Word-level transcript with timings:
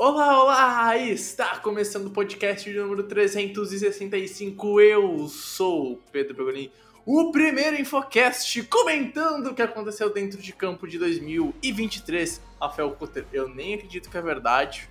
Olá, 0.00 0.40
olá! 0.40 0.96
Está 0.96 1.58
começando 1.58 2.06
o 2.06 2.10
podcast 2.10 2.70
de 2.70 2.78
número 2.78 3.02
365. 3.02 4.80
Eu 4.80 5.26
sou 5.26 6.00
Pedro 6.12 6.36
Pegolin, 6.36 6.70
o 7.04 7.32
primeiro 7.32 7.74
Infocast 7.80 8.62
comentando 8.68 9.48
o 9.48 9.54
que 9.56 9.60
aconteceu 9.60 10.08
dentro 10.08 10.40
de 10.40 10.52
campo 10.52 10.86
de 10.86 11.00
2023. 11.00 12.40
Rafael 12.60 12.92
Cutter, 12.92 13.26
eu 13.32 13.48
nem 13.48 13.74
acredito 13.74 14.08
que 14.08 14.16
é 14.16 14.22
verdade. 14.22 14.88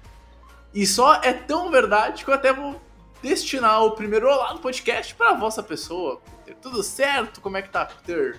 E 0.73 0.85
só 0.85 1.21
é 1.23 1.31
tão 1.31 1.71
verdade 1.71 2.25
que 2.25 2.29
eu 2.29 2.35
até 2.35 2.51
vou 2.51 2.81
destinar 3.23 3.81
o 3.85 3.91
primeiro 3.91 4.27
olá 4.27 4.51
do 4.51 4.59
podcast 4.59 5.15
para 5.15 5.29
a 5.29 5.35
vossa 5.35 5.63
pessoa. 5.63 6.17
Cutter. 6.17 6.55
Tudo 6.61 6.83
certo? 6.83 7.39
Como 7.39 7.55
é 7.55 7.61
que 7.61 7.69
tá, 7.69 7.85
Cutter? 7.85 8.37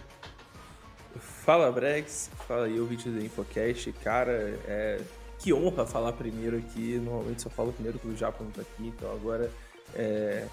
Fala, 1.19 1.72
Brex. 1.72 2.30
Fala 2.46 2.66
aí, 2.66 2.78
ouvinte 2.78 3.08
do 3.08 3.24
Infocast. 3.24 3.91
Cara, 4.05 4.61
é... 4.66 5.00
que 5.39 5.53
honra 5.53 5.86
falar 5.86 6.12
primeiro 6.12 6.56
aqui. 6.56 6.98
Normalmente 6.98 7.42
só 7.42 7.50
falo 7.50 7.72
primeiro 7.72 7.98
quando 7.98 8.14
o 8.14 8.17
Japão 8.17 8.47
tá 8.50 8.62
aqui, 8.62 8.89
então 8.89 9.11
agora, 9.12 9.50
é... 9.95 10.47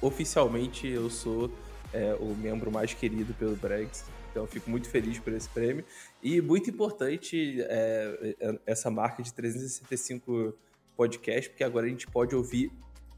oficialmente, 0.00 0.86
eu 0.86 1.08
sou 1.10 1.50
é, 1.92 2.14
o 2.18 2.34
membro 2.34 2.70
mais 2.70 2.92
querido 2.92 3.32
pelo 3.34 3.54
Brex. 3.56 4.04
Então 4.30 4.46
fico 4.48 4.68
muito 4.68 4.88
feliz 4.88 5.18
por 5.20 5.32
esse 5.32 5.48
prêmio. 5.48 5.84
E 6.20 6.40
muito 6.40 6.68
importante 6.68 7.62
é, 7.62 8.36
é, 8.40 8.58
essa 8.66 8.90
marca 8.90 9.22
de 9.22 9.32
365 9.32 10.52
podcasts, 10.96 11.48
porque 11.48 11.62
agora 11.62 11.86
a 11.86 11.88
gente 11.88 12.08
pode 12.08 12.34
ouvir 12.34 12.72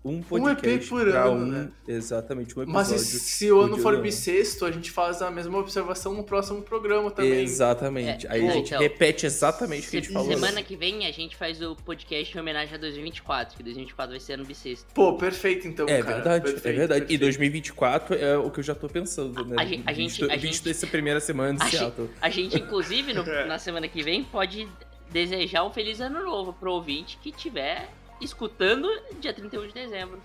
um 0.04 0.22
podcast 0.22 0.84
EP 0.84 0.88
por 0.88 1.08
ano, 1.08 1.30
um, 1.32 1.46
né? 1.46 1.68
Exatamente, 1.88 2.56
um 2.56 2.62
episódio. 2.62 2.72
Mas 2.72 3.00
se, 3.00 3.18
se 3.18 3.50
o 3.50 3.60
ano 3.60 3.76
for 3.78 4.00
bissexto, 4.00 4.64
a 4.64 4.70
gente 4.70 4.90
faz 4.90 5.20
a 5.20 5.30
mesma 5.32 5.58
observação 5.58 6.14
no 6.14 6.22
próximo 6.22 6.62
programa 6.62 7.10
também. 7.10 7.42
Exatamente. 7.42 8.26
É, 8.26 8.30
Aí 8.30 8.40
a 8.46 8.50
é, 8.50 8.52
gente 8.52 8.66
então, 8.68 8.78
repete 8.80 9.26
exatamente 9.26 9.88
o 9.88 9.90
que 9.90 9.96
a 9.96 10.00
gente 10.00 10.12
falou. 10.12 10.28
Semana 10.32 10.62
que 10.62 10.76
vem 10.76 11.06
a 11.06 11.10
gente 11.12 11.36
faz 11.36 11.60
o 11.60 11.74
podcast 11.74 12.36
em 12.36 12.40
homenagem 12.40 12.74
a 12.74 12.78
2024, 12.78 13.56
que 13.56 13.62
2024 13.64 14.10
vai 14.12 14.20
ser 14.20 14.34
ano 14.34 14.44
bissexto. 14.44 14.86
Pô, 14.94 15.14
perfeito 15.16 15.66
então, 15.66 15.88
É 15.88 16.00
cara. 16.02 16.14
verdade, 16.14 16.44
Perfeito, 16.44 16.66
é 16.68 16.72
verdade. 16.72 17.00
E 17.00 17.18
perfeito. 17.18 17.20
2024 17.22 18.14
é 18.14 18.38
o 18.38 18.50
que 18.50 18.60
eu 18.60 18.64
já 18.64 18.74
tô 18.76 18.88
pensando, 18.88 19.44
né? 19.44 19.56
A 19.58 19.64
gen- 19.64 19.82
a 19.86 19.92
gente- 19.92 20.22
a 20.24 20.28
visto 20.36 20.40
gente- 20.40 20.62
dessa 20.64 20.86
primeira 20.86 21.18
semana 21.18 21.54
de 21.58 21.62
A 21.62 21.66
gente, 21.66 21.78
Seattle. 21.78 22.10
a 22.20 22.30
gente, 22.30 22.56
inclusive, 22.56 23.12
no- 23.12 23.22
É. 23.28 23.44
na 23.46 23.58
semana 23.58 23.88
que 23.88 24.02
vem, 24.04 24.22
pode 24.22 24.68
desejar 25.10 25.64
um 25.64 25.72
feliz 25.72 26.00
ano 26.00 26.22
novo 26.24 26.52
pro 26.52 26.72
ouvinte 26.72 27.18
que 27.22 27.30
estiver 27.30 27.88
escutando 28.20 28.88
dia 29.20 29.32
31 29.32 29.66
de 29.68 29.72
dezembro. 29.74 30.20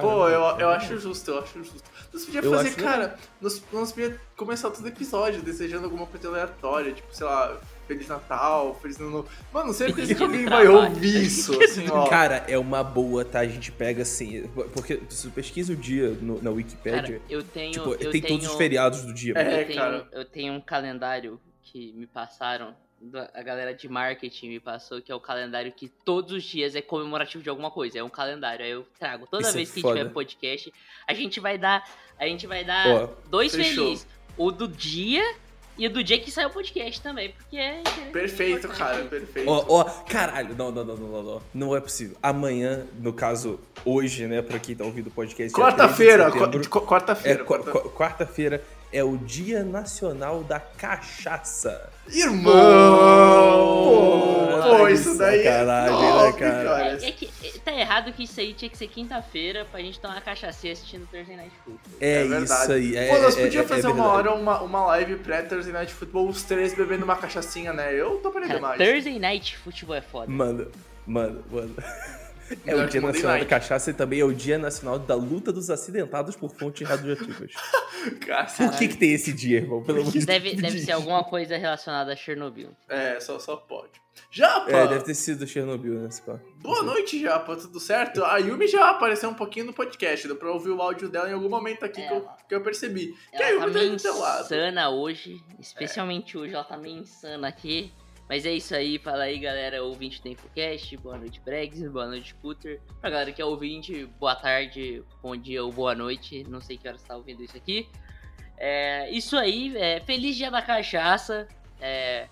Pô, 0.00 0.28
eu, 0.28 0.40
eu 0.40 0.40
Caramba. 0.42 0.76
acho 0.76 0.98
justo, 0.98 1.30
eu 1.30 1.38
acho 1.40 1.58
justo. 1.62 1.82
Nós 2.12 2.24
podíamos 2.24 2.50
fazer, 2.56 2.74
cara, 2.74 3.18
nós, 3.40 3.62
nós 3.70 3.92
podíamos 3.92 4.18
começar 4.34 4.70
todo 4.70 4.88
episódio 4.88 5.42
desejando 5.42 5.84
alguma 5.84 6.06
coisa 6.06 6.26
aleatória, 6.28 6.92
tipo, 6.94 7.14
sei 7.14 7.26
lá, 7.26 7.60
Feliz 7.86 8.08
Natal, 8.08 8.74
Feliz 8.80 8.98
Ano 8.98 9.10
Novo. 9.10 9.28
Mano, 9.52 9.74
certeza 9.74 10.08
que 10.08 10.14
Dia 10.14 10.26
alguém 10.26 10.46
vai 10.46 10.66
ouvir 10.66 11.24
isso, 11.24 11.62
assim, 11.62 11.86
ó. 11.90 12.06
Cara, 12.08 12.44
é 12.48 12.56
uma 12.56 12.82
boa, 12.82 13.26
tá? 13.26 13.40
A 13.40 13.46
gente 13.46 13.70
pega 13.70 14.02
assim. 14.02 14.48
Porque 14.72 15.00
se 15.10 15.28
pesquisa 15.28 15.74
o 15.74 15.76
dia 15.76 16.08
no- 16.20 16.40
na 16.42 16.50
Wikipedia, 16.50 17.02
Cara, 17.02 17.20
eu 17.28 17.42
tenho. 17.42 17.72
tipo, 17.72 17.90
eu 17.90 18.10
tem 18.10 18.22
tenho, 18.22 18.26
todos 18.38 18.46
os 18.48 18.54
feriados 18.56 19.02
do 19.02 19.12
dia. 19.12 19.34
É, 19.36 19.62
eu, 19.62 19.66
tenho, 19.66 19.78
cara. 19.78 20.08
eu 20.12 20.24
tenho 20.24 20.52
um 20.54 20.60
calendário 20.62 21.38
que 21.62 21.92
me 21.92 22.06
passaram. 22.06 22.74
A 23.34 23.42
galera 23.42 23.74
de 23.74 23.88
marketing 23.88 24.48
me 24.48 24.60
passou 24.60 25.00
que 25.02 25.10
é 25.10 25.14
o 25.14 25.20
calendário 25.20 25.70
que 25.72 25.88
todos 26.04 26.32
os 26.32 26.42
dias 26.42 26.74
é 26.74 26.80
comemorativo 26.82 27.42
de 27.42 27.48
alguma 27.50 27.70
coisa. 27.70 27.98
É 27.98 28.02
um 28.02 28.08
calendário. 28.08 28.64
Aí 28.64 28.70
eu 28.70 28.86
trago. 28.98 29.26
Toda 29.26 29.42
Isso 29.42 29.50
é 29.50 29.54
vez 29.56 29.70
que 29.70 29.80
foda. 29.82 29.98
tiver 29.98 30.10
podcast, 30.10 30.72
a 31.06 31.12
gente 31.14 31.40
vai 31.40 31.58
dar. 31.58 31.88
A 32.18 32.26
gente 32.26 32.46
vai 32.46 32.64
dar 32.64 33.08
dois 33.28 33.54
fechou. 33.54 33.84
felizes. 33.84 34.06
O 34.36 34.50
do 34.50 34.66
dia 34.68 35.22
e 35.76 35.86
o 35.86 35.90
do 35.90 36.02
dia 36.04 36.18
que 36.20 36.30
sai 36.30 36.46
o 36.46 36.50
podcast 36.50 37.00
também. 37.02 37.30
Porque 37.32 37.56
é. 37.56 37.80
é 37.80 38.10
Perfeito, 38.10 38.68
cara, 38.68 39.04
perfeito. 39.04 39.48
Ó, 39.50 39.64
ó, 39.68 39.84
caralho, 40.04 40.54
não, 40.56 40.70
não, 40.70 40.84
não, 40.84 40.96
não, 40.96 41.08
não, 41.08 41.22
não. 41.22 41.42
Não 41.52 41.76
é 41.76 41.80
possível. 41.80 42.16
Amanhã, 42.22 42.86
no 43.00 43.12
caso, 43.12 43.58
hoje, 43.84 44.26
né, 44.26 44.40
pra 44.40 44.58
quem 44.58 44.74
tá 44.76 44.84
ouvindo 44.84 45.08
o 45.08 45.10
podcast. 45.10 45.52
dia 45.54 45.64
Quarta-feira, 45.64 46.30
13 46.30 46.38
de 46.38 46.44
setembro, 46.44 46.70
qu- 46.70 46.86
quarta-feira. 46.86 47.40
É, 47.40 47.44
qu- 47.44 47.46
quarta- 47.48 47.70
qu- 47.72 47.90
quarta-feira 47.90 48.64
é 48.94 49.02
o 49.02 49.16
Dia 49.16 49.64
Nacional 49.64 50.44
da 50.44 50.60
Cachaça. 50.60 51.90
Irmão! 52.08 52.52
Pô, 54.62 54.76
Pô, 54.78 54.88
isso 54.88 55.18
daí 55.18 55.42
sacanagem, 55.42 55.94
é 55.96 56.00
né, 56.00 56.12
top, 56.12 56.38
cara? 56.38 56.64
cara. 56.64 56.88
É, 57.02 57.08
é 57.08 57.10
que 57.10 57.30
é, 57.42 57.50
tá 57.64 57.72
errado 57.72 58.12
que 58.12 58.22
isso 58.22 58.38
aí 58.40 58.54
tinha 58.54 58.68
que 58.70 58.78
ser 58.78 58.86
quinta-feira 58.88 59.66
pra 59.70 59.80
gente 59.80 59.98
tomar 59.98 60.20
cachaça 60.20 60.68
assistindo 60.68 61.08
Thursday 61.10 61.36
Night 61.36 61.52
Football. 61.64 61.98
É, 62.00 62.12
É 62.22 62.24
verdade. 62.24 62.62
isso 62.62 62.72
aí. 62.72 62.96
É, 62.96 63.08
Pô, 63.08 63.22
nós 63.22 63.36
é- 63.36 63.42
podíamos 63.42 63.70
é- 63.70 63.74
é 63.74 63.76
fazer 63.82 63.88
uma 63.92 64.06
hora 64.06 64.32
uma, 64.32 64.60
uma 64.62 64.86
live 64.86 65.16
pré-Thursday 65.16 65.72
Night 65.72 65.92
Football, 65.92 66.28
os 66.28 66.42
três 66.44 66.72
bebendo 66.74 67.04
uma 67.04 67.16
cachaçinha, 67.16 67.72
né? 67.72 67.92
Eu 67.92 68.18
tô 68.18 68.30
Cara, 68.30 68.46
demais. 68.46 68.78
Thursday 68.78 69.18
Night 69.18 69.56
Football 69.58 69.96
é 69.96 70.00
foda. 70.02 70.30
Mano, 70.30 70.70
mano, 71.06 71.42
mano. 71.50 71.74
É 72.66 72.74
o 72.74 72.86
Dia 72.86 73.00
Nacional 73.00 73.38
da. 73.38 73.44
Cachaça 73.46 73.90
e 73.90 73.94
também 73.94 74.20
é 74.20 74.24
o 74.24 74.32
Dia 74.32 74.58
Nacional 74.58 74.98
da 74.98 75.14
Luta 75.14 75.52
dos 75.52 75.70
Acidentados 75.70 76.36
por 76.36 76.50
Fontes 76.54 76.86
Radioativas. 76.86 77.52
Cara, 78.26 78.44
Por 78.44 78.76
que 78.76 78.88
que 78.88 78.96
tem 78.98 79.12
esse 79.12 79.32
dia, 79.32 79.58
irmão? 79.58 79.82
Pelo 79.82 80.00
amor 80.02 80.12
de 80.12 80.26
Deve, 80.26 80.50
Deus. 80.50 80.62
deve 80.62 80.78
ser 80.80 80.92
alguma 80.92 81.24
coisa 81.24 81.56
relacionada 81.56 82.12
a 82.12 82.16
Chernobyl. 82.16 82.70
É, 82.88 83.18
só, 83.18 83.38
só 83.38 83.56
pode. 83.56 84.02
Japa! 84.30 84.70
É, 84.70 84.86
deve 84.86 85.04
ter 85.04 85.14
sido 85.14 85.46
Chernobyl, 85.46 85.94
né? 85.94 86.08
Boa 86.56 86.82
noite, 86.82 87.20
Japa, 87.20 87.56
tudo 87.56 87.80
certo? 87.80 88.22
A 88.24 88.36
Yumi 88.38 88.68
já 88.68 88.90
apareceu 88.90 89.28
um 89.30 89.34
pouquinho 89.34 89.66
no 89.66 89.72
podcast, 89.72 90.26
deu 90.26 90.36
pra 90.36 90.50
ouvir 90.52 90.70
o 90.70 90.80
áudio 90.80 91.08
dela 91.08 91.28
em 91.28 91.32
algum 91.32 91.48
momento 91.48 91.84
aqui 91.84 92.00
que, 92.06 92.12
eu, 92.12 92.18
Ela- 92.18 92.36
que 92.48 92.54
eu 92.54 92.60
percebi. 92.60 93.14
que 93.34 93.42
a 93.42 93.48
Ela 93.50 93.58
tá 93.60 93.64
Yumi 93.66 93.72
tá 93.72 93.78
meio 93.80 93.90
do 93.96 94.02
teu 94.02 94.18
lado. 94.18 94.44
insana 94.44 94.90
hoje, 94.90 95.40
especialmente 95.58 96.36
hoje, 96.38 96.54
ela 96.54 96.62
tá 96.64 96.76
meio 96.76 96.98
insana 96.98 97.48
aqui. 97.48 97.92
Mas 98.28 98.46
é 98.46 98.52
isso 98.52 98.74
aí, 98.74 98.98
fala 98.98 99.24
aí 99.24 99.38
galera, 99.38 99.82
ouvinte 99.84 100.22
do 100.22 100.28
Infocast, 100.28 100.96
boa 100.96 101.18
noite 101.18 101.40
Bregs, 101.40 101.86
boa 101.90 102.06
noite 102.06 102.34
Cutter. 102.36 102.80
Pra 103.00 103.10
galera 103.10 103.32
que 103.32 103.42
é 103.42 103.44
ouvinte, 103.44 104.06
boa 104.18 104.34
tarde, 104.34 105.04
bom 105.22 105.36
dia 105.36 105.62
ou 105.62 105.70
boa 105.70 105.94
noite, 105.94 106.42
não 106.48 106.60
sei 106.60 106.78
que 106.78 106.88
hora 106.88 106.96
você 106.96 107.06
tá 107.06 107.16
ouvindo 107.16 107.42
isso 107.42 107.56
aqui. 107.56 107.86
É, 108.56 109.10
isso 109.10 109.36
aí, 109.36 109.76
é, 109.76 110.00
feliz 110.00 110.36
dia 110.36 110.50
da 110.50 110.62
cachaça, 110.62 111.46
é, 111.80 112.28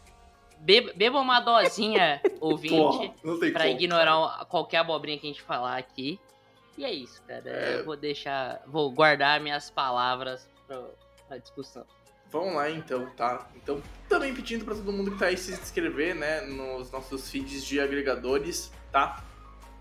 beba, 0.61 0.93
beba 0.95 1.21
uma 1.21 1.41
dosinha, 1.41 2.21
ouvinte, 2.41 2.75
Porra, 2.75 3.09
pra 3.53 3.65
como. 3.65 3.75
ignorar 3.75 4.19
o- 4.19 4.47
qualquer 4.47 4.79
abobrinha 4.79 5.19
que 5.19 5.27
a 5.27 5.31
gente 5.31 5.43
falar 5.43 5.77
aqui. 5.77 6.19
E 6.79 6.87
é 6.87 6.91
isso, 6.91 7.23
cara. 7.25 7.43
É. 7.51 7.81
Eu 7.81 7.85
vou 7.85 7.97
deixar. 7.99 8.63
Vou 8.67 8.91
guardar 8.91 9.39
minhas 9.41 9.69
palavras 9.71 10.49
pra, 10.67 10.83
pra 11.29 11.37
discussão. 11.37 11.85
Vamos 12.33 12.55
lá 12.55 12.71
então, 12.71 13.07
tá? 13.17 13.47
Então, 13.55 13.83
também 14.09 14.35
pedindo 14.35 14.65
pra 14.65 14.75
todo 14.75 14.91
mundo 14.91 15.11
que 15.11 15.19
tá 15.19 15.27
aí 15.27 15.37
se 15.37 15.53
inscrever, 15.53 16.15
né, 16.15 16.41
nos 16.41 16.91
nossos 16.91 17.31
feeds 17.31 17.63
de 17.65 17.79
agregadores, 17.79 18.73
tá? 18.91 19.23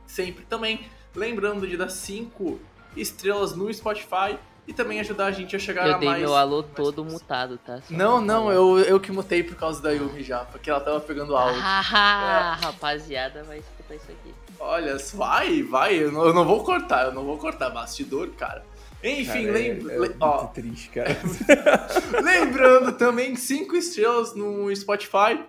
Sempre 0.05 0.43
também 0.45 0.85
lembrando 1.15 1.65
de 1.65 1.77
dar 1.77 1.89
5 1.89 2.59
estrelas 2.95 3.55
no 3.55 3.73
Spotify 3.73 4.37
e 4.67 4.73
também 4.73 4.99
ajudar 4.99 5.25
a 5.27 5.31
gente 5.31 5.55
a 5.55 5.59
chegar 5.59 5.87
Eu 5.87 5.95
a 5.95 5.97
dei 5.97 6.09
mais. 6.09 6.21
meu 6.21 6.35
alô 6.35 6.61
mais 6.61 6.73
todo 6.75 7.03
pessoas. 7.03 7.21
mutado, 7.21 7.57
tá? 7.57 7.81
Só 7.81 7.93
Não, 7.93 8.19
não, 8.21 8.51
eu, 8.51 8.79
eu 8.79 8.99
que 8.99 9.11
mutei 9.11 9.43
por 9.43 9.55
causa 9.55 9.81
da 9.81 9.91
Yumi 9.91 10.21
já, 10.21 10.39
porque 10.45 10.69
ela 10.69 10.79
tava 10.81 10.99
pegando 10.99 11.35
áudio. 11.35 11.61
Ah, 11.63 12.57
rapaziada, 12.61 13.43
vai 13.43 13.59
escutar 13.59 13.95
isso 13.95 14.11
aqui. 14.11 14.33
Olha, 14.59 14.97
vai, 15.13 15.63
vai, 15.63 15.95
eu 15.95 16.11
não, 16.11 16.25
eu 16.25 16.33
não 16.33 16.45
vou 16.45 16.63
cortar, 16.63 17.05
eu 17.05 17.13
não 17.13 17.23
vou 17.25 17.37
cortar, 17.37 17.69
bastidor, 17.69 18.29
cara. 18.31 18.63
Enfim, 19.03 19.25
Cara, 19.47 19.51
lem- 19.51 19.85
é, 19.89 20.05
é 20.07 20.11
ó, 20.19 20.45
triste, 20.47 20.89
cara. 20.89 21.17
lembrando 22.21 22.91
também 22.93 23.35
5 23.35 23.75
estrelas 23.75 24.33
no 24.35 24.73
Spotify, 24.75 25.39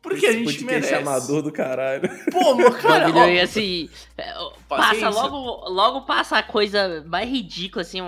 porque 0.00 0.26
a 0.26 0.30
Esse 0.30 0.38
gente 0.38 0.44
podcast 0.64 0.92
merece. 0.92 0.94
amador 0.94 1.42
do 1.42 1.52
caralho. 1.52 2.08
Pô, 2.30 2.54
meu 2.54 2.70
cara, 2.72 3.06
Bagulho 3.06 3.18
ó, 3.18 3.24
aí, 3.26 3.40
assim, 3.40 3.88
é, 4.16 4.32
passa 4.68 5.08
logo, 5.08 5.68
logo 5.68 6.02
passa 6.02 6.38
a 6.38 6.42
coisa 6.42 7.04
mais 7.06 7.28
ridícula, 7.28 7.82
assim, 7.82 8.00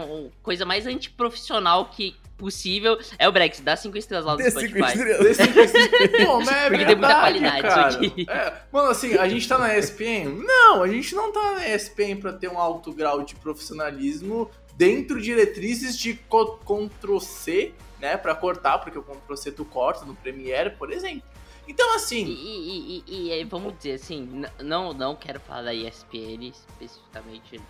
coisa 0.42 0.64
mais 0.64 0.86
antiprofissional 0.86 1.86
que 1.86 2.14
possível. 2.38 2.98
É 3.18 3.28
o 3.28 3.32
Brex, 3.32 3.60
dá 3.60 3.76
cinco 3.76 3.98
estrelas 3.98 4.24
lá 4.24 4.32
no 4.32 4.38
Dê 4.38 4.50
cinco 4.50 4.66
Spotify. 4.66 4.96
estrelas. 4.98 5.26
Desse- 5.36 5.46
desse- 5.52 6.08
Pô, 6.24 6.38
mas 6.38 6.48
é 6.48 6.68
Porque 6.70 6.84
tem 6.86 6.96
muita 6.96 7.08
verdade, 7.08 7.20
qualidade 7.20 7.62
cara. 7.62 7.88
isso 7.90 7.98
aqui. 7.98 8.26
É, 8.30 8.52
Mano, 8.72 8.88
assim, 8.90 9.14
a 9.18 9.28
gente 9.28 9.46
tá 9.46 9.58
na 9.58 9.76
ESPN? 9.76 10.42
Não, 10.42 10.82
a 10.82 10.88
gente 10.88 11.14
não 11.14 11.30
tá 11.32 11.52
na 11.56 11.68
ESPN 11.68 12.16
pra 12.18 12.32
ter 12.32 12.48
um 12.48 12.56
alto 12.58 12.94
grau 12.94 13.22
de 13.22 13.34
profissionalismo 13.34 14.50
dentro 14.80 15.18
de 15.18 15.24
diretrizes 15.24 15.94
de 15.98 16.14
co- 16.14 16.58
Ctrl-C, 16.64 17.74
né, 18.00 18.16
pra 18.16 18.34
cortar, 18.34 18.78
porque 18.78 18.98
o 18.98 19.02
Ctrl-C 19.02 19.52
tu 19.52 19.62
corta 19.62 20.06
no 20.06 20.14
Premiere, 20.14 20.70
por 20.70 20.90
exemplo. 20.90 21.22
Então, 21.68 21.94
assim, 21.94 22.24
e- 22.24 22.32
e- 22.32 23.04
e- 23.06 23.40
e, 23.40 23.44
vamos 23.44 23.74
dizer 23.76 23.92
assim, 23.92 24.42
não, 24.58 24.94
não 24.94 25.14
quero 25.14 25.38
falar 25.38 25.62
da 25.64 25.74
ESPN 25.74 26.48
especificamente, 26.48 27.60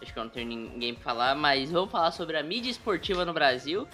acho 0.00 0.12
que 0.12 0.18
eu 0.18 0.22
não 0.22 0.30
tenho 0.30 0.46
ninguém 0.46 0.94
pra 0.94 1.02
falar, 1.02 1.34
mas 1.34 1.72
vamos 1.72 1.90
falar 1.90 2.12
sobre 2.12 2.36
a 2.38 2.42
mídia 2.42 2.70
esportiva 2.70 3.24
no 3.24 3.32
Brasil. 3.32 3.86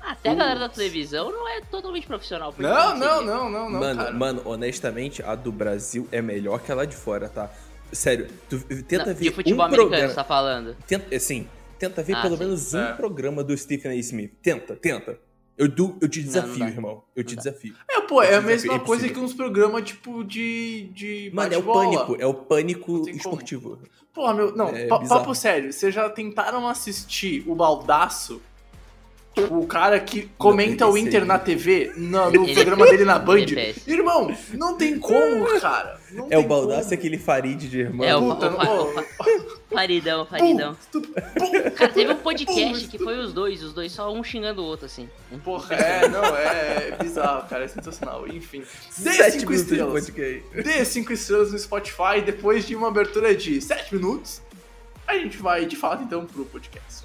Até 0.00 0.30
a 0.30 0.34
galera 0.34 0.60
da 0.60 0.68
televisão 0.68 1.30
não 1.30 1.48
é 1.48 1.60
totalmente 1.60 2.06
profissional. 2.06 2.52
não, 2.58 2.96
não, 2.96 3.24
não, 3.24 3.50
não, 3.50 3.70
não, 3.70 3.80
mano, 3.80 4.00
cara. 4.04 4.12
mano, 4.12 4.42
honestamente, 4.44 5.22
a 5.22 5.34
do 5.36 5.52
Brasil 5.52 6.08
é 6.10 6.20
melhor 6.20 6.60
que 6.60 6.70
a 6.70 6.74
lá 6.74 6.84
de 6.84 6.96
fora, 6.96 7.28
tá? 7.28 7.48
Sério, 7.92 8.28
tu 8.50 8.58
tenta 8.82 9.06
Não, 9.06 9.14
ver 9.14 9.22
de 9.22 9.30
futebol 9.30 9.60
um 9.60 9.62
americano, 9.62 9.88
programa... 9.88 10.08
você 10.10 10.14
tá 10.16 10.24
falando. 10.24 10.76
Tenta, 10.86 11.16
assim, 11.16 11.48
tenta 11.78 12.02
ver 12.02 12.14
Ah, 12.14 12.22
pelo 12.22 12.36
sim. 12.36 12.44
menos 12.44 12.74
um 12.74 12.78
É. 12.80 12.92
programa 12.94 13.42
do 13.44 13.56
Stephen 13.56 13.92
A. 13.92 13.94
Smith. 13.96 14.32
Tenta, 14.42 14.74
tenta. 14.76 15.18
Eu, 15.56 15.68
du- 15.68 15.96
eu 16.00 16.08
te 16.08 16.20
Não, 16.20 16.26
não 16.26 16.32
desafio, 16.32 16.58
dá. 16.60 16.68
irmão. 16.70 17.02
Eu 17.16 17.24
te 17.24 17.34
Não 17.34 17.42
dá. 17.42 17.50
desafio. 17.50 17.74
É, 17.90 18.00
pô, 18.02 18.22
é 18.22 18.26
a 18.36 18.40
Precisa 18.40 18.46
mesma 18.46 18.72
ver, 18.74 18.80
é 18.80 18.84
coisa 18.86 19.08
que 19.08 19.18
uns 19.18 19.34
programas, 19.34 19.82
tipo, 19.84 20.22
de, 20.24 20.84
de 20.94 21.30
Mano, 21.34 21.52
é 21.52 21.58
o 21.58 21.62
pânico. 21.64 22.16
É 22.20 22.26
o 22.26 22.34
pânico 22.34 22.92
Não 22.92 23.02
tem 23.02 23.18
como. 23.18 23.34
esportivo. 23.34 23.78
Porra, 24.14 24.34
meu, 24.34 24.54
não, 24.54 24.68
É 24.68 24.84
bizarro. 24.84 25.08
papo 25.08 25.34
sério, 25.34 25.72
vocês 25.72 25.92
já 25.94 26.08
tentaram 26.10 26.66
assistir 26.68 27.42
o 27.46 27.54
Baldaço? 27.56 28.40
O 29.50 29.66
cara 29.66 29.98
que 30.00 30.28
comenta 30.36 30.86
o 30.86 30.96
Inter 30.98 31.24
na 31.24 31.38
TV, 31.38 31.92
no, 31.96 32.30
no 32.30 32.52
programa 32.54 32.86
dele 32.86 33.04
na 33.04 33.18
Band. 33.20 33.46
Irmão, 33.86 34.34
não 34.54 34.76
tem 34.76 34.98
como, 34.98 35.46
cara. 35.60 35.98
Não 36.10 36.26
É 36.30 36.38
o 36.38 36.42
Baldaço 36.44 36.84
como. 36.84 36.94
aquele 36.94 37.18
Farid 37.18 37.68
de 37.68 37.80
irmão. 37.80 38.06
É, 38.06 38.16
o- 38.16 38.34
Puta, 38.34 38.48
o- 38.48 38.64
não- 38.64 38.86
o- 38.94 39.58
Faridão, 39.70 40.24
Faridão. 40.24 40.76
Pum, 40.90 41.02
Cara, 41.76 41.92
teve 41.92 42.12
um 42.12 42.16
podcast 42.16 42.84
Pum, 42.84 42.88
que 42.90 42.98
foi 42.98 43.18
os 43.18 43.32
dois, 43.34 43.62
os 43.62 43.74
dois 43.74 43.92
só 43.92 44.10
um 44.10 44.24
xingando 44.24 44.62
o 44.62 44.64
outro, 44.64 44.86
assim. 44.86 45.08
Porra, 45.44 45.74
é, 45.74 46.08
não, 46.08 46.24
é, 46.24 46.88
é 46.88 46.96
bizarro, 47.02 47.46
cara, 47.48 47.64
é 47.64 47.68
sensacional. 47.68 48.26
Enfim, 48.26 48.62
dê 48.98 49.12
Sete 49.12 49.40
5 49.40 49.52
minutos 49.52 49.76
de 49.76 50.10
estrelas. 50.10 50.64
Dê 50.64 50.84
5 50.84 51.12
estrelas 51.12 51.52
no 51.52 51.58
Spotify 51.58 52.22
depois 52.24 52.66
de 52.66 52.74
uma 52.74 52.88
abertura 52.88 53.34
de 53.34 53.60
7 53.60 53.94
minutos. 53.94 54.40
A 55.06 55.14
gente 55.18 55.36
vai, 55.38 55.66
de 55.66 55.76
fato, 55.76 56.02
então, 56.02 56.24
pro 56.24 56.44
podcast. 56.46 57.04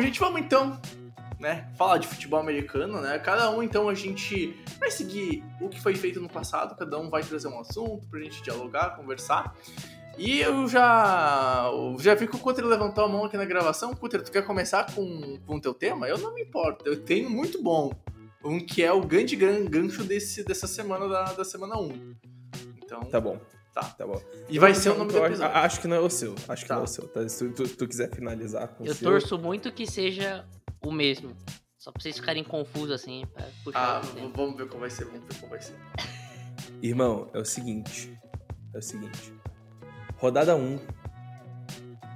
Bom, 0.00 0.06
gente, 0.06 0.18
vamos 0.18 0.40
então, 0.40 0.80
né, 1.38 1.68
falar 1.76 1.98
de 1.98 2.06
futebol 2.08 2.40
americano, 2.40 3.02
né? 3.02 3.18
Cada 3.18 3.50
um, 3.50 3.62
então, 3.62 3.86
a 3.86 3.92
gente 3.92 4.56
vai 4.78 4.90
seguir 4.90 5.44
o 5.60 5.68
que 5.68 5.78
foi 5.78 5.94
feito 5.94 6.18
no 6.18 6.26
passado, 6.28 6.74
cada 6.74 6.98
um 6.98 7.10
vai 7.10 7.22
trazer 7.22 7.48
um 7.48 7.60
assunto 7.60 8.06
pra 8.08 8.18
gente 8.18 8.42
dialogar, 8.42 8.96
conversar. 8.96 9.54
E 10.16 10.40
eu 10.40 10.66
já, 10.66 11.68
eu 11.70 11.98
já 11.98 12.14
vi 12.14 12.26
que 12.26 12.34
o 12.34 12.38
Cutter 12.38 12.64
levantou 12.64 13.04
a 13.04 13.08
mão 13.08 13.26
aqui 13.26 13.36
na 13.36 13.44
gravação. 13.44 13.94
Cutter, 13.94 14.22
tu 14.22 14.32
quer 14.32 14.40
começar 14.46 14.90
com 14.94 15.38
o 15.46 15.60
teu 15.60 15.74
tema? 15.74 16.08
Eu 16.08 16.16
não 16.16 16.32
me 16.34 16.44
importo, 16.44 16.88
eu 16.88 17.04
tenho 17.04 17.28
muito 17.28 17.62
bom. 17.62 17.92
Um 18.42 18.58
que 18.58 18.82
é 18.82 18.90
o 18.90 19.02
grande 19.02 19.36
gran- 19.36 19.66
gancho 19.66 20.02
desse, 20.02 20.42
dessa 20.42 20.66
semana, 20.66 21.06
da, 21.06 21.24
da 21.34 21.44
semana 21.44 21.78
1. 21.78 22.16
Então, 22.82 23.00
Tá 23.00 23.20
bom. 23.20 23.38
Tá. 23.74 23.82
Tá 23.84 24.06
bom. 24.06 24.20
e 24.48 24.58
vai 24.58 24.74
ser 24.74 24.90
o 24.90 24.98
nome 24.98 25.12
do 25.12 25.18
Eu 25.18 25.24
acho- 25.24 25.32
episódio. 25.34 25.56
Acho 25.56 25.80
que 25.80 25.86
não 25.88 25.96
é 25.96 26.00
o 26.00 26.10
seu. 26.10 26.34
Acho 26.48 26.62
que 26.62 26.68
Tá. 26.68 26.74
não 26.74 26.80
é 26.82 26.84
o 26.84 26.88
seu. 26.88 27.06
Tá? 27.08 27.28
Se 27.28 27.48
tu, 27.50 27.68
tu- 27.68 27.86
quiser 27.88 28.10
finalizar 28.14 28.66
com 28.68 28.84
Eu 28.84 28.92
o 28.92 28.94
seu. 28.94 29.08
torço 29.10 29.38
muito 29.38 29.70
que 29.72 29.86
seja 29.86 30.44
o 30.84 30.90
mesmo. 30.90 31.36
Só 31.78 31.90
pra 31.92 32.02
vocês 32.02 32.16
ficarem 32.18 32.42
confusos 32.44 32.90
assim, 32.90 33.24
pra 33.32 33.46
puxar 33.64 33.96
Ah, 33.96 34.00
o 34.00 34.06
tempo. 34.14 34.28
v- 34.28 34.32
vamos 34.36 34.56
ver 34.56 34.68
como 34.68 34.80
vai 34.80 34.90
ser, 34.90 35.04
vamos 35.06 35.20
ver 35.26 35.34
como 35.40 35.50
vai 35.50 35.62
ser. 35.62 35.74
Irmão, 36.82 37.30
é 37.32 37.38
o 37.38 37.44
seguinte. 37.44 38.18
É 38.74 38.78
o 38.78 38.82
seguinte. 38.82 39.32
Rodada 40.16 40.54
1. 40.56 40.78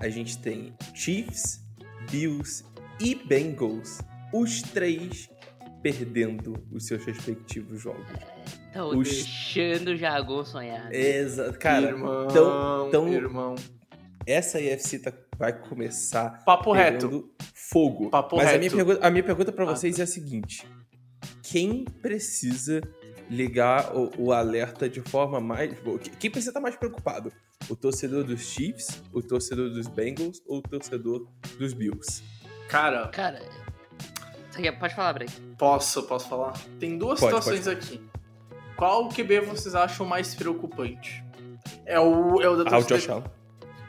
A 0.01 0.09
gente 0.09 0.37
tem 0.39 0.75
Chiefs, 0.95 1.65
Bills 2.11 2.65
e 3.01 3.15
Bengals. 3.15 4.01
Os 4.33 4.61
três 4.61 5.31
perdendo 5.83 6.55
os 6.73 6.87
seus 6.87 7.05
respectivos 7.05 7.81
jogos. 7.81 8.07
Tô 8.75 8.97
os- 8.99 9.09
deixando 9.09 9.89
o 9.89 9.97
Jagon 9.97 10.45
sonhar. 10.45 10.93
Exato. 10.93 11.59
Cara, 11.59 11.87
irmão, 11.87 12.27
tão- 12.29 12.91
tão- 12.91 13.09
irmão. 13.13 13.55
essa 14.27 14.61
IFC 14.61 14.99
tá- 14.99 15.13
vai 15.39 15.53
começar 15.53 16.45
Papo 16.45 16.73
reto. 16.73 17.31
fogo. 17.55 18.11
Papo 18.11 18.37
Mas 18.37 18.47
A, 18.47 18.51
reto. 18.51 18.59
minha 18.61 18.71
pergunta, 18.85 19.07
a 19.07 19.11
minha 19.11 19.25
pergunta 19.25 19.53
pra 19.53 19.65
Ah, 19.65 19.69
vocês 19.77 19.99
é 19.99 20.03
a 20.03 20.07
seguinte: 20.07 20.67
quem 21.43 21.85
precisa 21.85 22.81
ligar 23.31 23.97
o, 23.97 24.11
o 24.19 24.33
alerta 24.33 24.89
de 24.89 25.01
forma 25.01 25.41
mais. 25.41 25.73
Quem 26.19 26.31
precisa 26.31 26.51
estar 26.51 26.61
mais 26.61 26.77
preocupado? 26.77 27.33
O 27.71 27.75
torcedor 27.77 28.25
dos 28.25 28.43
Chiefs, 28.43 29.03
o 29.13 29.23
torcedor 29.23 29.71
dos 29.71 29.87
Bengals 29.87 30.43
ou 30.47 30.59
o 30.59 30.63
torcedor 30.63 31.27
dos 31.59 31.73
Bills? 31.73 32.23
Cara, 32.69 33.09
Cara, 33.09 33.41
quer- 34.55 34.73
pode 34.79 34.95
falar, 34.95 35.13
Break. 35.15 35.33
posso, 35.59 36.03
posso 36.03 36.29
falar? 36.29 36.53
Tem 36.79 36.99
duas 36.99 37.19
Pode, 37.21 37.35
situações 37.37 37.65
pode. 37.65 37.77
aqui. 37.97 38.01
Qual 38.77 39.09
QB 39.09 39.41
vocês 39.41 39.75
acham 39.75 40.05
mais 40.07 40.35
preocupante? 40.35 41.25
É 41.87 41.99
o, 42.01 42.41
é 42.41 42.49
o 42.49 42.63
da 42.63 42.75
Ah, 42.77 42.79
o 42.79 42.83
Josh 42.85 43.09
Allen. 43.09 43.25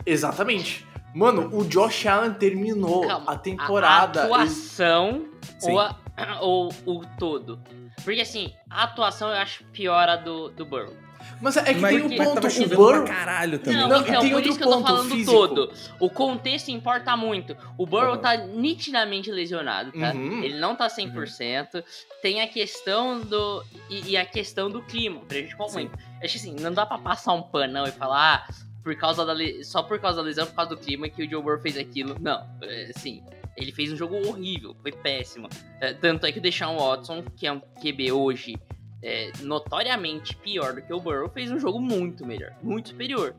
Exatamente. 0.06 0.86
Mano, 1.14 1.50
o 1.58 1.64
Josh 1.66 2.06
Allen 2.06 2.34
terminou 2.34 3.08
Calma, 3.08 3.32
a 3.32 3.38
temporada. 3.38 4.22
A 4.22 4.26
atuação 4.26 5.26
Sim. 5.60 5.72
ou, 5.72 5.80
a- 5.80 5.96
ou 6.42 6.70
o 6.86 7.02
todo? 7.18 7.60
Porque 8.04 8.22
assim, 8.22 8.54
a 8.70 8.84
atuação 8.84 9.30
eu 9.30 9.36
acho 9.36 9.64
pior 9.72 10.08
a 10.10 10.16
do, 10.18 10.50
do 10.50 10.66
Burrow. 10.66 10.94
Mas 11.42 11.58
é 11.58 11.74
que 11.74 11.80
Mas, 11.80 11.96
tem 11.96 12.04
um 12.04 12.10
ponto, 12.24 12.42
tava 12.42 12.64
o 12.64 12.70
Burrow... 12.70 13.06
caralho 13.06 13.60
também. 13.60 13.80
Não, 13.80 13.90
Não, 13.90 14.02
então, 14.02 14.22
tem 14.22 14.30
por 14.30 14.36
outro 14.38 14.50
isso 14.50 14.58
que 14.58 14.64
eu 14.64 14.70
tô 14.70 14.78
ponto 14.78 14.88
falando 14.88 15.12
físico. 15.12 15.32
todo. 15.32 15.74
O 16.00 16.10
contexto 16.10 16.70
importa 16.70 17.16
muito. 17.18 17.56
O 17.78 17.86
Burrow 17.86 18.14
Uhum. 18.16 18.18
tá 18.22 18.38
nitidamente 18.38 19.32
lesionado, 19.32 19.92
tá? 19.92 20.12
Uhum. 20.14 20.44
Ele 20.44 20.58
não 20.60 20.76
tá 20.76 20.88
100%. 20.88 21.84
Tem 22.22 22.42
a 22.42 22.48
questão 22.48 23.20
do... 23.22 23.64
E, 23.90 24.12
e 24.12 24.18
a 24.18 24.26
questão 24.26 24.70
do 24.70 24.82
clima, 24.82 25.20
prejudicou 25.22 25.68
Sim. 25.70 25.76
muito. 25.80 25.98
Acho 26.24 26.34
que 26.34 26.38
assim, 26.40 26.56
não 26.60 26.72
dá 26.74 26.86
pra 26.86 26.98
passar 26.98 27.34
um 27.34 27.42
panão 27.42 27.86
e 27.86 27.92
falar... 27.92 28.46
Ah, 28.50 28.54
por 28.84 28.96
causa 28.96 29.26
da 29.26 29.34
le- 29.34 29.64
só 29.64 29.82
por 29.82 30.00
causa 30.00 30.18
da 30.18 30.24
lesão, 30.24 30.46
por 30.46 30.54
causa 30.56 30.70
do 30.70 30.78
clima 30.78 31.10
que 31.10 31.24
o 31.26 31.30
Joe 31.30 31.42
Burrow 31.42 31.60
fez 31.60 31.76
aquilo. 31.78 32.16
Não, 32.20 32.46
é, 32.62 32.92
assim... 32.96 33.24
Ele 33.58 33.72
fez 33.72 33.90
um 33.92 33.96
jogo 33.96 34.16
horrível, 34.28 34.76
foi 34.82 34.92
péssimo. 34.92 35.48
É, 35.80 35.94
tanto 35.94 36.26
é 36.26 36.32
que 36.32 36.40
o 36.40 36.42
Deshaun 36.42 36.78
Watson, 36.78 37.24
que 37.38 37.48
é 37.48 37.52
um 37.54 37.62
QB 37.82 38.12
hoje 38.12 38.58
é, 39.06 39.32
notoriamente 39.42 40.36
pior 40.38 40.74
do 40.74 40.82
que 40.82 40.92
o 40.92 41.00
Burrow, 41.00 41.30
fez 41.30 41.52
um 41.52 41.60
jogo 41.60 41.80
muito 41.80 42.26
melhor, 42.26 42.52
muito 42.64 42.90
superior. 42.90 43.36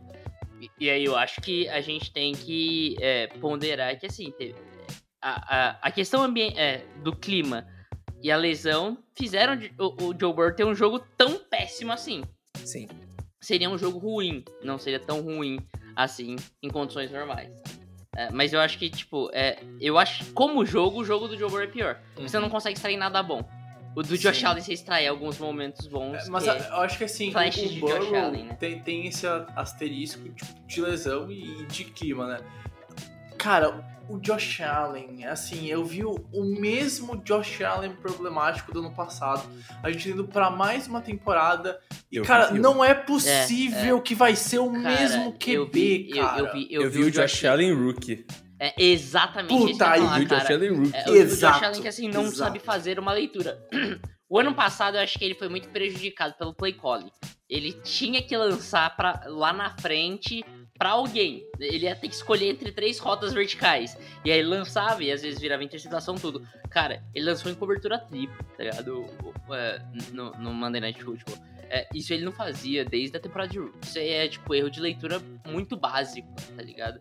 E, 0.61 0.70
e 0.78 0.88
aí 0.88 1.04
eu 1.04 1.16
acho 1.16 1.40
que 1.40 1.68
a 1.68 1.80
gente 1.80 2.12
tem 2.12 2.32
que 2.32 2.96
é, 3.00 3.26
ponderar 3.26 3.99
que 3.99 4.06
assim, 4.06 4.30
teve- 4.30 4.54
a, 5.20 5.56
a, 5.56 5.78
a 5.82 5.90
questão 5.90 6.25
é, 6.56 6.82
do 7.02 7.14
clima 7.14 7.66
e 8.23 8.30
a 8.30 8.37
lesão 8.37 8.96
fizeram 9.14 9.58
o, 9.78 10.04
o 10.04 10.14
Joe 10.18 10.32
Burrow 10.32 10.54
ter 10.54 10.64
um 10.64 10.75
jogo 10.75 11.00
tão 11.16 11.37
péssimo 11.38 11.92
assim. 11.92 12.23
Sim. 12.54 12.87
Seria 13.40 13.68
um 13.68 13.76
jogo 13.76 13.99
ruim, 13.99 14.44
não 14.62 14.78
seria 14.78 15.00
tão 15.00 15.20
ruim 15.20 15.58
assim 15.96 16.37
em 16.62 16.70
condições 16.70 17.11
normais. 17.11 17.50
É, 18.14 18.30
mas 18.30 18.52
eu 18.52 18.61
acho 18.61 18.78
que, 18.78 18.88
tipo, 18.88 19.28
é, 19.32 19.58
eu 19.78 19.99
acho 19.99 20.32
como 20.32 20.64
jogo, 20.64 21.00
o 21.00 21.04
jogo 21.04 21.28
do 21.28 21.37
Joe 21.37 21.50
Burrow 21.50 21.64
é 21.64 21.66
pior. 21.66 22.00
Você 22.16 22.38
não 22.38 22.49
consegue 22.49 22.75
extrair 22.75 22.96
nada 22.96 23.23
bom. 23.23 23.46
O 23.97 24.03
do 24.03 24.17
Josh 24.19 24.37
Sim. 24.41 24.45
Allen 24.45 24.62
você 24.62 24.75
extrai 24.75 25.07
alguns 25.09 25.38
momentos 25.38 25.87
bons. 25.87 26.15
É, 26.26 26.29
Mas 26.29 26.45
que 26.45 26.50
a- 26.50 26.55
é- 26.55 26.69
eu 26.69 26.76
acho 26.83 26.99
que 26.99 27.05
assim, 27.05 27.33
Flash 27.33 27.57
o 27.57 27.81
Burrow 27.81 27.99
Josh 27.99 28.15
Allen, 28.15 28.45
né? 28.45 28.57
tem, 28.61 28.79
tem 28.81 29.07
esse 29.07 29.26
asterisco 29.57 30.29
tipo, 30.29 30.67
de 30.67 30.81
lesão 30.83 31.31
e 31.33 31.65
de 31.67 31.85
clima, 31.85 32.26
né? 32.26 32.41
Cara, 33.38 33.85
o 34.09 34.19
Josh 34.19 34.61
Allen, 34.61 35.25
assim, 35.26 35.67
eu 35.67 35.85
vi 35.85 36.05
o, 36.05 36.15
o 36.33 36.45
mesmo 36.45 37.17
Josh 37.25 37.62
Allen 37.62 37.93
problemático 37.93 38.71
do 38.71 38.81
ano 38.81 38.93
passado. 38.95 39.43
A 39.83 39.91
gente 39.91 40.11
indo 40.11 40.26
pra 40.29 40.50
mais 40.50 40.87
uma 40.87 41.00
temporada. 41.00 41.81
E, 42.12 42.17
Eu 42.19 42.25
cara, 42.25 42.47
vi, 42.49 42.57
eu 42.59 42.62
não 42.62 42.85
é 42.85 42.93
possível 42.95 44.00
que 44.03 44.15
vai 44.15 44.37
ser 44.37 44.59
o 44.59 44.71
Cara, 44.73 45.00
mesmo 45.00 45.33
QB, 45.33 45.55
eu 45.55 45.71
vi, 45.71 46.11
eu- 46.11 46.25
cara. 46.25 46.38
Eu, 46.41 46.53
vi, 46.53 46.69
Eu, 46.71 46.91
vi 46.91 47.05
o 47.05 47.11
Josh 47.11 47.45
Allen 47.47 47.73
rookie. 47.73 48.26
É 48.58 48.75
exatamente 48.82 49.72
Puta, 49.72 49.90
aí, 49.90 50.00
falar, 50.00 50.26
cara. 50.26 50.54
Allen. 50.54 50.90
É, 50.92 51.10
o- 51.10 51.14
Exato, 51.14 51.54
Josh 51.58 51.66
Allen 51.66 51.82
que 51.82 51.88
assim 51.88 52.08
não 52.08 52.22
exato. 52.22 52.36
sabe 52.36 52.58
fazer 52.58 52.98
uma 52.98 53.12
leitura. 53.12 53.58
O 54.28 54.40
ano 54.40 54.52
passado 54.56 54.96
eu 54.96 55.00
acho 55.02 55.16
que 55.16 55.25
ele 55.25 55.36
foi 55.36 55.48
muito 55.48 55.68
prejudicado 55.68 56.34
pelo 56.34 56.52
play 56.52 56.72
calling. 56.72 57.12
Ele 57.48 57.72
tinha 57.72 58.20
que 58.20 58.36
lançar 58.36 58.96
pra, 58.96 59.22
lá 59.26 59.52
na 59.52 59.70
frente 59.78 60.44
pra 60.76 60.90
alguém. 60.90 61.44
Ele 61.60 61.84
ia 61.86 61.94
ter 61.94 62.08
que 62.08 62.14
escolher 62.16 62.50
entre 62.50 62.72
três 62.72 62.98
rotas 62.98 63.32
verticais. 63.32 63.96
E 64.25 64.32
aí 64.32 64.40
ele 64.40 64.48
lançava 64.48 65.04
e 65.04 65.12
às 65.12 65.22
vezes 65.22 65.38
virava 65.40 65.62
interceptação 65.62 66.16
tudo. 66.16 66.44
Cara, 66.68 67.04
ele 67.14 67.25
lançou 67.25 67.52
em 67.52 67.54
cobertura 67.54 68.00
tripla, 68.00 68.36
tá 68.56 68.64
ligado? 68.64 69.06
É, 69.52 69.80
no, 70.12 70.32
no 70.32 70.52
Monday 70.52 70.80
Night 70.80 71.04
Football. 71.04 71.38
É, 71.70 71.86
isso 71.94 72.12
ele 72.12 72.25
não 72.25 72.32
fazia 72.32 72.84
desde 72.84 73.16
a 73.16 73.20
temporada 73.20 73.52
de 73.52 73.60
Rookie. 73.60 73.78
Isso 73.86 73.96
aí 73.96 74.08
é, 74.08 74.26
tipo, 74.26 74.52
erro 74.56 74.68
de 74.70 74.80
leitura 74.80 75.22
muito 75.46 75.76
básico, 75.76 76.28
tá 76.56 76.62
ligado? 76.64 76.98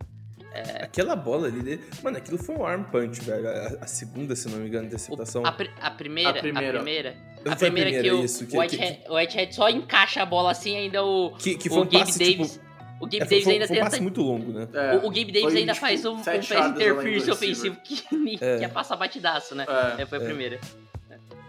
Aquela 0.84 1.16
bola 1.16 1.48
ali 1.48 1.62
dele. 1.62 1.84
Mano, 2.04 2.18
aquilo 2.18 2.38
foi 2.38 2.56
um 2.56 2.66
arm 2.66 2.84
punch, 2.84 3.22
velho. 3.22 3.48
A, 3.48 3.68
a 3.82 3.88
segunda, 3.88 4.36
se 4.36 4.48
não 4.50 4.60
me 4.60 4.68
engano, 4.68 4.84
O- 4.84 4.88
interceptação. 4.88 5.46
a, 5.46 5.52
pri- 5.52 5.72
a 5.82 5.92
primeira, 5.92 6.30
A 6.30 6.38
a 6.38 6.42
primeira. 6.42 6.74
primeira, 6.74 7.16
Não 7.44 7.54
a 7.54 7.56
foi 7.58 7.68
a 7.68 7.72
primeira, 7.72 7.90
que, 7.92 7.96
primeira, 7.98 8.18
o, 8.22 8.26
isso, 8.26 8.46
que- 8.48 8.56
o, 8.56 8.60
Whitehead, 8.60 9.00
o 9.10 9.16
Whitehead 9.16 9.56
só 9.56 9.70
encaixa 9.70 10.22
a 10.22 10.26
bola 10.26 10.52
assim, 10.52 10.76
ainda 10.78 11.04
o, 11.04 11.32
Que, 11.38 11.56
que 11.56 11.68
o 11.70 11.72
foi 11.74 11.82
um 11.82 11.86
Gabe 11.86 12.00
passe, 12.06 12.20
Davis. 12.20 12.52
tipo. 12.54 12.66
o 13.00 13.06
Gabe 13.06 13.18
é, 13.18 13.20
Davis 13.26 13.44
foi- 13.44 13.54
ainda 13.54 13.68
foi 13.68 13.78
um 13.82 13.84
tenta. 13.84 14.02
muito 14.02 14.22
longo, 14.22 14.52
né? 14.52 14.68
É, 14.74 14.96
o, 14.96 15.00
o 15.00 15.10
Gabe 15.10 15.26
Davis 15.32 15.42
foi, 15.52 15.58
ainda 15.60 15.74
tipo, 15.74 15.86
faz 15.86 16.06
um, 16.06 16.12
um 16.14 16.24
pass 16.24 16.52
interference 16.52 17.32
ofensivo 17.32 17.78
que, 17.84 18.04
É. 18.42 18.56
que 18.58 18.62
ia 18.62 18.70
passar 18.70 18.96
batidaço, 18.96 19.54
né? 19.56 19.66
É. 19.98 20.02
É, 20.04 20.06
foi 20.06 20.18
a 20.18 20.22
É. 20.22 20.26
primeira. 20.26 20.60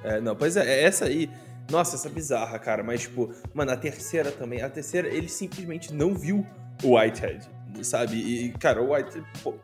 É, 0.04 0.20
não, 0.20 0.36
pois 0.36 0.56
é, 0.56 0.64
é 0.66 0.84
essa 0.84 1.06
aí. 1.06 1.28
Nossa, 1.70 1.96
essa 1.96 2.08
bizarra, 2.08 2.58
cara. 2.60 2.84
Mas, 2.84 3.00
tipo, 3.02 3.34
mano, 3.52 3.72
a 3.72 3.76
terceira 3.76 4.30
também. 4.30 4.62
A 4.62 4.70
terceira, 4.70 5.08
ele 5.08 5.28
simplesmente 5.28 5.92
não 5.92 6.14
viu 6.14 6.46
o 6.84 6.96
Whitehead, 6.96 7.44
sabe? 7.84 8.16
E, 8.16 8.52
cara, 8.58 8.82
o 8.82 8.92
Whitehead, 8.92 9.26
pô, 9.42 9.54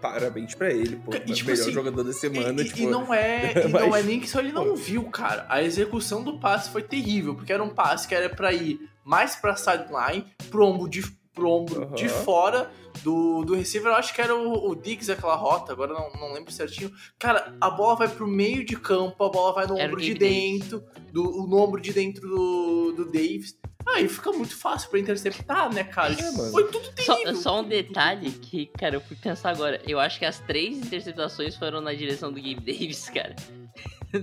parabéns 0.00 0.54
pra 0.54 0.70
ele, 0.70 0.96
pô. 0.96 1.14
E, 1.14 1.20
tipo 1.32 1.50
melhor 1.50 1.62
assim, 1.62 1.72
jogador 1.72 2.02
da 2.04 2.12
semana, 2.12 2.60
E, 2.62 2.64
tipo. 2.66 2.78
e 2.80 2.86
não 2.86 3.12
é, 3.12 3.52
e 3.66 3.68
não 3.68 3.88
mas- 3.90 4.04
é 4.04 4.06
nem 4.06 4.20
que 4.20 4.28
só 4.28 4.40
ele 4.40 4.52
não 4.52 4.64
pô. 4.70 4.76
viu, 4.76 5.04
cara. 5.04 5.46
A 5.48 5.62
execução 5.62 6.22
do 6.22 6.38
passe 6.38 6.70
foi 6.70 6.82
terrível, 6.82 7.34
porque 7.34 7.52
era 7.52 7.62
um 7.62 7.70
passe 7.70 8.06
que 8.06 8.14
era 8.14 8.28
pra 8.28 8.52
ir 8.52 8.80
mais 9.04 9.34
pra 9.36 9.56
sideline, 9.56 10.26
pro 10.50 10.64
ombro 10.66 10.88
de, 10.88 11.02
pro 11.34 11.48
ombro 11.48 11.82
Aham. 11.82 11.94
de 11.94 12.08
fora 12.08 12.70
do, 13.02 13.42
do 13.44 13.54
receiver. 13.54 13.90
Eu 13.90 13.96
acho 13.96 14.14
que 14.14 14.20
era 14.20 14.34
o, 14.34 14.70
o 14.70 14.76
Diggs 14.76 15.10
aquela 15.10 15.34
rota, 15.34 15.72
agora 15.72 15.92
não, 15.92 16.10
não 16.20 16.32
lembro 16.32 16.52
certinho. 16.52 16.92
Cara, 17.18 17.54
a 17.60 17.70
bola 17.70 17.96
vai 17.96 18.08
pro 18.08 18.26
meio 18.28 18.64
de 18.64 18.76
campo, 18.76 19.24
a 19.24 19.28
bola 19.28 19.52
vai 19.54 19.66
no 19.66 19.76
Era 19.78 19.88
ombro 19.88 20.00
de 20.00 20.14
dentro, 20.14 20.84
do, 21.12 21.46
no 21.48 21.56
ombro 21.56 21.80
de 21.80 21.92
dentro 21.92 22.28
do, 22.28 22.92
do 22.92 23.04
Davis. 23.06 23.56
Aí 23.94 24.08
fica 24.08 24.32
muito 24.32 24.56
fácil 24.56 24.88
pra 24.90 24.98
interceptar, 24.98 25.72
né, 25.72 25.84
cara? 25.84 26.14
Tipo, 26.14 26.36
mano. 26.36 26.50
foi 26.52 26.68
tudo 26.70 26.84
Só, 27.02 27.14
terrível. 27.16 27.36
só 27.36 27.60
um 27.60 27.64
detalhe 27.68 28.30
que, 28.30 28.66
cara, 28.66 28.96
eu 28.96 29.00
fui 29.00 29.16
pensar 29.16 29.50
agora. 29.50 29.80
Eu 29.86 30.00
acho 30.00 30.18
que 30.18 30.24
as 30.24 30.38
três 30.40 30.78
interceptações 30.78 31.56
foram 31.56 31.80
na 31.80 31.92
direção 31.92 32.30
do 32.32 32.36
Gabe 32.40 32.60
Davis, 32.60 33.10
cara. 33.10 33.34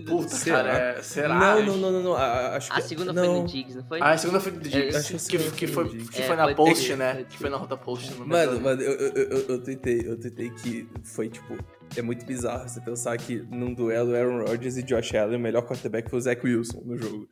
Puta, 0.06 0.28
Será? 0.30 0.58
cara, 0.64 0.70
é- 1.00 1.02
será? 1.02 1.36
Não, 1.36 1.66
não, 1.66 1.78
não, 1.78 1.92
não, 1.92 2.04
não. 2.04 2.14
a- 2.14 2.22
a- 2.24 2.56
Acho 2.58 2.72
que, 2.72 2.78
A 2.78 2.82
segunda 2.82 3.12
não. 3.12 3.26
foi 3.26 3.42
no 3.42 3.48
Diggs, 3.48 3.76
não 3.76 3.84
foi? 3.88 4.00
Ah, 4.00 4.12
a 4.12 4.18
segunda 4.20 4.40
foi 4.40 4.52
do 4.52 4.60
Diggs, 4.60 4.96
acho 4.96 5.08
que 5.30 5.38
que, 5.38 5.52
que, 5.52 5.68
foi 5.68 5.68
foi, 5.68 5.84
do 5.86 5.90
Diggs. 5.92 6.12
que 6.12 6.22
É, 6.22 6.26
foi 6.28 6.36
na 6.36 6.44
pode 6.44 6.56
post, 6.56 6.96
né? 6.96 7.26
Que 7.28 7.38
foi 7.40 7.50
na 7.50 7.58
rota 7.58 7.76
post. 7.76 8.14
Não 8.14 8.28
Mano, 8.28 8.62
mano, 8.62 8.82
eu, 8.84 8.94
eu, 8.94 9.14
eu, 9.16 9.46
eu 9.50 9.64
tuitei, 9.64 10.02
eu 10.06 10.20
tuitei 10.20 10.52
que 10.52 10.88
foi, 11.04 11.28
tipo, 11.28 11.58
é 11.98 12.04
muito 12.04 12.24
bizarro 12.24 12.70
você 12.70 12.80
pensar 12.82 13.18
que 13.18 13.38
num 13.50 13.74
duelo 13.74 14.16
Aaron 14.16 14.46
Rodgers 14.46 14.78
e 14.78 14.84
Josh 14.84 15.16
Allen, 15.16 15.38
o 15.38 15.40
melhor 15.40 15.64
quarterback 15.64 16.08
foi 16.08 16.20
o 16.20 16.22
Zach 16.22 16.40
Wilson 16.46 16.82
no 16.86 16.96
jogo. 16.96 17.28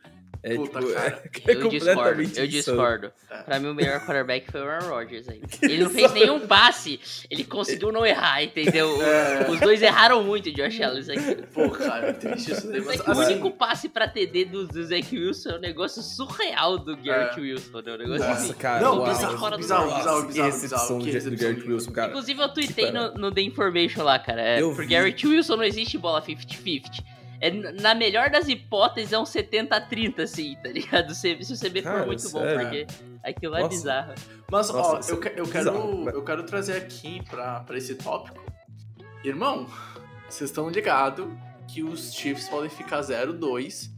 É, 0.47 0.55
Puta, 0.55 0.79
tipo, 0.79 0.93
cara. 0.93 1.23
é, 1.47 1.51
Eu 1.53 1.69
discordo, 1.69 2.21
eu 2.21 2.25
insano. 2.25 2.47
discordo. 2.47 3.11
É. 3.29 3.37
Pra 3.43 3.59
mim, 3.59 3.67
o 3.69 3.75
melhor 3.75 3.99
quarterback 3.99 4.51
foi 4.51 4.61
o 4.61 4.69
Aaron 4.69 4.87
Rodgers 4.89 5.27
aí. 5.29 5.41
Ele 5.61 5.83
não 5.83 5.89
fez 5.89 6.11
nenhum 6.13 6.39
passe, 6.47 6.99
ele 7.29 7.43
conseguiu 7.43 7.91
não 7.91 8.05
errar, 8.05 8.41
entendeu? 8.43 9.01
É. 9.01 9.49
Os 9.49 9.59
dois 9.59 9.81
erraram 9.81 10.23
muito, 10.23 10.51
Josh 10.51 10.79
Allen. 10.81 10.99
Isso 10.99 11.11
aqui. 11.11 11.35
Pô, 11.53 11.69
cara, 11.69 12.07
é 12.07 12.13
triste 12.13 12.51
isso 12.51 12.67
daí. 12.71 12.81
Mas, 12.81 12.99
É 12.99 13.03
que 13.03 13.09
o 13.09 13.11
assim, 13.13 13.33
único 13.33 13.51
passe 13.51 13.89
pra 13.89 14.07
TD 14.07 14.45
do, 14.45 14.67
do 14.67 14.83
Zach 14.85 15.17
Wilson 15.17 15.49
é 15.51 15.55
um 15.55 15.59
negócio 15.59 16.01
surreal 16.01 16.77
do 16.77 16.95
Garrett 16.97 17.37
É. 17.39 17.41
Wilson, 17.41 17.81
né? 17.81 17.93
Um 17.93 17.97
negócio 17.97 18.27
Nossa, 18.27 18.43
assim. 18.43 18.53
cara. 18.53 18.81
Não, 18.81 19.03
bizarro, 19.03 19.37
fora 19.37 19.55
do 19.57 19.61
bizarro, 19.61 19.81
normal. 19.85 19.97
bizarro, 19.99 20.27
bizarro, 20.27 20.51
bizarro. 20.51 20.51
recepção 20.51 20.99
Que 20.99 21.19
do, 21.19 21.31
do 21.31 21.37
Garrett 21.37 21.67
Wilson, 21.69 21.91
cara. 21.91 22.07
Inclusive, 22.09 22.41
eu 22.41 22.49
tuitei 22.49 22.91
no, 22.91 23.13
no 23.15 23.31
The 23.31 23.41
Information 23.41 24.03
lá, 24.03 24.17
cara. 24.19 24.41
É, 24.41 24.61
Eu 24.61 24.73
pro 24.73 24.83
vi. 24.83 24.89
Garrett 24.93 25.27
Wilson 25.27 25.55
não 25.57 25.63
existe 25.63 25.97
bola 25.97 26.21
50-50. 26.21 27.03
É, 27.39 27.51
na 27.51 27.93
melhor 27.93 28.29
das 28.29 28.47
hipóteses, 28.47 29.13
é 29.13 29.19
um 29.19 29.23
70-30, 29.23 30.19
assim, 30.23 30.55
tá 30.63 30.69
ligado? 30.69 31.13
Se, 31.13 31.43
se 31.43 31.53
o 31.53 31.57
CB 31.59 31.81
Cara, 31.83 31.99
for 31.99 32.07
muito 32.07 32.29
bom, 32.31 32.39
sério? 32.39 32.59
porque 32.61 32.87
aquilo 33.23 33.55
é 33.55 33.59
Nossa. 33.61 33.69
bizarro. 33.69 34.13
Mas, 34.51 34.69
ó, 34.69 34.73
Nossa, 34.95 35.11
eu, 35.11 35.19
que- 35.19 35.33
eu, 35.39 35.45
bizarro, 35.45 35.81
quero, 35.81 35.97
mas- 36.05 36.13
eu 36.15 36.23
quero 36.23 36.43
trazer 36.43 36.77
aqui 36.77 37.21
pra, 37.29 37.59
pra 37.61 37.77
esse 37.77 37.95
tópico. 37.95 38.43
Irmão, 39.23 39.67
vocês 40.29 40.49
estão 40.49 40.69
ligados 40.69 41.27
que 41.67 41.83
os 41.83 42.13
Chiefs 42.13 42.47
podem 42.49 42.69
ficar 42.69 43.01
0-2 43.01 43.89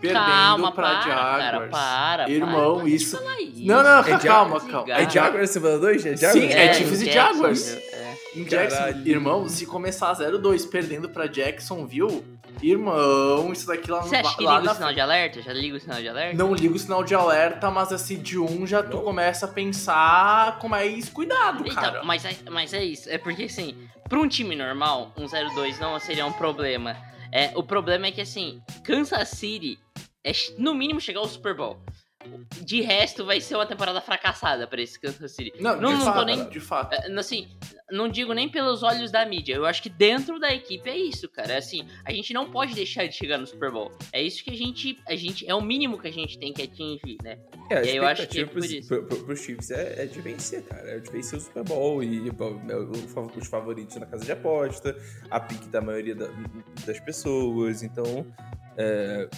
perdendo 0.00 0.24
Calma, 0.24 0.72
pra 0.72 0.88
para, 1.00 1.04
cara, 1.04 1.50
Jaguars. 1.52 1.70
para, 1.70 2.30
Irmão, 2.30 2.76
para, 2.78 2.88
isso- 2.88 3.16
isso. 3.38 3.66
Não, 3.66 3.82
não, 3.82 3.98
É 4.00 4.18
calma, 4.18 4.58
calma. 4.60 4.60
Jaguars. 4.60 4.90
É 5.06 5.10
Jaguars 5.10 5.50
semana 5.50 5.78
2? 5.78 6.06
É 6.06 6.16
Jaguars? 6.16 6.32
Sim, 6.32 6.46
é 6.58 6.74
Chiefs 6.74 7.02
e 7.02 7.12
Jaguars. 7.12 7.64
Jacksonville, 7.64 7.94
é. 7.94 8.44
Jackson, 8.48 9.02
irmão, 9.08 9.48
se 9.48 9.66
começar 9.66 10.12
0-2 10.14 10.64
perdendo 10.70 11.08
pra 11.10 11.26
Jacksonville, 11.26 12.24
irmão, 12.62 13.52
isso 13.52 13.66
daqui 13.66 13.90
lá, 13.90 14.02
Você 14.02 14.16
acha 14.16 14.36
que 14.36 14.44
lá 14.44 14.58
liga 14.58 14.72
o 14.72 14.74
sinal 14.74 14.92
de 14.92 15.00
alerta? 15.00 15.42
Já 15.42 15.52
liga 15.52 15.76
o 15.76 15.80
sinal 15.80 16.00
de 16.00 16.08
alerta? 16.08 16.36
Não 16.36 16.54
liga 16.54 16.74
o 16.74 16.78
sinal 16.78 17.04
de 17.04 17.14
alerta, 17.14 17.70
mas 17.70 17.92
assim, 17.92 18.18
de 18.20 18.38
um 18.38 18.66
já 18.66 18.82
tu 18.82 19.00
começa 19.00 19.46
a 19.46 19.48
pensar 19.48 20.58
com 20.58 20.68
mais 20.68 21.08
cuidado, 21.08 21.64
cara. 21.74 21.88
Então, 21.88 22.04
mas, 22.04 22.24
é, 22.24 22.36
mas 22.50 22.74
é 22.74 22.84
isso. 22.84 23.08
É 23.08 23.18
porque, 23.18 23.44
assim, 23.44 23.76
pra 24.08 24.18
um 24.18 24.28
time 24.28 24.54
normal, 24.54 25.12
um 25.16 25.24
0-2 25.26 25.78
não 25.78 25.98
seria 25.98 26.26
um 26.26 26.32
problema. 26.32 26.96
É, 27.32 27.52
o 27.54 27.62
problema 27.62 28.06
é 28.06 28.10
que, 28.10 28.20
assim, 28.20 28.60
Kansas 28.84 29.28
City 29.28 29.78
é 30.24 30.32
no 30.58 30.74
mínimo 30.74 31.00
chegar 31.00 31.20
ao 31.20 31.28
Super 31.28 31.54
Bowl. 31.54 31.78
De 32.60 32.82
resto, 32.82 33.24
vai 33.24 33.40
ser 33.40 33.54
uma 33.54 33.64
temporada 33.64 33.98
fracassada 34.00 34.66
pra 34.66 34.82
esse 34.82 35.00
Kansas 35.00 35.32
City. 35.32 35.54
Não, 35.58 35.80
não, 35.80 35.90
de 35.92 35.96
não 35.96 36.04
fato, 36.04 36.18
tô 36.18 36.24
nem. 36.24 36.48
de 36.50 36.60
fato. 36.60 36.92
é, 36.92 37.10
Assim, 37.18 37.48
não 37.90 38.08
digo 38.08 38.32
nem 38.32 38.48
pelos 38.48 38.82
olhos 38.82 39.10
da 39.10 39.24
mídia. 39.26 39.54
Eu 39.54 39.66
acho 39.66 39.82
que 39.82 39.88
dentro 39.88 40.38
da 40.38 40.52
equipe 40.52 40.88
é 40.88 40.96
isso, 40.96 41.28
cara. 41.28 41.52
É 41.54 41.56
Assim, 41.58 41.86
a 42.04 42.12
gente 42.12 42.32
não 42.32 42.50
pode 42.50 42.74
deixar 42.74 43.06
de 43.06 43.14
chegar 43.14 43.38
no 43.38 43.46
Super 43.46 43.70
Bowl. 43.70 43.92
É 44.12 44.22
isso 44.22 44.42
que 44.44 44.50
a 44.50 44.56
gente. 44.56 44.98
A 45.06 45.14
gente 45.16 45.48
é 45.48 45.54
o 45.54 45.60
mínimo 45.60 45.98
que 45.98 46.08
a 46.08 46.12
gente 46.12 46.38
tem 46.38 46.52
que 46.52 46.62
atingir, 46.62 47.16
né? 47.22 47.38
É, 47.70 47.76
a 47.78 47.82
E 47.84 47.96
eu 47.96 48.06
acho 48.06 48.26
que 48.26 48.40
é 48.40 48.44
pros, 48.46 48.86
pro- 48.86 49.04
pro- 49.04 49.24
pros 49.24 49.40
Chiefs 49.40 49.70
é, 49.70 50.02
é 50.02 50.06
de 50.06 50.20
vencer, 50.20 50.62
cara. 50.64 50.88
É 50.90 50.98
de 50.98 51.10
vencer 51.10 51.38
o 51.38 51.42
Super 51.42 51.64
Bowl 51.64 52.02
e 52.02 52.30
os 53.36 53.46
favoritos 53.48 53.96
na 53.96 54.06
casa 54.06 54.24
de 54.24 54.32
aposta, 54.32 54.96
a 55.30 55.38
pique 55.40 55.68
da 55.68 55.80
maioria 55.80 56.14
da- 56.14 56.30
das 56.86 56.98
pessoas. 57.00 57.82
Então, 57.82 58.26
é, 58.76 59.28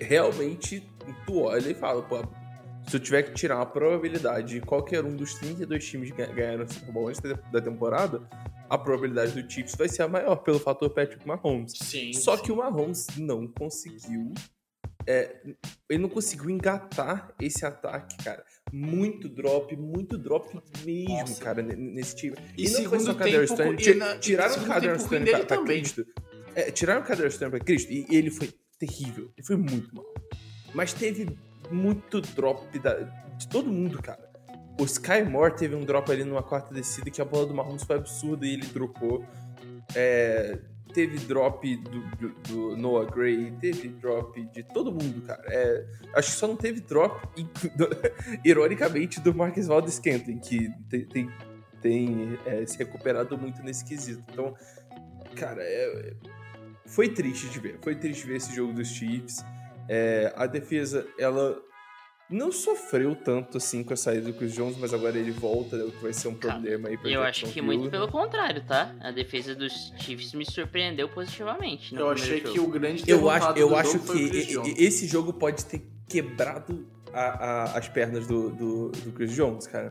realmente, 0.00 0.82
tu 1.26 1.40
olha 1.42 1.70
e 1.70 1.74
fala, 1.74 2.02
pô, 2.02 2.22
se 2.88 2.96
eu 2.96 3.00
tiver 3.00 3.22
que 3.22 3.32
tirar 3.34 3.56
uma 3.56 3.66
probabilidade 3.66 4.54
de 4.54 4.60
qualquer 4.60 5.04
um 5.04 5.14
dos 5.16 5.34
32 5.34 5.84
times 5.84 6.10
que 6.10 6.16
ga- 6.16 6.26
ganharam 6.32 6.64
o 6.64 6.72
Super 6.72 6.92
Bowl 6.92 7.08
antes 7.08 7.20
da 7.20 7.32
da 7.34 7.60
temporada, 7.60 8.20
a 8.68 8.76
probabilidade 8.78 9.40
do 9.40 9.50
Chiefs 9.50 9.74
vai 9.76 9.88
ser 9.88 10.02
a 10.02 10.08
maior 10.08 10.36
pelo 10.36 10.58
fator 10.58 10.90
Patrick 10.90 11.26
Mahomes. 11.26 11.72
Sim. 11.78 12.12
Só 12.12 12.36
que 12.36 12.50
o 12.50 12.56
Mahomes 12.56 13.06
não 13.18 13.46
conseguiu. 13.46 14.32
é, 15.06 15.42
ele 15.90 16.00
não 16.02 16.08
conseguiu 16.08 16.48
engatar 16.48 17.34
esse 17.40 17.66
ataque, 17.66 18.16
cara. 18.22 18.44
Muito 18.72 19.28
drop, 19.28 19.76
muito 19.76 20.16
drop 20.16 20.48
mesmo, 20.84 21.18
Nossa. 21.18 21.42
cara, 21.42 21.60
nesse 21.62 22.14
time. 22.16 22.36
E 22.56 22.66
E, 22.66 22.70
não 22.70 22.84
foi 22.88 23.00
só 23.00 23.12
tempo, 23.14 23.46
Stone. 23.46 23.70
e 23.70 23.88
e 23.90 24.18
Tiraram 24.20 24.54
o 24.54 24.58
ruim 24.64 24.98
Stone 25.00 25.24
pra, 25.30 25.44
pra. 25.44 25.64
Cristo. 25.64 26.06
É, 26.54 26.70
tiraram 26.70 27.00
o 27.00 27.04
Kader 27.04 27.30
Stone 27.32 27.50
pra 27.50 27.60
Cristo 27.60 27.90
e 27.92 28.06
ele 28.10 28.30
foi 28.30 28.50
terrível. 28.78 29.30
Ele 29.36 29.46
foi 29.46 29.56
muito 29.56 29.94
mal. 29.94 30.04
Mas 30.74 30.92
teve 30.92 31.26
muito 31.70 32.20
drop 32.20 32.78
da- 32.78 33.00
de 33.38 33.48
todo 33.48 33.70
mundo, 33.70 34.00
cara. 34.02 34.30
O 34.80 34.84
Sky 34.84 35.22
Moore 35.22 35.54
teve 35.56 35.74
um 35.74 35.84
drop 35.84 36.10
ali 36.10 36.24
numa 36.24 36.42
quarta 36.42 36.72
descida 36.74 37.10
que 37.10 37.20
a 37.20 37.24
bola 37.24 37.46
do 37.46 37.54
Mahomes 37.54 37.82
foi 37.84 37.96
absurda 37.96 38.46
e 38.46 38.54
ele 38.54 38.66
dropou. 38.66 39.24
É, 39.94 40.58
teve 40.94 41.18
drop 41.18 41.76
do, 41.76 42.00
do- 42.16 42.34
do 42.48 42.76
Noah 42.76 43.10
Gray, 43.10 43.50
teve 43.60 43.88
drop 43.88 44.40
de 44.52 44.62
todo 44.62 44.90
mundo, 44.92 45.22
cara. 45.22 45.42
É, 45.48 45.86
acho 46.14 46.30
que 46.32 46.36
só 46.36 46.46
não 46.48 46.56
teve 46.56 46.80
drop, 46.80 47.20
do- 47.76 47.88
ironicamente, 48.44 49.20
do 49.20 49.34
Marcus 49.34 49.66
Valdez 49.66 49.94
Scantling, 49.94 50.38
que 50.38 50.70
tem, 50.88 51.04
tem, 51.06 51.30
tem, 51.80 52.38
é, 52.46 52.64
se 52.66 52.78
recuperado 52.78 53.36
muito 53.38 53.62
nesse 53.62 53.84
quesito. 53.84 54.22
Então, 54.32 54.54
cara, 55.36 55.62
é- 55.62 56.14
foi 56.86 57.08
triste 57.08 57.48
de 57.48 57.58
ver. 57.60 57.78
Foi 57.82 57.94
triste 57.94 58.26
ver 58.26 58.36
esse 58.36 58.54
jogo 58.54 58.72
dos 58.72 58.88
Chiefs. 58.88 59.44
É, 59.88 60.32
a 60.36 60.46
defesa, 60.46 61.06
ela 61.18 61.60
não 62.30 62.50
sofreu 62.50 63.14
tanto 63.14 63.58
assim 63.58 63.82
com 63.84 63.92
a 63.92 63.96
saída 63.96 64.32
do 64.32 64.32
Chris 64.32 64.54
Jones, 64.54 64.76
mas 64.78 64.94
agora 64.94 65.18
ele 65.18 65.30
volta, 65.32 65.76
o 65.76 65.90
que 65.90 66.02
vai 66.02 66.12
ser 66.14 66.28
um 66.28 66.34
problema 66.34 66.88
aí 66.88 66.96
pra 66.96 67.10
Eu 67.10 67.22
acho 67.22 67.46
que 67.46 67.60
muito 67.60 67.90
pelo 67.90 68.08
contrário, 68.08 68.64
tá? 68.64 68.94
A 69.00 69.10
defesa 69.10 69.54
dos 69.54 69.92
Chiefs 69.98 70.32
me 70.32 70.44
surpreendeu 70.46 71.08
positivamente. 71.10 71.94
Eu 71.94 72.08
achei 72.08 72.40
que 72.40 72.54
jogo. 72.54 72.68
o 72.68 72.72
grande 72.72 73.02
Eu 73.06 73.28
acho, 73.28 73.50
eu 73.58 73.68
do 73.68 73.76
acho 73.76 73.98
que 73.98 74.74
esse 74.82 75.06
jogo 75.06 75.32
pode 75.34 75.64
ter 75.66 75.82
quebrado 76.08 76.86
a- 77.12 77.20
a- 77.20 77.78
as 77.78 77.88
pernas 77.88 78.26
do, 78.26 78.48
do, 78.50 78.88
do 78.90 79.12
Chris 79.12 79.34
Jones, 79.34 79.66
cara. 79.66 79.90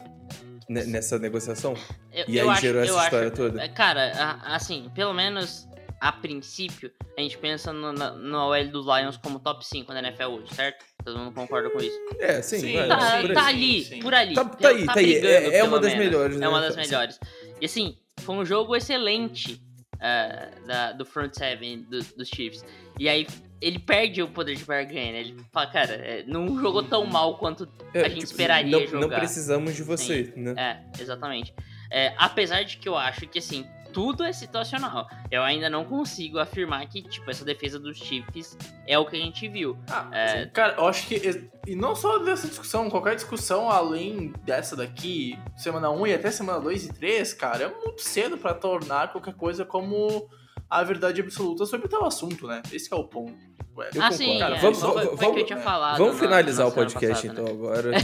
ne- 0.69 0.85
Nessa 0.85 1.19
negociação. 1.19 1.75
Eu- 2.13 2.25
E 2.29 2.39
aí 2.39 2.47
acho- 2.49 2.61
gerou 2.61 2.81
essa 2.81 2.93
acho- 2.95 3.03
história 3.03 3.29
toda. 3.31 3.61
é, 3.61 3.67
Cara, 3.67 4.39
assim, 4.45 4.89
pelo 4.95 5.13
menos 5.13 5.67
a 6.01 6.11
princípio, 6.11 6.91
a 7.15 7.21
gente 7.21 7.37
pensa 7.37 7.71
no, 7.71 7.93
na- 7.93 8.11
no 8.11 8.37
OL 8.49 8.67
dos 8.69 8.85
Lions 8.87 9.17
como 9.17 9.39
top 9.39 9.63
5 9.65 9.93
na 9.93 9.99
NFL 9.99 10.23
hoje, 10.31 10.53
certo? 10.55 10.83
Todo 11.05 11.19
mundo 11.19 11.31
concorda 11.33 11.69
com 11.69 11.77
isso? 11.79 11.97
É, 12.19 12.41
sim, 12.41 12.59
Sim, 12.59 12.73
vai, 12.75 12.87
Tá, 12.87 12.97
por 12.97 13.29
aí. 13.29 13.33
tá 13.35 13.43
sim, 13.43 13.49
ali, 13.49 13.83
sim. 13.85 13.99
por 13.99 14.13
ali. 14.15 14.33
Tá- 14.33 14.45
tá 14.45 14.67
aí, 14.69 14.85
tá 14.87 14.93
aí. 14.97 15.05
brigando, 15.19 15.27
É- 15.27 15.57
é 15.57 15.63
uma 15.63 15.79
das 15.79 15.91
menos. 15.93 16.05
melhores, 16.05 16.37
né? 16.37 16.45
É 16.45 16.49
uma 16.49 16.59
das 16.59 16.73
Sim. 16.73 16.81
melhores. 16.81 17.19
E 17.61 17.65
assim, 17.65 17.97
foi 18.21 18.35
um 18.35 18.43
jogo 18.45 18.75
excelente 18.75 19.61
ah, 20.03 20.49
da- 20.65 20.91
do 20.93 21.05
front 21.05 21.31
seven 21.35 21.83
do- 21.83 22.03
dos 22.17 22.27
Chiefs. 22.27 22.65
E 22.99 23.07
aí, 23.07 23.27
ele 23.61 23.77
perde 23.77 24.23
o 24.23 24.27
poder 24.27 24.55
de 24.55 24.65
barganha, 24.65 25.11
né? 25.11 25.19
Ele 25.19 25.37
fala, 25.53 25.67
cara, 25.67 25.93
é, 25.93 26.23
não 26.25 26.59
jogou 26.59 26.81
tão 26.81 27.05
mal 27.05 27.37
quanto 27.37 27.69
É, 27.93 27.99
a 28.01 28.09
gente 28.09 28.21
tipo, 28.21 28.31
esperaria 28.31 28.79
não, 28.79 28.87
jogar. 28.87 28.99
Não 29.07 29.09
precisamos 29.19 29.75
de 29.75 29.83
você, 29.83 30.33
né? 30.35 30.55
É, 30.57 30.99
exatamente. 30.99 31.53
É, 31.91 32.15
apesar 32.17 32.63
de 32.63 32.77
que 32.77 32.89
eu 32.89 32.97
acho 32.97 33.27
que, 33.27 33.37
assim, 33.37 33.63
tudo 33.91 34.23
é 34.23 34.31
situacional. 34.33 35.07
Eu 35.29 35.43
ainda 35.43 35.69
não 35.69 35.85
consigo 35.85 36.39
afirmar 36.39 36.85
que, 36.87 37.01
tipo, 37.01 37.29
essa 37.29 37.45
defesa 37.45 37.79
dos 37.79 37.97
Chiefs 37.97 38.57
é 38.87 38.97
o 38.97 39.05
que 39.05 39.15
a 39.15 39.19
gente 39.19 39.47
viu. 39.47 39.77
Ah, 39.89 40.09
É. 40.11 40.45
Cara, 40.47 40.75
eu 40.77 40.87
acho 40.87 41.07
que. 41.07 41.49
E 41.67 41.75
não 41.75 41.95
só 41.95 42.17
dessa 42.19 42.47
discussão, 42.47 42.89
qualquer 42.89 43.15
discussão 43.15 43.69
além 43.69 44.33
dessa 44.43 44.75
daqui, 44.75 45.37
semana 45.55 45.91
1 45.91 46.07
e 46.07 46.13
até 46.13 46.31
semana 46.31 46.59
2 46.59 46.85
e 46.85 46.93
3, 46.93 47.33
cara, 47.33 47.65
é 47.65 47.67
muito 47.67 48.01
cedo 48.01 48.37
pra 48.37 48.53
tornar 48.53 49.11
qualquer 49.11 49.35
coisa 49.35 49.63
como 49.63 50.27
a 50.71 50.83
verdade 50.83 51.19
absoluta 51.21 51.65
sobre 51.65 51.87
tal 51.89 52.05
assunto, 52.05 52.47
né? 52.47 52.61
Esse 52.71 52.87
que 52.87 52.95
é 52.95 52.97
o 52.97 53.03
ponto. 53.03 53.33
Ué, 53.77 53.85
Eu 53.85 54.01
ah, 54.01 54.09
concordo. 54.09 54.15
sim, 54.17 54.39
Cara, 54.39 54.55
é, 54.55 54.59
vamos- 54.59 54.79
vamos- 54.81 54.95
foi- 54.95 55.05
o 55.05 55.07
que 55.17 55.23
eu 55.25 55.29
vamos- 55.29 55.43
tinha 55.45 55.59
falado. 55.59 55.97
Vamos 55.97 56.13
na- 56.15 56.19
finalizar 56.19 56.65
na 56.65 56.71
o 56.71 56.75
podcast 56.75 57.27
passada, 57.27 57.41
então 57.41 57.45
né? 57.45 57.51
agora. 57.51 57.95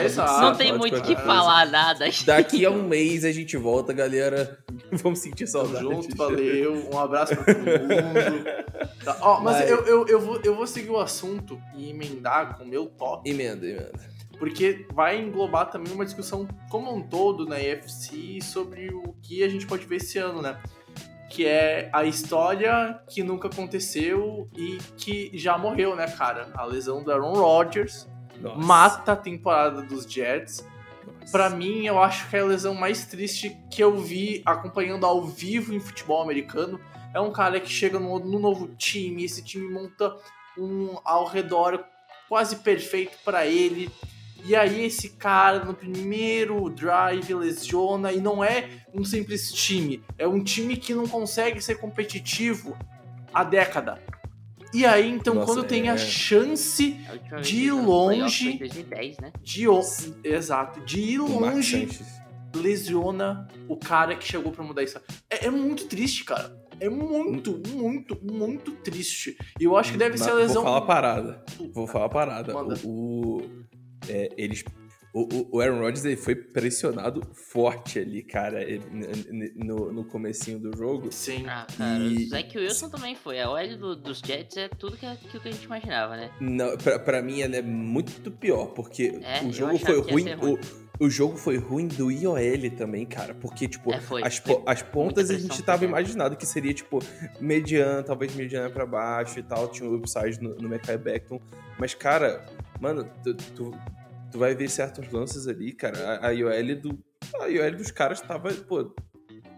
É, 0.00 0.04
exato. 0.04 0.40
Não 0.40 0.54
tem 0.56 0.76
muito 0.78 0.96
o 0.98 1.02
que 1.02 1.14
falar, 1.16 1.66
nada. 1.70 2.06
Daqui 2.26 2.64
a 2.66 2.70
um 2.72 2.82
mês 2.82 3.24
a 3.24 3.30
gente 3.32 3.56
volta, 3.56 3.92
galera. 3.92 4.58
Vamos 4.92 5.18
sentir 5.20 5.50
Tamo 5.50 5.66
saudade. 5.68 5.84
junto, 5.84 6.16
valeu. 6.16 6.88
Um 6.92 6.98
abraço 6.98 7.36
pra 7.36 7.44
todo 7.54 7.58
mundo. 7.58 8.62
Tá, 9.04 9.16
ó, 9.20 9.40
mas 9.40 9.56
Vai. 9.58 9.72
eu, 9.72 9.84
eu, 9.84 10.06
eu, 10.06 10.20
vou, 10.20 10.40
eu 10.44 10.54
vou 10.54 10.64
seguir 10.66 10.90
o 10.90 10.98
assunto 10.98 11.60
e 11.76 11.90
emendar 11.90 12.56
com 12.56 12.62
o 12.62 12.66
meu 12.68 12.86
top. 12.86 13.28
Emenda, 13.28 13.66
emenda. 13.66 13.92
porque 14.38 14.86
vai 14.92 15.18
englobar 15.20 15.68
também 15.70 15.92
uma 15.92 16.04
discussão 16.04 16.46
como 16.70 16.94
um 16.94 17.02
todo 17.02 17.44
na 17.44 17.60
EFC 17.60 18.38
sobre 18.40 18.92
o 18.94 19.12
que 19.20 19.42
a 19.42 19.48
gente 19.48 19.66
pode 19.66 19.86
ver 19.86 19.96
esse 19.96 20.18
ano, 20.18 20.40
né? 20.40 20.56
Que 21.32 21.46
é 21.46 21.88
a 21.94 22.04
história 22.04 23.00
que 23.08 23.22
nunca 23.22 23.48
aconteceu 23.48 24.50
e 24.54 24.76
que 24.98 25.30
já 25.32 25.56
morreu, 25.56 25.96
né, 25.96 26.06
cara? 26.06 26.52
A 26.54 26.66
lesão 26.66 27.02
do 27.02 27.10
Aaron 27.10 27.32
Rodgers 27.32 28.06
Nossa. 28.38 28.58
mata 28.58 29.12
a 29.12 29.16
temporada 29.16 29.80
dos 29.80 30.04
Jets. 30.04 30.62
Pra 31.30 31.48
mim, 31.48 31.86
eu 31.86 31.98
acho 32.02 32.28
que 32.28 32.36
é 32.36 32.40
a 32.40 32.44
lesão 32.44 32.74
mais 32.74 33.06
triste 33.06 33.56
que 33.70 33.82
eu 33.82 33.96
vi 33.96 34.42
acompanhando 34.44 35.06
ao 35.06 35.24
vivo 35.24 35.72
em 35.72 35.80
futebol 35.80 36.20
americano. 36.20 36.78
É 37.14 37.20
um 37.20 37.32
cara 37.32 37.58
que 37.58 37.70
chega 37.70 37.98
no, 37.98 38.18
no 38.18 38.38
novo 38.38 38.68
time, 38.76 39.24
esse 39.24 39.42
time 39.42 39.72
monta 39.72 40.14
um 40.58 40.98
ao 41.02 41.24
redor 41.24 41.82
quase 42.28 42.56
perfeito 42.56 43.16
pra 43.24 43.46
ele. 43.46 43.90
E 44.44 44.56
aí 44.56 44.84
esse 44.84 45.10
cara 45.10 45.64
no 45.64 45.72
primeiro 45.74 46.68
drive 46.68 47.32
lesiona 47.34 48.12
e 48.12 48.20
não 48.20 48.42
é 48.42 48.68
um 48.92 49.04
simples 49.04 49.52
time, 49.52 50.02
é 50.18 50.26
um 50.26 50.42
time 50.42 50.76
que 50.76 50.92
não 50.94 51.06
consegue 51.06 51.60
ser 51.60 51.76
competitivo 51.76 52.76
há 53.32 53.44
década. 53.44 54.00
E 54.74 54.84
aí 54.86 55.08
então 55.10 55.34
Nossa, 55.34 55.46
quando 55.46 55.64
tem 55.66 55.88
a 55.90 55.94
é. 55.94 55.98
chance 55.98 56.96
A 57.08 57.36
vez 57.36 57.46
De 57.46 57.68
tá 57.68 57.74
no 57.74 57.82
longe- 57.84 58.16
playoff 58.18 58.38
foi 58.38 58.52
em 58.52 58.58
2010, 58.58 59.18
né? 59.18 59.32
de 59.42 59.68
o... 59.68 59.80
exato, 60.24 60.80
de 60.80 61.00
ir 61.00 61.20
O 61.20 61.38
longe 61.38 61.88
lesiona 62.54 63.48
o 63.68 63.76
cara 63.76 64.14
que 64.16 64.24
chegou 64.26 64.52
pra 64.52 64.64
mudar 64.64 64.82
isso. 64.82 64.98
É, 65.30 65.46
é 65.46 65.50
muito 65.50 65.86
triste, 65.86 66.24
cara. 66.24 66.54
É 66.80 66.88
muito, 66.88 67.60
muito, 67.68 68.18
muito 68.22 68.72
triste. 68.72 69.36
E 69.60 69.64
eu 69.64 69.76
acho 69.76 69.92
que 69.92 69.98
deve 69.98 70.12
Mas 70.12 70.22
ser 70.22 70.30
a 70.30 70.34
lesão. 70.34 70.62
Vou 70.62 70.64
falar 70.64 70.78
a 70.78 70.86
parada. 70.86 71.44
Vou 71.72 71.86
falar 71.86 72.04
a 72.06 72.08
parada. 72.08 72.52
Manda. 72.54 72.74
O, 72.84 73.38
o- 73.38 73.62
é, 74.08 74.30
eles, 74.36 74.64
o, 75.14 75.20
o- 75.22 75.48
o 75.56 75.60
Aaron 75.60 75.80
Rodgers 75.80 76.04
ele 76.04 76.16
foi 76.16 76.34
pressionado 76.34 77.20
forte 77.34 77.98
ali, 77.98 78.22
cara, 78.22 78.62
ele- 78.62 78.82
no, 79.56 79.92
no 79.92 80.04
comecinho 80.04 80.58
do 80.58 80.76
jogo. 80.76 81.12
Sim. 81.12 81.44
Ah, 81.46 81.66
cara, 81.76 81.98
E- 82.02 82.24
o 82.24 82.28
Zach 82.28 82.58
Wilson 82.58 82.88
também 82.88 83.14
foi. 83.14 83.40
A 83.40 83.50
OL 83.50 83.76
do- 83.76 83.96
dos 83.96 84.20
Jets 84.24 84.56
é 84.56 84.68
tudo 84.68 84.96
que, 84.96 85.06
que, 85.16 85.38
que 85.40 85.48
a 85.48 85.52
gente 85.52 85.64
imaginava, 85.64 86.16
né? 86.16 86.30
Não, 86.40 86.76
pra, 86.78 86.98
pra 86.98 87.22
mim 87.22 87.40
ela 87.42 87.56
é 87.56 87.62
muito 87.62 88.30
pior, 88.30 88.66
porque 88.68 89.18
É, 89.22 89.42
o 89.44 89.52
jogo 89.52 89.78
foi 89.78 90.00
ruim. 90.00 90.32
ruim. 90.34 90.58
O, 91.00 91.04
o 91.06 91.10
jogo 91.10 91.36
foi 91.36 91.56
ruim 91.58 91.88
do 91.88 92.10
IOL 92.12 92.36
também, 92.76 93.04
cara. 93.04 93.34
Porque, 93.34 93.66
tipo, 93.66 93.92
É, 93.92 93.98
foi. 94.00 94.22
as, 94.22 94.38
Foi 94.38 94.62
as 94.66 94.82
pontas 94.82 95.30
a 95.30 95.38
gente 95.38 95.60
tava 95.62 95.84
imaginando 95.84 96.36
que 96.36 96.46
seria, 96.46 96.72
tipo, 96.72 97.00
mediano, 97.40 98.02
talvez 98.04 98.34
mediana 98.34 98.70
pra 98.70 98.86
baixo 98.86 99.38
e 99.38 99.42
tal. 99.42 99.68
Tinha 99.68 99.88
o 99.88 99.96
upside 99.96 100.40
no, 100.40 100.54
no 100.54 100.68
Mackay 100.68 100.96
Beckton. 100.96 101.40
Mas, 101.78 101.92
cara, 101.94 102.44
mano, 102.82 103.08
tu, 103.22 103.34
tu, 103.34 103.70
tu 104.32 104.38
vai 104.38 104.56
ver 104.56 104.68
certos 104.68 105.08
lances 105.12 105.46
ali, 105.46 105.72
cara. 105.72 106.16
A, 106.16 106.26
a 106.26 106.30
IOL 106.32 106.80
do. 106.80 106.98
A 107.40 107.46
IOL 107.46 107.76
dos 107.76 107.92
caras 107.92 108.20
tava, 108.20 108.52
pô, 108.52 108.92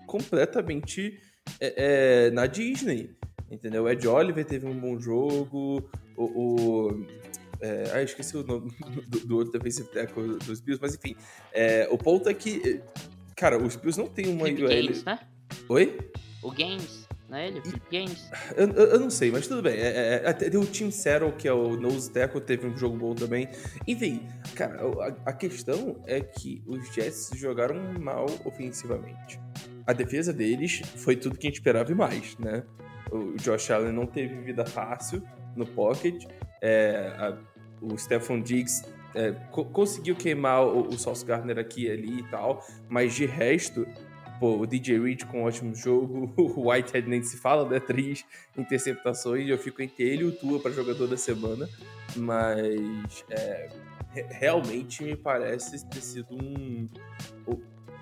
completamente 0.07 1.19
é, 1.59 2.27
é, 2.27 2.31
na 2.31 2.47
Disney. 2.47 3.17
Entendeu? 3.51 3.85
O 3.85 3.89
Ed 3.89 4.07
Oliver 4.07 4.45
teve 4.45 4.67
um 4.67 4.79
bom 4.79 5.01
jogo. 5.01 5.89
O. 6.17 6.25
o 6.25 7.07
é, 7.61 7.93
ah, 7.95 8.03
esqueci 8.03 8.37
o 8.37 8.45
nome 8.45 8.71
do, 9.09 9.21
do 9.21 9.37
outro 9.37 9.53
defensive 9.53 9.89
tackle 9.89 10.39
dos 10.41 10.61
Bills, 10.61 10.83
mas 10.83 10.95
enfim. 10.95 11.17
É, 11.51 11.89
o 11.91 11.97
ponto 11.97 12.29
é 12.29 12.35
que. 12.35 12.83
Cara, 13.35 13.57
os 13.57 13.75
Bills 13.75 13.99
não 13.99 14.07
tem 14.07 14.27
uma 14.27 14.51
IOL. 14.51 14.69
Games, 14.69 15.03
né? 15.03 15.19
Oi? 15.69 15.99
O 16.43 16.51
Games, 16.51 17.04
não 17.35 17.41
é 17.41 17.49
ele? 17.49 17.61
Games. 17.91 18.31
Eu, 18.57 18.69
eu- 18.69 18.87
eu 18.93 19.01
não 19.01 19.11
sei, 19.11 19.31
mas 19.31 19.47
tudo 19.47 19.61
bem. 19.63 19.75
É, 19.75 19.87
é, 19.87 20.23
é, 20.25 20.29
até 20.29 20.47
o 20.57 20.65
Tim 20.65 20.91
Settle, 20.91 21.33
que 21.33 21.49
é 21.49 21.53
o 21.53 21.77
nose 21.77 22.11
tackle, 22.11 22.41
teve 22.41 22.67
um 22.67 22.77
jogo 22.77 22.97
bom 22.97 23.15
também. 23.15 23.49
Enfim, 23.87 24.27
cara, 24.55 24.81
a, 25.25 25.31
a 25.31 25.33
questão 25.33 26.01
é 26.07 26.21
que 26.21 26.63
os 26.67 26.87
Jets 26.95 27.31
jogaram 27.35 27.75
mal 28.01 28.27
ofensivamente. 28.45 29.41
A 29.87 29.93
defesa 29.93 30.33
deles 30.33 30.83
foi 30.97 31.17
tudo 31.17 31.37
que 31.37 31.47
a 31.47 31.51
gente 31.51 31.59
esperava 31.59 31.91
e 31.91 31.95
mais, 31.95 32.39
né? 32.39 32.63
O 33.11 33.37
Josh 33.37 33.71
Allen 33.71 33.93
não 33.93 34.07
teve 34.07 34.35
vida 34.41 34.65
fácil 34.65 35.23
no 35.57 35.67
pocket. 35.67 36.25
É, 36.63 37.13
a- 37.19 37.37
o 37.81 37.99
Stephon 37.99 38.41
Diggs 38.41 38.83
é, 39.15 39.33
co- 39.51 39.65
conseguiu 39.67 40.17
queimar 40.17 40.65
o, 40.65 40.89
o 40.89 40.99
Sauce 40.99 41.25
Gardner 41.25 41.59
aqui 41.59 41.85
e 41.87 41.91
ali 41.91 42.21
e 42.21 42.23
tal, 42.31 42.65
mas 42.89 43.15
de 43.15 43.27
resto, 43.27 43.87
pô, 44.41 44.59
o 44.59 44.67
DJ 44.67 44.99
Reed 45.01 45.25
com 45.25 45.41
um 45.41 45.45
ótimo 45.45 45.75
jogo, 45.75 46.33
o 46.37 46.69
Whitehead 46.71 47.09
nem 47.09 47.23
se 47.23 47.37
fala, 47.37 47.69
né? 47.69 47.81
Três 47.81 48.25
interceptações, 48.57 49.49
eu 49.49 49.59
fico 49.59 49.83
entre 49.83 50.03
ele 50.05 50.23
e 50.23 50.27
o 50.27 50.33
Tua 50.33 50.61
para 50.61 50.71
jogador 50.71 51.07
da 51.07 51.17
semana, 51.17 51.69
mas 52.17 53.25
é, 53.31 53.69
re- 54.11 54.27
realmente 54.31 55.03
me 55.03 55.17
parece 55.17 55.85
ter 55.89 56.01
sido 56.01 56.35
um. 56.35 56.89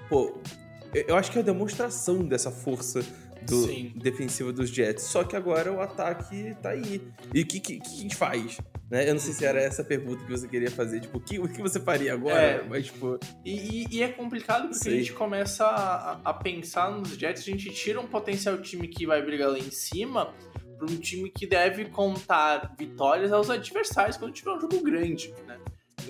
Pô, 0.08 0.34
eu 0.94 1.16
acho 1.16 1.30
que 1.32 1.38
é 1.38 1.40
a 1.40 1.44
demonstração 1.44 2.18
dessa 2.22 2.50
força 2.50 3.00
do 3.46 3.66
defensiva 3.98 4.52
dos 4.52 4.70
Jets. 4.70 5.04
Só 5.04 5.24
que 5.24 5.36
agora 5.36 5.72
o 5.72 5.80
ataque 5.80 6.54
tá 6.62 6.70
aí. 6.70 7.00
E 7.34 7.42
o 7.42 7.46
que, 7.46 7.60
que, 7.60 7.80
que 7.80 7.86
a 7.88 8.00
gente 8.02 8.16
faz? 8.16 8.58
Né? 8.90 9.08
Eu 9.08 9.14
não 9.14 9.20
sei 9.20 9.32
se 9.32 9.44
era 9.44 9.60
essa 9.60 9.82
a 9.82 9.84
pergunta 9.84 10.22
que 10.24 10.30
você 10.30 10.46
queria 10.46 10.70
fazer. 10.70 11.00
Tipo, 11.00 11.18
o 11.18 11.20
que, 11.20 11.38
o 11.38 11.48
que 11.48 11.60
você 11.62 11.80
faria 11.80 12.12
agora? 12.12 12.40
É. 12.40 12.62
Mas, 12.68 12.86
tipo, 12.86 13.18
E, 13.44 13.52
e- 13.84 13.86
e 13.90 14.02
é 14.02 14.08
complicado 14.08 14.62
porque 14.68 14.74
Sei. 14.84 14.94
a 14.94 14.96
gente 14.98 15.12
começa 15.14 15.64
a, 15.64 16.20
a 16.24 16.34
pensar 16.34 16.90
nos 16.90 17.10
Jets, 17.16 17.42
a 17.42 17.44
gente 17.44 17.70
tira 17.70 18.00
um 18.00 18.06
potencial 18.06 18.60
time 18.60 18.86
que 18.88 19.06
vai 19.06 19.22
brigar 19.22 19.48
lá 19.50 19.58
em 19.58 19.70
cima 19.70 20.34
para 20.76 20.90
um 20.90 20.96
time 20.96 21.30
que 21.30 21.46
deve 21.46 21.86
contar 21.86 22.74
vitórias 22.78 23.32
aos 23.32 23.48
adversários 23.48 24.16
quando 24.16 24.32
tiver 24.34 24.50
um 24.52 24.60
jogo 24.60 24.82
grande, 24.82 25.32
né? 25.46 25.58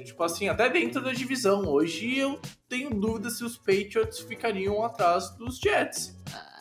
Tipo 0.05 0.25
assim, 0.25 0.49
até 0.49 0.69
dentro 0.71 1.01
da 1.03 1.13
divisão. 1.13 1.67
Hoje 1.69 2.19
eu 2.19 2.41
tenho 2.69 2.91
dúvida 2.91 3.29
se 3.31 3.45
os 3.45 3.57
Patriots 3.59 4.21
ficariam 4.21 4.83
atrás 4.83 5.31
dos 5.37 5.59
Jets, 5.59 6.17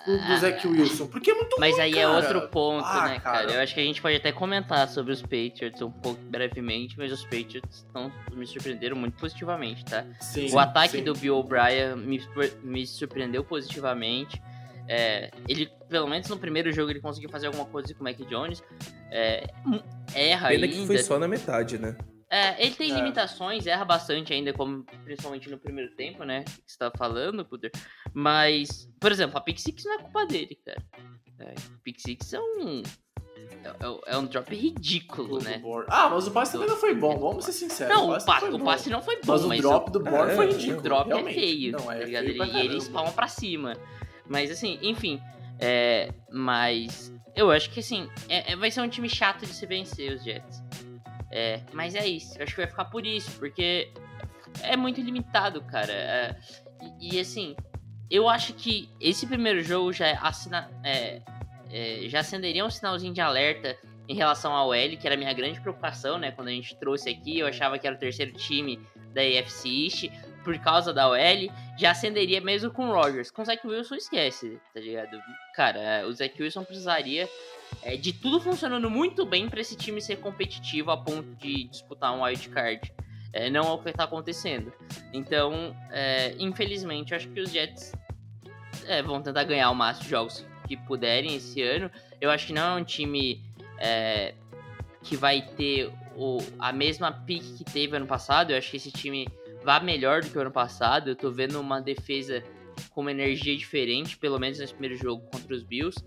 do, 0.05 0.17
do 0.17 0.37
Zach 0.37 0.67
Wilson, 0.67 1.07
porque 1.07 1.31
é 1.31 1.33
muito 1.33 1.55
Mas 1.59 1.73
ruim, 1.73 1.81
aí 1.81 1.91
é 1.97 2.03
cara. 2.03 2.09
outro 2.15 2.47
ponto, 2.49 2.85
Ah, 2.85 3.07
né, 3.07 3.19
cara? 3.19 3.39
cara. 3.47 3.51
Eu 3.53 3.61
acho 3.61 3.73
que 3.73 3.79
a 3.79 3.83
gente 3.83 4.01
pode 4.01 4.15
até 4.15 4.31
comentar 4.31 4.87
sobre 4.87 5.11
os 5.13 5.21
Patriots 5.21 5.81
um 5.81 5.91
pouco 5.91 6.19
brevemente, 6.23 6.97
mas 6.97 7.11
os 7.11 7.23
Patriots 7.23 7.85
estão 7.85 8.11
me 8.33 8.45
surpreenderam 8.45 8.95
muito 8.95 9.17
positivamente, 9.17 9.85
tá? 9.85 10.05
Sim, 10.19 10.51
o 10.53 10.59
ataque 10.59 10.97
sim. 10.97 11.03
do 11.03 11.13
Bill 11.13 11.37
O'Brien 11.37 11.95
me, 11.95 12.21
me 12.63 12.85
surpreendeu 12.87 13.43
positivamente. 13.43 14.41
É, 14.87 15.31
ele, 15.47 15.69
pelo 15.87 16.07
menos 16.07 16.27
no 16.27 16.37
primeiro 16.37 16.71
jogo, 16.71 16.91
ele 16.91 16.99
conseguiu 16.99 17.29
fazer 17.29 17.47
alguma 17.47 17.65
coisa 17.65 17.93
com 17.93 18.01
o 18.01 18.03
Mac 18.03 18.17
Jones. 18.29 18.61
É, 19.09 19.47
erra 20.13 20.49
pena 20.49 20.65
ainda. 20.65 20.67
que 20.67 20.87
foi 20.87 20.97
só 20.97 21.17
na 21.19 21.27
metade, 21.27 21.77
né? 21.77 21.95
É, 22.33 22.65
ele 22.65 22.73
tem 22.75 22.89
É. 22.91 22.95
limitações, 22.95 23.67
erra 23.67 23.83
bastante 23.83 24.31
ainda, 24.31 24.53
como 24.53 24.85
principalmente 25.03 25.49
no 25.49 25.57
primeiro 25.59 25.93
tempo, 25.95 26.23
né? 26.23 26.45
Que 26.45 26.71
você 26.71 26.77
tá 26.77 26.89
falando, 26.97 27.43
Puder. 27.43 27.71
Mas, 28.13 28.89
por 29.01 29.11
exemplo, 29.11 29.37
a 29.37 29.41
Pick 29.41 29.59
Six 29.59 29.83
não 29.83 29.95
é 29.95 29.97
culpa 29.97 30.25
dele, 30.25 30.57
cara. 30.65 30.81
É, 31.39 31.55
Pick 31.83 31.99
Six 31.99 32.33
é 32.33 32.39
um. 32.39 32.81
É, 33.63 34.13
é 34.13 34.17
um 34.17 34.25
drop 34.25 34.55
ridículo, 34.55 35.39
do 35.39 35.43
né? 35.43 35.61
Ah, 35.89 36.09
mas 36.09 36.25
o 36.25 36.31
passe 36.31 36.53
também 36.53 36.67
não 36.69 36.77
foi 36.77 36.95
bom, 36.95 37.17
vamos 37.19 37.43
ser 37.43 37.51
sinceros. 37.51 37.93
Não, 37.93 38.09
o 38.11 38.25
passe 38.25 38.45
o 38.45 38.59
passe 38.59 38.89
não 38.89 39.01
foi 39.01 39.15
bom, 39.17 39.21
Mas 39.33 39.43
o 39.43 39.49
drop 39.61 39.91
do 39.91 40.07
É, 40.07 40.35
foi 40.35 40.47
o 40.47 40.51
ridículo. 40.51 40.79
o 40.79 40.81
drop 40.81 41.07
realmente. 41.09 41.37
é 41.37 41.41
feio, 41.41 41.71
Não, 41.73 41.91
é 41.91 41.99
tá 41.99 42.05
ligado? 42.05 42.23
feio 42.23 42.37
pra 42.37 42.47
E 42.47 42.51
caramba. 42.51 42.81
falam 42.91 43.11
pra 43.13 43.27
cima. 43.27 43.73
Mas 44.27 44.49
assim, 44.51 44.79
enfim. 44.81 45.19
É, 45.59 46.13
mas 46.31 47.13
eu 47.35 47.51
acho 47.51 47.69
que 47.71 47.81
assim, 47.81 48.09
é- 48.29 48.53
é- 48.53 48.55
vai 48.55 48.71
ser 48.71 48.81
um 48.81 48.87
time 48.89 49.09
chato 49.09 49.41
de 49.41 49.53
se 49.53 49.65
vencer 49.65 50.13
os 50.15 50.23
Jets. 50.23 50.61
É, 51.31 51.61
mas 51.73 51.95
é 51.95 52.05
isso. 52.05 52.37
Eu 52.37 52.43
acho 52.43 52.53
que 52.53 52.61
vai 52.61 52.69
ficar 52.69 52.85
por 52.85 53.05
isso, 53.05 53.31
porque 53.39 53.91
é 54.61 54.75
muito 54.75 55.01
limitado, 55.01 55.61
cara. 55.61 55.91
É, 55.91 56.35
e, 56.99 57.15
e, 57.15 57.19
assim, 57.19 57.55
eu 58.09 58.27
acho 58.27 58.53
que 58.53 58.89
esse 58.99 59.25
primeiro 59.25 59.63
jogo 59.63 59.93
já 59.93 60.11
assina, 60.19 60.69
é, 60.83 61.21
é, 61.71 62.01
já 62.09 62.19
acenderia 62.19 62.65
um 62.65 62.69
sinalzinho 62.69 63.13
de 63.13 63.21
alerta 63.21 63.77
em 64.07 64.15
relação 64.15 64.53
ao 64.53 64.73
L, 64.73 64.97
que 64.97 65.07
era 65.07 65.15
a 65.15 65.17
minha 65.17 65.31
grande 65.33 65.61
preocupação, 65.61 66.17
né? 66.17 66.31
Quando 66.31 66.49
a 66.49 66.51
gente 66.51 66.75
trouxe 66.75 67.09
aqui, 67.09 67.39
eu 67.39 67.47
achava 67.47 67.79
que 67.79 67.87
era 67.87 67.95
o 67.95 67.99
terceiro 67.99 68.33
time 68.33 68.79
da 69.13 69.21
AFC 69.21 69.69
East 69.85 70.09
por 70.43 70.57
causa 70.59 70.93
da 70.93 71.07
OL, 71.07 71.17
já 71.77 71.91
acenderia 71.91 72.41
mesmo 72.41 72.71
com 72.71 72.89
o 72.89 72.93
Rodgers. 72.93 73.29
Com 73.29 73.43
o 73.43 73.45
Zach 73.45 73.65
Wilson, 73.65 73.95
esquece, 73.95 74.59
tá 74.73 74.79
ligado? 74.79 75.21
Cara, 75.55 75.79
é, 75.79 76.05
o 76.05 76.11
Zach 76.11 76.41
Wilson 76.41 76.63
precisaria 76.63 77.29
é, 77.83 77.95
de 77.95 78.13
tudo 78.13 78.39
funcionando 78.39 78.89
muito 78.89 79.25
bem 79.25 79.49
para 79.49 79.61
esse 79.61 79.75
time 79.75 80.01
ser 80.01 80.17
competitivo 80.17 80.91
a 80.91 80.97
ponto 80.97 81.35
de 81.35 81.65
disputar 81.65 82.13
um 82.13 82.23
wild 82.23 82.49
card. 82.49 82.93
É, 83.33 83.49
não 83.49 83.61
é 83.61 83.71
o 83.71 83.77
que 83.77 83.91
tá 83.93 84.03
acontecendo. 84.03 84.73
Então, 85.13 85.75
é, 85.89 86.35
infelizmente, 86.37 87.15
acho 87.15 87.29
que 87.29 87.39
os 87.39 87.49
Jets 87.49 87.93
é, 88.85 89.01
vão 89.01 89.21
tentar 89.21 89.43
ganhar 89.45 89.69
o 89.71 89.75
máximo 89.75 90.03
de 90.03 90.09
jogos 90.09 90.45
que 90.67 90.75
puderem 90.75 91.35
esse 91.35 91.61
ano. 91.61 91.89
Eu 92.19 92.29
acho 92.29 92.47
que 92.47 92.53
não 92.53 92.77
é 92.77 92.81
um 92.81 92.83
time 92.83 93.41
é, 93.77 94.33
que 95.03 95.15
vai 95.15 95.41
ter 95.41 95.91
o, 96.15 96.39
a 96.59 96.71
mesma 96.71 97.11
pique 97.11 97.53
que 97.53 97.63
teve 97.63 97.95
ano 97.95 98.05
passado. 98.07 98.51
Eu 98.51 98.57
acho 98.57 98.69
que 98.69 98.77
esse 98.77 98.91
time 98.91 99.27
vai 99.63 99.81
melhor 99.83 100.21
do 100.21 100.29
que 100.29 100.37
o 100.37 100.41
ano 100.41 100.51
passado. 100.51 101.09
Eu 101.09 101.15
tô 101.15 101.31
vendo 101.31 101.59
uma 101.59 101.81
defesa 101.81 102.43
com 102.91 103.01
uma 103.01 103.11
energia 103.11 103.55
diferente, 103.55 104.17
pelo 104.17 104.39
menos 104.39 104.59
nesse 104.59 104.73
primeiro 104.73 104.97
jogo 104.97 105.23
contra 105.31 105.55
os 105.55 105.63
Bills. 105.63 105.97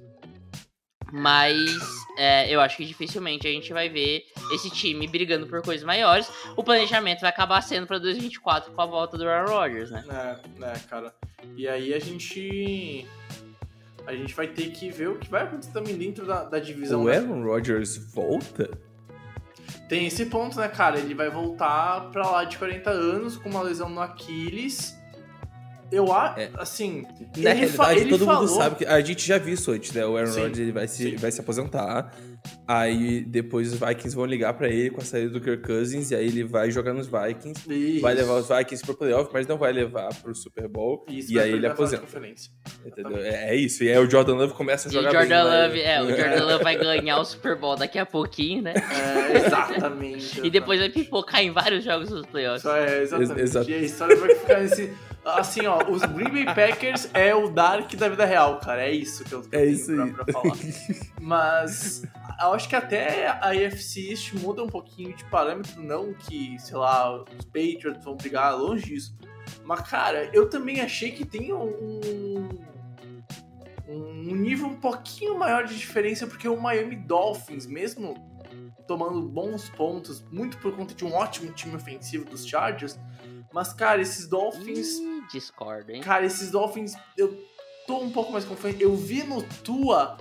Mas 1.16 1.78
é, 2.18 2.52
eu 2.52 2.60
acho 2.60 2.76
que 2.76 2.84
dificilmente 2.84 3.46
a 3.46 3.50
gente 3.50 3.72
vai 3.72 3.88
ver 3.88 4.26
esse 4.52 4.68
time 4.68 5.06
brigando 5.06 5.46
por 5.46 5.62
coisas 5.62 5.86
maiores. 5.86 6.28
O 6.56 6.64
planejamento 6.64 7.20
vai 7.20 7.30
acabar 7.30 7.62
sendo 7.62 7.86
para 7.86 7.98
2024 7.98 8.72
com 8.72 8.82
a 8.82 8.86
volta 8.86 9.16
do 9.16 9.28
Aaron 9.28 9.48
Rodgers, 9.48 9.92
né? 9.92 10.04
É, 10.08 10.58
né, 10.58 10.72
cara. 10.90 11.14
E 11.56 11.68
aí 11.68 11.94
a 11.94 12.00
gente. 12.00 13.06
A 14.04 14.12
gente 14.12 14.34
vai 14.34 14.48
ter 14.48 14.72
que 14.72 14.90
ver 14.90 15.08
o 15.08 15.16
que 15.16 15.30
vai 15.30 15.44
acontecer 15.44 15.72
também 15.72 15.96
dentro 15.96 16.26
da, 16.26 16.42
da 16.42 16.58
divisão. 16.58 17.04
O 17.04 17.08
Aaron 17.08 17.44
Rodgers 17.44 17.96
volta? 18.12 18.76
Tem 19.88 20.06
esse 20.06 20.26
ponto, 20.26 20.58
né, 20.58 20.66
cara? 20.66 20.98
Ele 20.98 21.14
vai 21.14 21.30
voltar 21.30 22.10
pra 22.10 22.28
lá 22.28 22.44
de 22.44 22.58
40 22.58 22.90
anos 22.90 23.36
com 23.36 23.48
uma 23.48 23.62
lesão 23.62 23.88
no 23.88 24.00
Aquiles. 24.00 24.93
Eu 25.94 26.12
acho, 26.12 26.40
é. 26.40 26.50
assim. 26.58 27.04
Na 27.36 27.52
realidade, 27.52 28.08
todo 28.08 28.24
falou... 28.24 28.40
mundo 28.42 28.56
sabe 28.56 28.76
que. 28.76 28.84
A 28.84 29.00
gente 29.00 29.26
já 29.26 29.38
viu 29.38 29.54
isso 29.54 29.70
antes, 29.70 29.92
né? 29.92 30.04
O 30.04 30.16
Aaron 30.16 30.32
Rodgers 30.32 30.58
ele 30.58 30.72
vai, 30.72 30.88
se, 30.88 31.16
vai 31.16 31.30
se 31.30 31.40
aposentar. 31.40 32.12
Aí 32.66 33.24
depois 33.24 33.72
os 33.72 33.78
Vikings 33.78 34.14
vão 34.14 34.26
ligar 34.26 34.54
para 34.54 34.68
ele 34.68 34.90
com 34.90 35.00
a 35.00 35.04
saída 35.04 35.30
do 35.30 35.40
Kirk 35.40 35.62
Cousins. 35.62 36.10
E 36.10 36.14
aí 36.14 36.26
ele 36.26 36.44
vai 36.44 36.70
jogar 36.70 36.92
nos 36.92 37.06
Vikings. 37.06 37.72
Isso. 37.72 38.02
Vai 38.02 38.14
levar 38.14 38.34
os 38.34 38.48
Vikings 38.48 38.84
pro 38.84 38.94
playoff, 38.94 39.30
mas 39.32 39.46
não 39.46 39.56
vai 39.56 39.72
levar 39.72 40.14
pro 40.14 40.34
Super 40.34 40.68
Bowl. 40.68 41.04
Isso, 41.08 41.32
e 41.32 41.38
aí 41.38 41.52
ele 41.52 41.66
aposenta. 41.66 42.04
Entendeu? 42.84 43.18
É, 43.18 43.50
é, 43.50 43.56
isso. 43.56 43.84
E 43.84 43.90
aí 43.90 43.98
o 43.98 44.10
Jordan 44.10 44.34
Love 44.34 44.54
começa 44.54 44.88
a 44.88 44.92
jogar 44.92 45.10
e 45.10 45.12
Jordan 45.12 45.44
bem, 45.44 45.62
Love, 45.62 45.80
é, 45.80 46.02
o 46.02 46.08
Jordan 46.08 46.44
Love 46.44 46.64
vai 46.64 46.76
ganhar 46.76 47.18
o 47.18 47.24
Super 47.24 47.56
Bowl 47.56 47.76
daqui 47.76 47.98
a 47.98 48.06
pouquinho, 48.06 48.62
né? 48.62 48.74
É, 48.74 49.36
exatamente. 49.46 50.40
e 50.44 50.50
depois 50.50 50.80
vai 50.80 50.88
pipocar 50.88 51.42
em 51.42 51.50
vários 51.50 51.84
jogos 51.84 52.08
dos 52.08 52.26
playoffs. 52.26 52.64
É, 52.64 53.02
exatamente. 53.02 53.40
Ex 53.40 53.54
e 53.68 53.74
a 53.74 53.78
história 53.78 54.16
vai 54.16 54.34
ficar 54.34 54.60
nesse. 54.60 54.92
Assim, 55.24 55.66
ó, 55.66 55.78
os 55.90 56.02
Green 56.02 56.30
Bay 56.30 56.54
Packers 56.54 57.08
é 57.14 57.34
o 57.34 57.48
Dark 57.48 57.94
da 57.94 58.08
vida 58.08 58.26
real, 58.26 58.60
cara. 58.60 58.82
É 58.82 58.92
isso 58.92 59.24
que 59.24 59.32
eu, 59.32 59.42
que 59.42 59.56
é 59.56 59.64
isso 59.64 59.94
pra, 59.94 60.24
pra 60.24 60.32
falar. 60.32 60.56
Mas 61.20 62.02
eu 62.40 62.52
acho 62.52 62.68
que 62.68 62.76
até 62.76 63.28
a 63.28 63.50
AFC 63.50 64.10
East 64.10 64.34
muda 64.34 64.62
um 64.62 64.68
pouquinho 64.68 65.16
de 65.16 65.24
parâmetro, 65.24 65.82
não 65.82 66.12
que, 66.12 66.58
sei 66.58 66.76
lá, 66.76 67.22
os 67.22 67.44
Patriots 67.46 68.04
vão 68.04 68.16
brigar 68.16 68.56
longe 68.56 68.84
disso. 68.84 69.16
Mas, 69.64 69.80
cara, 69.88 70.28
eu 70.32 70.48
também 70.48 70.82
achei 70.82 71.10
que 71.10 71.24
tem 71.24 71.54
um, 71.54 72.48
um 73.88 74.34
nível 74.34 74.66
um 74.66 74.76
pouquinho 74.76 75.38
maior 75.38 75.64
de 75.64 75.76
diferença, 75.76 76.26
porque 76.26 76.46
o 76.46 76.60
Miami 76.60 76.96
Dolphins, 76.96 77.66
mesmo 77.66 78.14
tomando 78.86 79.22
bons 79.22 79.70
pontos, 79.70 80.22
muito 80.30 80.58
por 80.58 80.76
conta 80.76 80.94
de 80.94 81.02
um 81.02 81.14
ótimo 81.14 81.50
time 81.52 81.74
ofensivo 81.74 82.26
dos 82.26 82.46
Chargers, 82.46 82.98
mas, 83.54 83.72
cara, 83.72 84.02
esses 84.02 84.26
Dolphins. 84.26 84.98
Discordo, 85.32 85.92
hein? 85.92 86.00
Cara, 86.00 86.24
esses 86.24 86.50
Dolphins, 86.50 86.94
eu 87.16 87.36
tô 87.86 87.98
um 87.98 88.10
pouco 88.10 88.32
mais 88.32 88.44
confiante. 88.44 88.82
Eu 88.82 88.94
vi 88.96 89.22
no 89.22 89.42
Tua 89.42 90.16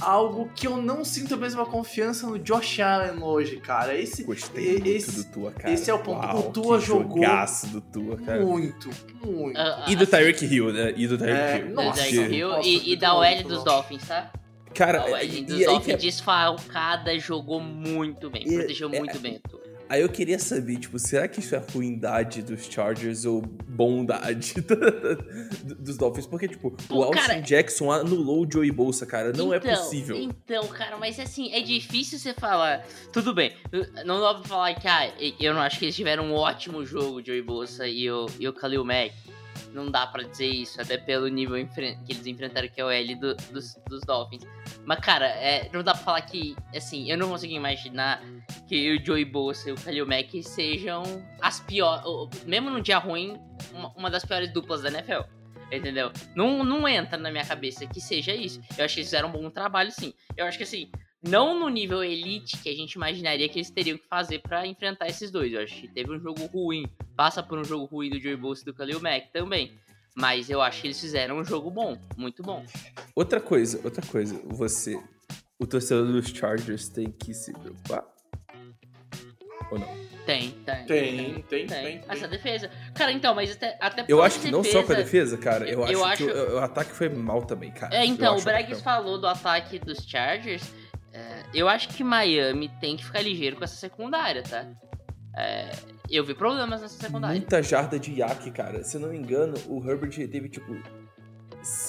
algo 0.00 0.50
que 0.54 0.66
eu 0.66 0.76
não 0.76 1.04
sinto 1.04 1.34
a 1.34 1.36
mesma 1.36 1.64
confiança 1.64 2.26
no 2.26 2.38
Josh 2.38 2.80
Allen 2.80 3.22
hoje, 3.22 3.56
cara. 3.58 3.96
Esse, 3.96 4.24
Gostei 4.24 4.76
esse, 4.84 5.12
muito 5.12 5.28
do 5.28 5.32
Tua, 5.32 5.52
cara. 5.52 5.72
Esse 5.72 5.90
é 5.90 5.94
o 5.94 5.98
ponto. 5.98 6.26
Uau, 6.26 6.38
o 6.38 6.52
Tua 6.52 6.80
jogou. 6.80 7.20
do 7.70 7.80
Tua, 7.80 8.16
cara. 8.18 8.44
Muito, 8.44 8.90
muito. 9.24 9.58
Uh, 9.58 9.88
e 9.90 9.96
do 9.96 10.06
Tyreek 10.06 10.44
Hill, 10.44 10.72
né? 10.72 10.94
E 10.96 11.06
do 11.06 11.18
Tyreek 11.18 11.38
é, 11.38 11.58
Hill. 11.58 11.74
Nossa, 11.74 12.02
Tyreek 12.02 12.34
Hill 12.34 12.48
nossa, 12.48 12.68
e, 12.68 12.92
e 12.92 12.96
da 12.96 13.14
OL 13.14 13.42
dos 13.44 13.64
Dolphins, 13.64 14.06
tá? 14.06 14.32
Cara, 14.74 15.02
a 15.02 15.04
OL 15.06 15.42
dos 15.46 15.60
e, 15.60 15.64
Dolphins 15.64 15.94
e, 15.94 16.06
desfalcada 16.06 17.16
jogou 17.18 17.60
muito 17.60 18.28
bem, 18.28 18.42
e, 18.44 18.54
protegeu 18.56 18.92
é, 18.92 18.98
muito 18.98 19.18
bem 19.20 19.40
a 19.44 19.48
Tua. 19.48 19.63
Aí 19.88 20.00
eu 20.00 20.08
queria 20.08 20.38
saber, 20.38 20.78
tipo, 20.78 20.98
será 20.98 21.28
que 21.28 21.40
isso 21.40 21.54
é 21.54 21.58
ruindade 21.72 22.42
dos 22.42 22.64
Chargers 22.66 23.24
ou 23.24 23.42
bondade 23.42 24.54
dos 25.78 25.96
Dolphins? 25.96 26.26
Porque, 26.26 26.48
tipo, 26.48 26.70
Pô, 26.88 26.96
o 26.96 27.02
Austin 27.04 27.20
cara, 27.20 27.40
Jackson 27.40 27.92
anulou 27.92 28.46
o 28.46 28.50
Joey 28.50 28.70
Bolsa, 28.70 29.04
cara. 29.04 29.32
Não 29.32 29.52
é 29.52 29.58
então, 29.58 29.70
é 29.70 29.76
possível. 29.76 30.16
Então, 30.16 30.66
cara, 30.68 30.96
mas 30.96 31.18
assim, 31.20 31.52
é 31.52 31.60
difícil 31.60 32.18
você 32.18 32.32
falar. 32.32 32.86
Tudo 33.12 33.34
bem, 33.34 33.52
não 34.04 34.20
dá 34.20 34.34
pra 34.34 34.44
falar 34.44 34.74
que, 34.74 34.88
ah, 34.88 35.12
eu 35.38 35.52
não 35.52 35.60
acho 35.60 35.78
que 35.78 35.84
eles 35.84 35.96
tiveram 35.96 36.24
um 36.24 36.34
ótimo 36.34 36.84
jogo, 36.84 37.24
Joey 37.24 37.42
Bolsa 37.42 37.86
e 37.86 38.10
o, 38.10 38.26
e 38.38 38.48
o 38.48 38.52
Khalil 38.52 38.84
Mack 38.84 39.12
não 39.74 39.90
dá 39.90 40.06
para 40.06 40.22
dizer 40.22 40.46
isso, 40.46 40.80
até 40.80 40.96
pelo 40.96 41.26
nível 41.28 41.56
que 41.66 41.96
eles 42.08 42.26
enfrentaram 42.26 42.68
que 42.68 42.80
é 42.80 42.84
o 42.84 42.90
L 42.90 43.14
do, 43.16 43.34
dos, 43.34 43.76
dos 43.88 44.00
Dolphins. 44.02 44.44
Mas, 44.84 45.00
cara, 45.00 45.26
é, 45.26 45.70
não 45.72 45.82
dá 45.82 45.92
pra 45.92 46.02
falar 46.02 46.20
que, 46.22 46.54
assim, 46.74 47.10
eu 47.10 47.16
não 47.16 47.30
consigo 47.30 47.54
imaginar 47.54 48.22
que 48.68 48.96
o 48.96 49.04
Joey 49.04 49.24
Bosa 49.24 49.70
e 49.70 49.72
o 49.72 49.76
Khalil 49.76 50.06
Mack 50.06 50.42
sejam 50.42 51.02
as 51.40 51.60
piores, 51.60 52.04
mesmo 52.44 52.70
num 52.70 52.80
dia 52.80 52.98
ruim, 52.98 53.38
uma, 53.72 53.88
uma 53.96 54.10
das 54.10 54.24
piores 54.24 54.52
duplas 54.52 54.82
da 54.82 54.90
NFL. 54.90 55.22
Entendeu? 55.72 56.12
Não, 56.36 56.62
não 56.62 56.86
entra 56.86 57.16
na 57.16 57.30
minha 57.30 57.44
cabeça 57.44 57.86
que 57.86 58.00
seja 58.00 58.34
isso. 58.34 58.60
Eu 58.76 58.84
acho 58.84 58.94
que 58.94 59.00
eles 59.00 59.08
fizeram 59.08 59.28
um 59.28 59.32
bom 59.32 59.50
trabalho, 59.50 59.90
sim. 59.90 60.12
Eu 60.36 60.44
acho 60.44 60.58
que, 60.58 60.64
assim, 60.64 60.90
não 61.26 61.58
no 61.58 61.68
nível 61.70 62.04
elite 62.04 62.58
que 62.58 62.68
a 62.68 62.74
gente 62.74 62.92
imaginaria 62.92 63.48
que 63.48 63.58
eles 63.58 63.70
teriam 63.70 63.96
que 63.96 64.06
fazer 64.06 64.40
para 64.40 64.66
enfrentar 64.66 65.06
esses 65.06 65.30
dois. 65.30 65.52
Eu 65.52 65.62
acho 65.62 65.74
que 65.80 65.88
teve 65.88 66.12
um 66.12 66.20
jogo 66.20 66.44
ruim, 66.46 66.84
passa 67.16 67.42
por 67.42 67.58
um 67.58 67.64
jogo 67.64 67.86
ruim 67.86 68.10
do 68.10 68.20
Joey 68.20 68.36
Bosa 68.36 68.60
e 68.62 68.64
do 68.66 68.74
Khalil 68.74 69.00
Mack 69.00 69.32
também. 69.32 69.72
Mas 70.14 70.48
eu 70.48 70.62
acho 70.62 70.80
que 70.80 70.86
eles 70.86 71.00
fizeram 71.00 71.38
um 71.38 71.44
jogo 71.44 71.70
bom, 71.70 71.98
muito 72.16 72.42
bom. 72.42 72.64
Outra 73.14 73.40
coisa, 73.40 73.80
outra 73.82 74.04
coisa, 74.06 74.40
você, 74.46 74.96
o 75.58 75.66
torcedor 75.66 76.06
dos 76.06 76.28
Chargers 76.28 76.88
tem 76.88 77.10
que 77.10 77.34
se 77.34 77.52
preocupar? 77.52 78.04
Ou 79.72 79.78
não? 79.78 80.04
Tem, 80.24 80.52
tem. 80.52 80.86
Tem, 80.86 81.42
tem, 81.42 81.66
tem. 81.66 82.00
Essa 82.08 82.26
defesa. 82.26 82.70
Cara, 82.94 83.12
então, 83.12 83.34
mas 83.34 83.52
até, 83.52 83.76
até 83.78 84.04
Eu 84.08 84.22
acho 84.22 84.40
que 84.40 84.50
defesa, 84.50 84.56
não 84.56 84.64
só 84.64 84.82
com 84.86 84.92
a 84.92 84.96
defesa, 84.96 85.36
cara. 85.36 85.68
Eu, 85.68 85.80
eu 85.80 86.04
acho, 86.04 86.04
acho, 86.04 86.24
que 86.24 86.32
o, 86.32 86.54
o, 86.54 86.58
ataque 86.58 86.92
foi 86.92 87.08
mal 87.08 87.42
também, 87.42 87.70
cara. 87.72 87.94
É, 87.94 88.06
então, 88.06 88.36
o 88.36 88.42
Bregs 88.42 88.80
falou 88.80 89.18
do 89.18 89.26
ataque 89.26 89.78
dos 89.78 89.98
Chargers. 90.06 90.72
É, 91.12 91.42
eu 91.52 91.68
acho 91.68 91.88
que 91.88 92.02
Miami 92.02 92.70
tem 92.80 92.96
que 92.96 93.04
ficar 93.04 93.20
ligeiro 93.20 93.56
com 93.56 93.64
essa 93.64 93.76
secundária, 93.76 94.42
tá? 94.42 94.66
É, 95.36 95.70
eu 96.10 96.24
vi 96.24 96.34
problemas 96.34 96.80
nessa 96.80 97.00
secundária. 97.00 97.36
Muita 97.36 97.62
jarda 97.62 97.98
de 97.98 98.20
Yak, 98.20 98.50
cara. 98.50 98.84
Se 98.84 98.98
não 98.98 99.08
me 99.08 99.16
engano, 99.16 99.54
o 99.68 99.82
Herbert 99.88 100.14
teve, 100.28 100.48
tipo, 100.48 100.76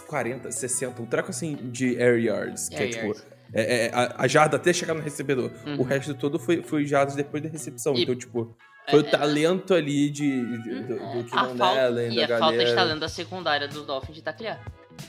40, 0.08 0.52
60, 0.52 1.02
um 1.02 1.06
treco 1.06 1.30
assim 1.30 1.56
de 1.56 2.02
air 2.02 2.20
yards. 2.24 2.72
Air 2.72 2.78
que 2.78 2.84
é, 2.84 2.88
tipo, 2.90 3.06
yards. 3.06 3.22
tipo, 3.22 3.36
é, 3.54 3.86
é, 3.86 3.92
a, 3.94 4.24
a, 4.24 4.28
jarda 4.28 4.58
até 4.58 4.74
chegar 4.74 4.94
no 4.94 5.02
recebedor. 5.02 5.52
Uhum. 5.66 5.80
O 5.80 5.84
resto 5.84 6.14
todo 6.14 6.40
foi, 6.40 6.62
foi 6.64 6.86
jardas 6.86 7.16
depois 7.16 7.44
da 7.44 7.50
recepção. 7.50 7.94
E, 7.96 8.04
então, 8.04 8.16
tipo, 8.16 8.56
foi 8.90 9.02
o 9.02 9.06
é, 9.06 9.08
é, 9.08 9.12
talento 9.12 9.74
ali 9.74 10.10
de, 10.10 10.62
de 10.62 10.84
do, 10.84 10.96
do 10.96 11.24
Keenan 11.30 11.66
Allen, 11.66 12.14
E 12.14 12.24
a 12.24 12.28
galera. 12.28 12.40
falta 12.40 12.66
de 12.66 12.76
talento 12.76 13.00
da 13.00 13.10
secundária 13.10 13.68
dos 13.68 13.86
Dolphins 13.86 14.16
de 14.16 14.22
taclear. 14.24 14.64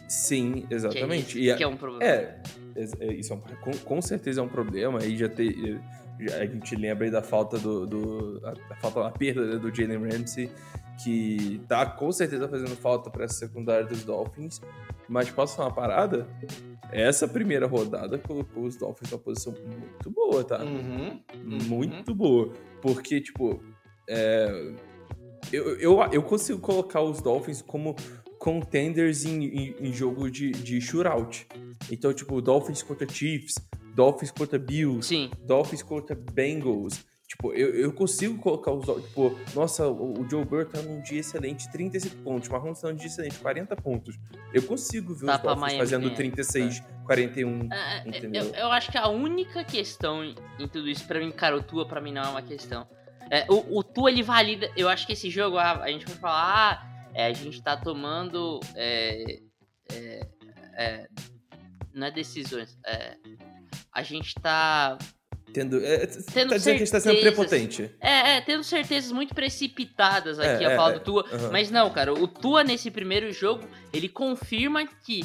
Sim, 0.09 0.67
exatamente. 0.71 1.35
Que 1.35 1.39
é, 1.39 1.49
isso, 1.49 1.57
que 1.57 1.65
é 1.65 1.69
um 1.69 1.77
problema. 1.77 2.05
É, 2.05 2.41
isso 3.19 3.33
é 3.33 3.37
um, 3.37 3.41
com, 3.41 3.71
com, 3.73 4.03
certeza 4.03 4.41
é 4.41 4.45
um 4.45 4.49
problema. 4.49 5.01
Aí 5.01 5.17
já 5.17 5.29
tem. 5.29 5.81
A 6.39 6.47
gente 6.47 6.75
lembra 6.77 7.05
aí 7.05 7.11
da 7.11 7.23
falta 7.23 7.59
do. 7.59 7.87
do 7.87 8.41
a, 8.45 8.73
a 8.73 8.77
falta 8.77 9.03
da 9.03 9.11
perda 9.11 9.45
né, 9.45 9.57
do 9.59 9.75
Jalen 9.75 9.99
Ramsey, 9.99 10.51
que 11.03 11.61
tá 11.69 11.85
com 11.87 12.11
certeza 12.11 12.49
fazendo 12.49 12.77
falta 12.77 13.11
para 13.11 13.25
essa 13.25 13.35
secundária 13.35 13.85
dos 13.85 14.05
Dolphins. 14.05 14.61
Mas 15.09 15.31
posso 15.31 15.57
falar 15.57 15.69
uma 15.69 15.75
parada? 15.75 16.27
Essa 16.91 17.29
primeira 17.29 17.67
rodada 17.67 18.19
colocou 18.19 18.65
os 18.65 18.77
Dolphins 18.77 19.11
numa 19.11 19.21
posição 19.21 19.53
muito 19.53 20.11
boa, 20.11 20.45
tá? 20.45 20.63
Uhum, 20.63 21.21
uhum. 21.35 21.59
Muito 21.69 22.15
boa. 22.15 22.53
Porque, 22.81 23.21
tipo, 23.21 23.63
é, 24.09 24.73
eu, 25.53 25.77
eu, 25.79 26.01
eu 26.13 26.23
consigo 26.23 26.59
colocar 26.61 27.03
os 27.03 27.21
Dolphins 27.21 27.63
como 27.63 27.95
contenders 28.39 29.25
em, 29.25 29.45
em, 29.45 29.77
em, 29.81 29.93
jogo 29.93 30.31
de, 30.31 30.51
de 30.51 30.81
shootout. 30.81 31.47
Então, 31.91 32.13
tipo, 32.13 32.41
Dolphins 32.41 32.83
contra 32.83 33.09
Chiefs, 33.09 33.55
Dolphins 33.97 34.31
contra 34.31 34.59
Bills, 34.59 35.09
Sim. 35.09 35.31
Dolphins 35.41 35.83
contra 35.83 36.15
Bengals. 36.15 37.03
Tipo, 37.27 37.53
eu, 37.55 37.75
eu 37.75 37.93
consigo 37.93 38.39
colocar 38.39 38.71
os. 38.71 38.85
Tipo, 38.85 39.37
nossa, 39.55 39.89
o, 39.89 40.21
o 40.21 40.31
Joe 40.31 40.45
Burrow 40.45 40.67
tá 40.67 40.81
num 40.83 41.01
dia 41.01 41.21
excelente, 41.21 41.69
35 41.73 42.17
pontos. 42.23 42.49
Mahomes 42.49 42.81
tá 42.81 42.89
num 42.89 42.95
dia 42.95 43.07
excelente, 43.07 43.39
40 43.39 43.75
pontos. 43.77 44.17
Eu 44.53 44.63
consigo 44.63 45.13
ver 45.15 45.27
tá 45.27 45.37
os 45.37 45.43
Dolphins 45.43 45.61
Miami, 45.61 45.79
fazendo 45.79 46.09
é. 46.09 46.15
36, 46.15 46.83
41, 47.05 47.69
É, 47.73 47.77
é, 47.77 48.09
entendeu? 48.09 48.45
eu, 48.45 48.55
eu 48.55 48.71
acho 48.71 48.93
que 48.93 48.99
a 48.99 49.09
única 49.09 49.65
questão 49.65 50.23
em, 50.23 50.37
tudo 50.71 50.89
isso, 50.89 51.05
pra 51.07 51.19
mim, 51.19 51.33
cara, 51.33 51.57
o 51.57 51.63
Tua 51.63 51.89
pra 51.89 52.01
mim 52.01 52.13
não 52.13 52.23
é 52.23 52.29
uma 52.29 52.43
questão. 52.43 52.87
É, 53.29 53.45
o, 53.51 53.79
o 53.79 53.83
Tua 53.83 54.11
ele 54.11 54.23
valida. 54.23 54.71
Eu 54.77 54.89
acho 54.89 55.05
que 55.05 55.15
esse 55.15 55.29
jogo, 55.29 55.57
a, 55.57 55.83
a 55.83 55.89
gente 55.89 56.07
vai 56.07 56.17
falar, 56.17 56.81
ah, 56.81 57.11
é, 57.13 57.27
a 57.27 57.33
gente 57.33 57.61
tá 57.61 57.77
tomando. 57.77 58.61
É, 58.77 59.41
é, 59.91 60.29
é, 60.75 61.09
não 61.93 62.07
é 62.07 62.11
decisões. 62.13 62.79
É, 62.87 63.17
a 63.97 64.03
gente 64.03 64.35
tá. 64.35 64.99
Tendo, 65.53 65.83
é, 65.83 66.07
Tendo 66.07 66.51
tá 66.51 66.57
dizendo 66.57 66.77
que 66.77 66.83
a 66.83 66.87
gente 66.87 66.91
tá 66.91 67.01
sendo 67.01 67.13
certezas. 67.15 67.35
prepotente. 67.35 67.91
É, 67.99 68.37
é, 68.37 68.41
tendo 68.43 68.63
certezas 68.63 69.11
muito 69.11 69.35
precipitadas 69.35 70.39
aqui 70.39 70.65
É, 70.65 70.69
a 70.69 70.73
é, 70.73 70.77
falar 70.77 70.91
é, 70.91 70.95
do 70.95 71.01
Tua. 71.01 71.25
aham. 71.33 71.49
Mas 71.51 71.71
não, 71.71 71.89
cara, 71.91 72.13
o 72.13 72.29
Tua 72.29 72.63
nesse 72.63 72.91
primeiro 72.91 73.33
jogo, 73.33 73.65
ele 73.91 74.09
confirma 74.09 74.87
que 74.87 75.25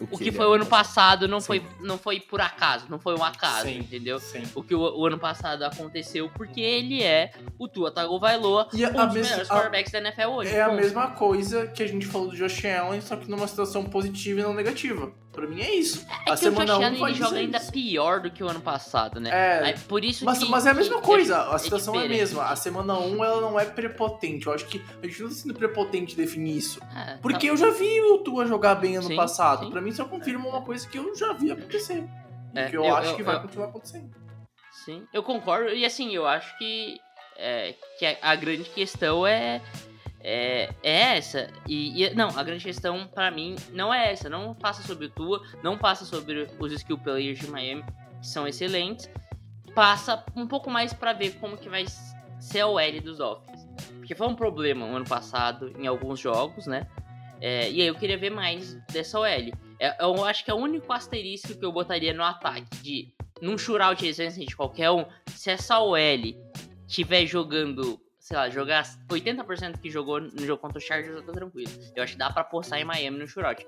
o 0.00 0.06
que 0.16 0.24
ele 0.24 0.32
foi 0.32 0.44
é. 0.46 0.48
o 0.48 0.52
ano 0.52 0.64
passado 0.64 1.26
não 1.28 1.40
Sim. 1.40 1.46
foi, 1.48 1.62
não 1.80 1.98
foi 1.98 2.20
por 2.20 2.40
acaso, 2.40 2.86
não 2.88 2.98
foi 3.00 3.14
um 3.16 3.22
acaso, 3.22 3.66
Sim. 3.66 3.78
entendeu? 3.80 4.18
Sim. 4.20 4.44
O 4.54 4.62
que 4.62 4.74
o, 4.74 4.78
o 4.80 5.04
ano 5.06 5.18
passado 5.18 5.64
aconteceu 5.64 6.30
porque 6.34 6.60
ele 6.60 7.02
é 7.02 7.32
o 7.58 7.66
Tua 7.68 7.90
Tagovailoa, 7.90 8.68
E 8.72 8.86
um 8.86 8.98
a 9.00 9.04
dos 9.06 9.14
mes- 9.14 9.26
melhores 9.28 9.50
a- 9.50 9.54
quarterbacks 9.54 9.92
da 9.92 9.98
NFL 9.98 10.28
hoje. 10.30 10.54
É 10.54 10.62
a 10.62 10.72
mesma 10.72 11.08
coisa 11.10 11.66
que 11.66 11.82
a 11.82 11.86
gente 11.86 12.06
falou 12.06 12.28
do 12.28 12.36
Josh 12.36 12.64
Allen, 12.64 13.00
só 13.00 13.16
que 13.16 13.28
numa 13.28 13.46
situação 13.48 13.84
positiva 13.84 14.40
e 14.40 14.42
não 14.44 14.54
negativa. 14.54 15.12
Pra 15.38 15.46
mim 15.46 15.60
é 15.60 15.72
isso. 15.74 16.04
É 16.10 16.14
a 16.14 16.24
que 16.24 16.30
o 16.32 16.36
semana 16.36 16.66
Josh 16.74 16.78
1 16.80 16.84
Allen 16.84 17.02
ele 17.06 17.14
joga 17.14 17.36
ainda 17.36 17.58
isso. 17.58 17.70
pior 17.72 18.20
do 18.20 18.28
que 18.30 18.42
o 18.42 18.48
ano 18.48 18.60
passado, 18.60 19.20
né? 19.20 19.30
É, 19.30 19.64
Aí, 19.68 19.78
por 19.86 20.04
isso 20.04 20.24
Mas, 20.24 20.38
que, 20.40 20.46
mas 20.46 20.66
é 20.66 20.70
a 20.70 20.74
mesma 20.74 20.96
que 21.00 21.06
coisa, 21.06 21.48
a 21.50 21.54
é 21.54 21.58
situação 21.58 21.94
é 21.94 21.98
a 21.98 22.00
diferente. 22.02 22.20
mesma. 22.20 22.44
A 22.46 22.56
semana 22.56 22.98
1 22.98 23.24
ela 23.24 23.40
não 23.40 23.58
é 23.60 23.64
prepotente. 23.64 24.46
Eu 24.48 24.52
acho 24.52 24.66
que 24.66 24.82
a 25.00 25.06
gente 25.06 25.22
não 25.22 25.28
tá 25.28 25.34
sendo 25.36 25.54
prepotente 25.54 26.16
definir 26.16 26.56
isso. 26.56 26.80
É, 26.96 27.18
Porque 27.22 27.48
eu 27.48 27.56
já 27.56 27.70
vi 27.70 28.00
o 28.00 28.18
Tua 28.18 28.46
jogar 28.46 28.74
bem 28.74 28.96
ano 28.96 29.06
Sim, 29.06 29.14
passado. 29.16 29.64
sim. 29.66 29.70
Pra 29.70 29.80
mim, 29.80 29.90
isso 29.90 30.04
confirma 30.06 30.48
uma 30.48 30.62
coisa 30.62 30.88
que 30.88 30.98
eu 30.98 31.14
já 31.14 31.32
vi 31.32 31.52
acontecer. 31.52 32.04
E 32.54 32.58
É, 32.58 32.68
que 32.68 32.76
eu, 32.76 32.84
eu- 32.84 32.96
acho 32.96 33.10
eu- 33.10 33.16
que 33.16 33.22
vai 33.22 33.36
eu- 33.36 33.40
continuar 33.42 33.66
acontecendo. 33.68 34.10
Sim, 34.84 35.04
eu 35.12 35.22
concordo. 35.22 35.70
E 35.70 35.84
assim, 35.84 36.12
eu 36.14 36.26
acho 36.26 36.56
que, 36.58 36.98
é, 37.36 37.74
que 37.98 38.06
a, 38.06 38.16
a 38.22 38.34
grande 38.34 38.64
questão 38.64 39.26
é, 39.26 39.60
é, 40.20 40.70
é 40.82 41.16
essa. 41.16 41.48
E, 41.66 42.04
e- 42.04 42.14
não, 42.14 42.28
a 42.36 42.42
grande 42.42 42.64
questão 42.64 43.06
pra 43.06 43.30
mim 43.30 43.56
não 43.72 43.92
é 43.92 44.12
essa. 44.12 44.28
Não 44.28 44.54
passa 44.54 44.82
sobre 44.82 45.06
o 45.06 45.10
Tua, 45.10 45.42
não 45.62 45.76
passa 45.78 46.04
sobre 46.04 46.48
os 46.58 46.72
skill 46.72 46.98
players 46.98 47.38
de 47.38 47.48
Miami, 47.48 47.84
que 48.20 48.26
são 48.26 48.46
excelentes. 48.46 49.08
Passa 49.74 50.24
um 50.34 50.46
pouco 50.46 50.70
mais 50.70 50.92
pra 50.92 51.12
ver 51.12 51.38
como 51.38 51.56
que 51.56 51.68
vai 51.68 51.84
ser 52.40 52.60
a 52.60 52.66
OL 52.66 53.00
dos 53.02 53.18
Dolphins. 53.18 53.66
Porque 53.98 54.14
foi 54.14 54.26
um 54.26 54.34
problema 54.34 54.86
no 54.86 54.96
ano 54.96 55.04
passado 55.04 55.72
em 55.78 55.86
alguns 55.86 56.18
jogos, 56.18 56.66
né? 56.66 56.86
É, 57.40 57.70
e 57.70 57.80
aí 57.80 57.86
eu 57.86 57.94
queria 57.94 58.18
ver 58.18 58.30
mais 58.30 58.74
dessa 58.92 59.18
OL. 59.20 59.52
É, 59.78 60.02
eu 60.04 60.24
acho 60.24 60.44
que 60.44 60.50
é 60.50 60.54
o 60.54 60.58
único 60.58 60.92
asterisco 60.92 61.56
que 61.56 61.64
eu 61.64 61.70
botaria 61.70 62.12
no 62.12 62.24
ataque 62.24 62.76
de 62.82 63.12
num 63.40 63.56
shootout 63.56 64.04
recente 64.04 64.44
de 64.44 64.56
qualquer 64.56 64.90
um, 64.90 65.04
se 65.28 65.50
essa 65.50 65.78
OL 65.78 65.96
tiver 66.88 67.24
jogando, 67.26 68.00
sei 68.28 68.36
lá, 68.36 68.50
jogar 68.50 68.84
80% 69.08 69.78
que 69.80 69.90
jogou 69.90 70.20
no 70.20 70.44
jogo 70.44 70.60
contra 70.60 70.76
o 70.76 70.80
Chargers, 70.80 71.16
eu 71.16 71.22
tô 71.22 71.32
tranquilo. 71.32 71.70
Eu 71.96 72.02
acho 72.02 72.12
que 72.12 72.18
dá 72.18 72.30
pra 72.30 72.44
postar 72.44 72.78
em 72.78 72.84
Miami 72.84 73.18
no 73.18 73.26
shootout. 73.26 73.66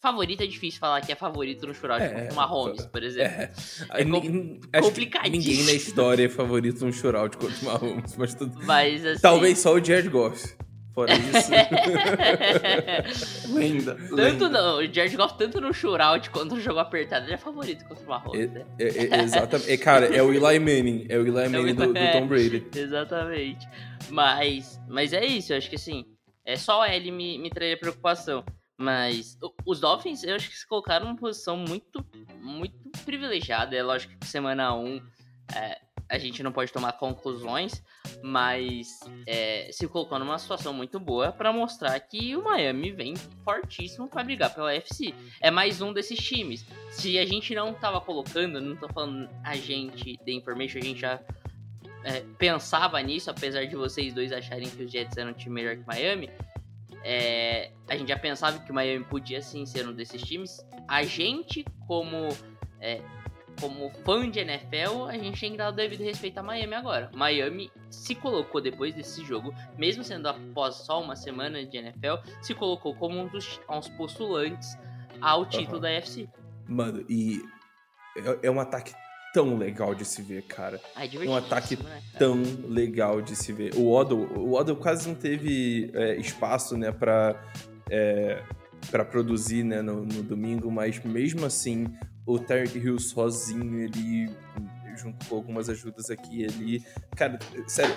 Favorito 0.00 0.40
é 0.42 0.46
difícil 0.46 0.78
falar 0.78 1.00
que 1.00 1.10
é 1.10 1.16
favorito 1.16 1.66
no 1.66 1.74
shootout 1.74 2.00
É, 2.04 2.08
contra 2.08 2.32
o 2.32 2.36
Mahomes, 2.36 2.86
por 2.86 3.02
exemplo. 3.02 3.32
É. 3.32 3.52
É 3.90 4.04
com- 4.04 4.60
complicadíssimo. 4.82 5.36
Ninguém 5.36 5.64
na 5.66 5.72
história 5.72 6.26
é 6.26 6.28
favorito 6.28 6.84
no 6.86 6.92
shootout 6.92 7.36
contra 7.36 7.56
o 7.60 7.64
Mahomes, 7.64 8.16
mas 8.16 8.34
tudo... 8.36 8.56
Mas 8.64 9.04
assim. 9.04 9.20
Talvez 9.20 9.58
só 9.58 9.74
o 9.74 9.84
Jared 9.84 10.08
Goff. 10.08 10.56
Fora 10.94 11.12
isso. 11.14 11.50
Lenda. 13.52 13.94
tanto 13.94 14.14
lenda. 14.14 14.48
não, 14.50 14.78
o 14.78 14.92
Jared 14.92 15.16
Goff, 15.16 15.38
tanto 15.38 15.60
no 15.60 15.72
shootout 15.72 16.28
quanto 16.30 16.54
no 16.54 16.60
jogo 16.60 16.80
apertado, 16.80 17.26
ele 17.26 17.34
é 17.34 17.38
favorito 17.38 17.84
contra 17.86 18.04
o 18.04 18.08
Mahomes, 18.08 18.52
né? 18.52 18.66
É, 18.78 18.84
é, 18.84 19.22
exatamente. 19.22 19.70
É, 19.70 19.76
cara, 19.78 20.06
é 20.14 20.22
o 20.22 20.32
Eli 20.32 20.58
Manning. 20.58 21.06
É 21.08 21.16
o 21.16 21.22
Eli 21.22 21.48
Manning 21.48 21.74
do, 21.74 21.92
do 21.92 21.98
é. 21.98 22.12
Tom 22.12 22.26
Brady. 22.26 22.66
Exatamente. 22.76 23.66
Mas, 24.10 24.78
mas 24.88 25.12
é 25.12 25.24
isso, 25.24 25.52
eu 25.52 25.58
acho 25.58 25.70
que 25.70 25.76
assim, 25.76 26.04
é 26.44 26.56
só 26.56 26.86
ele 26.86 27.10
me, 27.10 27.38
me 27.38 27.48
traria 27.48 27.78
preocupação. 27.78 28.44
Mas 28.76 29.38
os 29.64 29.80
Dolphins, 29.80 30.24
eu 30.24 30.34
acho 30.34 30.50
que 30.50 30.58
se 30.58 30.66
colocaram 30.66 31.06
numa 31.06 31.16
posição 31.16 31.56
muito, 31.56 32.04
muito 32.40 32.74
privilegiada. 33.04 33.76
É 33.76 33.82
lógico 33.82 34.12
que 34.18 34.26
semana 34.26 34.74
1 34.74 35.00
é, 35.54 35.78
a 36.12 36.18
gente 36.18 36.42
não 36.42 36.52
pode 36.52 36.70
tomar 36.70 36.92
conclusões, 36.92 37.82
mas 38.22 39.00
é, 39.26 39.70
se 39.72 39.88
colocou 39.88 40.18
numa 40.18 40.38
situação 40.38 40.70
muito 40.74 41.00
boa 41.00 41.32
para 41.32 41.50
mostrar 41.50 41.98
que 42.00 42.36
o 42.36 42.44
Miami 42.44 42.92
vem 42.92 43.16
fortíssimo 43.42 44.06
para 44.06 44.22
brigar 44.22 44.54
pela 44.54 44.74
FC. 44.74 45.14
É 45.40 45.50
mais 45.50 45.80
um 45.80 45.90
desses 45.90 46.18
times. 46.18 46.66
Se 46.90 47.18
a 47.18 47.24
gente 47.24 47.54
não 47.54 47.72
tava 47.72 47.98
colocando, 47.98 48.60
não 48.60 48.76
tô 48.76 48.90
falando 48.90 49.26
a 49.42 49.56
gente 49.56 50.18
da 50.18 50.32
Information, 50.32 50.80
a 50.80 50.84
gente 50.84 51.00
já 51.00 51.18
é, 52.04 52.20
pensava 52.36 53.00
nisso, 53.00 53.30
apesar 53.30 53.64
de 53.64 53.74
vocês 53.74 54.12
dois 54.12 54.32
acharem 54.32 54.68
que 54.68 54.82
os 54.82 54.92
Jets 54.92 55.16
eram 55.16 55.30
um 55.30 55.34
time 55.34 55.54
melhor 55.54 55.76
que 55.76 55.82
o 55.82 55.86
Miami. 55.86 56.28
é, 57.02 57.70
a 57.88 57.96
gente 57.96 58.08
já 58.08 58.18
pensava 58.18 58.58
que 58.58 58.70
o 58.70 58.74
Miami 58.74 59.02
podia 59.06 59.40
sim 59.40 59.64
ser 59.64 59.88
um 59.88 59.94
desses 59.94 60.20
times. 60.20 60.60
A 60.86 61.04
gente, 61.04 61.64
como, 61.86 62.28
é, 62.78 63.00
como 63.62 63.92
fã 64.04 64.28
de 64.28 64.40
NFL, 64.40 65.04
a 65.08 65.16
gente 65.16 65.40
tem 65.40 65.52
que 65.52 65.56
dar 65.56 65.68
o 65.68 65.72
devido 65.72 66.02
respeito 66.02 66.38
a 66.38 66.42
Miami 66.42 66.74
agora. 66.74 67.08
Miami 67.14 67.70
se 67.88 68.12
colocou 68.12 68.60
depois 68.60 68.92
desse 68.92 69.24
jogo, 69.24 69.54
mesmo 69.78 70.02
sendo 70.02 70.26
após 70.26 70.74
só 70.74 71.00
uma 71.00 71.14
semana 71.14 71.64
de 71.64 71.76
NFL, 71.76 72.16
se 72.42 72.54
colocou 72.54 72.92
como 72.96 73.20
um 73.20 73.28
dos 73.28 73.60
uns 73.70 73.88
postulantes 73.90 74.76
ao 75.20 75.46
título 75.46 75.76
Aham. 75.76 75.80
da 75.80 75.88
UFC. 75.90 76.28
Mano, 76.66 77.04
e 77.08 77.40
é, 78.16 78.48
é 78.48 78.50
um 78.50 78.58
ataque 78.58 78.92
tão 79.32 79.56
legal 79.56 79.94
de 79.94 80.04
se 80.04 80.22
ver, 80.22 80.42
cara. 80.42 80.80
Ah, 80.96 81.06
é 81.06 81.08
Um 81.28 81.36
ataque 81.36 81.80
né? 81.80 82.02
Tão 82.18 82.42
legal 82.68 83.22
de 83.22 83.36
se 83.36 83.52
ver. 83.52 83.76
O 83.76 83.92
Waddle, 83.92 84.26
o 84.38 84.54
Waddle 84.54 84.76
quase 84.76 85.08
não 85.08 85.14
teve 85.14 85.88
é, 85.94 86.16
espaço, 86.16 86.76
né, 86.76 86.90
pra, 86.90 87.40
é, 87.88 88.42
pra 88.90 89.04
produzir, 89.04 89.62
né, 89.62 89.80
no, 89.80 90.04
no 90.04 90.22
domingo, 90.24 90.68
mas 90.70 91.02
mesmo 91.04 91.46
assim, 91.46 91.86
o 92.26 92.38
Tyreek 92.38 92.78
Hill 92.78 92.98
sozinho, 92.98 93.80
ele, 93.80 94.30
junto 94.96 95.26
com 95.26 95.36
algumas 95.36 95.68
ajudas 95.68 96.10
aqui 96.10 96.42
e 96.42 96.44
ali, 96.44 96.84
cara, 97.16 97.38
sério, 97.66 97.94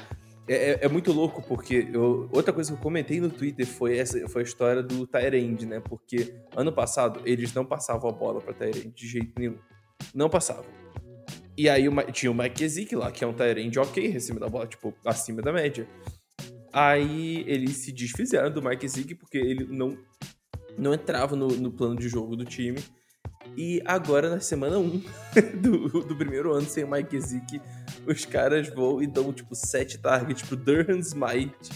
é, 0.48 0.72
é- 0.72 0.80
é 0.86 0.88
muito 0.88 1.12
louco, 1.12 1.42
porque 1.42 1.88
eu- 1.94 2.30
outra 2.32 2.54
coisa 2.54 2.72
que 2.72 2.78
eu 2.78 2.82
comentei 2.82 3.20
no 3.20 3.30
Twitter 3.30 3.66
foi, 3.66 3.98
essa, 3.98 4.28
foi 4.30 4.42
a 4.42 4.46
história 4.46 4.82
do 4.84 5.06
Tyrande, 5.08 5.66
né? 5.66 5.80
Porque 5.80 6.36
ano 6.56 6.72
passado 6.72 7.22
eles 7.26 7.54
não 7.54 7.66
passavam 7.66 8.10
a 8.10 8.14
bola 8.14 8.40
pra 8.42 8.54
Tyrande 8.54 8.92
de 8.96 9.08
jeito 9.08 9.32
nenhum. 9.38 9.58
Não 10.14 10.30
passavam. 10.30 10.66
E 11.58 11.70
aí 11.70 11.86
tinha 12.12 12.32
o 12.32 12.36
Mike 12.36 12.60
Gesicki 12.60 12.96
lá, 12.96 13.12
que 13.12 13.24
é 13.24 13.28
um 13.28 13.34
Tyrande 13.34 13.80
ok, 13.80 14.16
acima 14.16 14.40
da 14.40 14.48
bola, 14.50 14.68
tipo, 14.68 14.94
acima 15.06 15.42
da 15.42 15.52
média. 15.54 15.88
Aí 16.74 17.44
eles 17.48 17.78
se 17.78 17.92
desfizeram 17.92 18.52
do 18.52 18.62
Mike 18.62 18.82
Gesicki 18.88 19.16
porque 19.16 19.38
ele 19.38 19.66
não, 19.66 19.98
não 20.78 20.94
entrava 20.94 21.36
no, 21.36 21.48
no 21.48 21.72
plano 21.72 21.96
de 21.96 22.10
jogo 22.10 22.36
do 22.36 22.44
time. 22.44 22.78
E 23.58 23.82
agora, 23.86 24.30
na 24.30 24.40
semana 24.40 24.78
1 24.78 25.04
do, 25.62 25.88
do 26.04 26.16
primeiro 26.16 26.54
ano, 26.54 26.68
sem 26.68 26.84
o 26.84 26.92
Mike 26.92 27.12
Gesicki, 27.12 27.62
os 28.06 28.26
caras 28.26 28.68
vão 28.70 29.02
e 29.02 29.08
dão, 29.08 29.32
tipo, 29.32 29.56
sete 29.56 29.98
targets 29.98 30.44
pro 30.44 30.58
Durham 30.58 31.00
Smite 31.00 31.72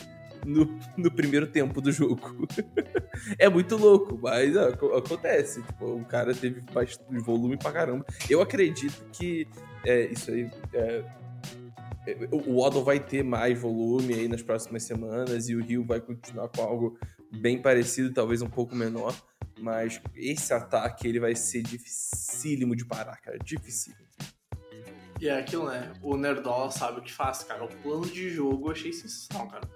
no, 0.46 0.78
no 0.98 1.12
primeiro 1.12 1.48
tempo 1.48 1.82
do 1.82 1.92
jogo. 1.92 2.48
é 3.38 3.50
muito 3.50 3.76
louco, 3.78 4.20
mas 4.22 4.56
ó, 4.56 4.70
aco- 4.70 4.94
acontece. 4.96 5.62
Tipo, 5.64 5.86
o 5.96 6.06
cara 6.06 6.34
teve 6.34 6.62
bastante 6.74 7.18
volume 7.20 7.58
pra 7.58 7.72
caramba. 7.72 8.06
Eu 8.30 8.42
acredito 8.42 9.04
que 9.12 9.48
é, 9.86 10.06
isso 10.08 10.32
aí... 10.32 10.50
é, 10.74 11.04
é, 12.08 12.18
o 12.32 12.62
Waddle 12.62 12.84
vai 12.84 13.00
ter 13.00 13.24
mais 13.24 13.60
volume 13.60 14.14
aí 14.14 14.28
nas 14.28 14.42
próximas 14.42 14.84
semanas 14.84 15.50
e 15.50 15.56
o 15.56 15.64
Rio 15.64 15.84
vai 15.86 16.00
continuar 16.00 16.48
com 16.50 16.62
algo 16.62 16.98
bem 17.32 17.62
parecido, 17.62 18.14
talvez 18.14 18.42
um 18.42 18.50
pouco 18.50 18.76
menor. 18.76 19.14
Mas 19.60 20.02
esse 20.16 20.54
ataque 20.54 21.08
ele 21.08 21.20
vai 21.20 21.36
ser 21.36 21.62
dificílimo 21.62 22.76
de 22.76 22.86
parar, 22.86 23.18
cara. 23.18 23.38
Dificílimo. 23.40 24.10
E 25.20 25.28
é 25.28 25.38
aquilo, 25.38 25.70
né? 25.70 25.92
O 26.02 26.16
Nerdola 26.16 26.72
sabe 26.72 27.00
o 27.00 27.04
que 27.04 27.12
faz, 27.12 27.44
cara. 27.44 27.64
O 27.64 27.68
plano 27.68 28.06
de 28.06 28.30
jogo 28.30 28.68
eu 28.68 28.72
achei 28.72 28.94
sensacional, 28.94 29.48
cara. 29.48 29.70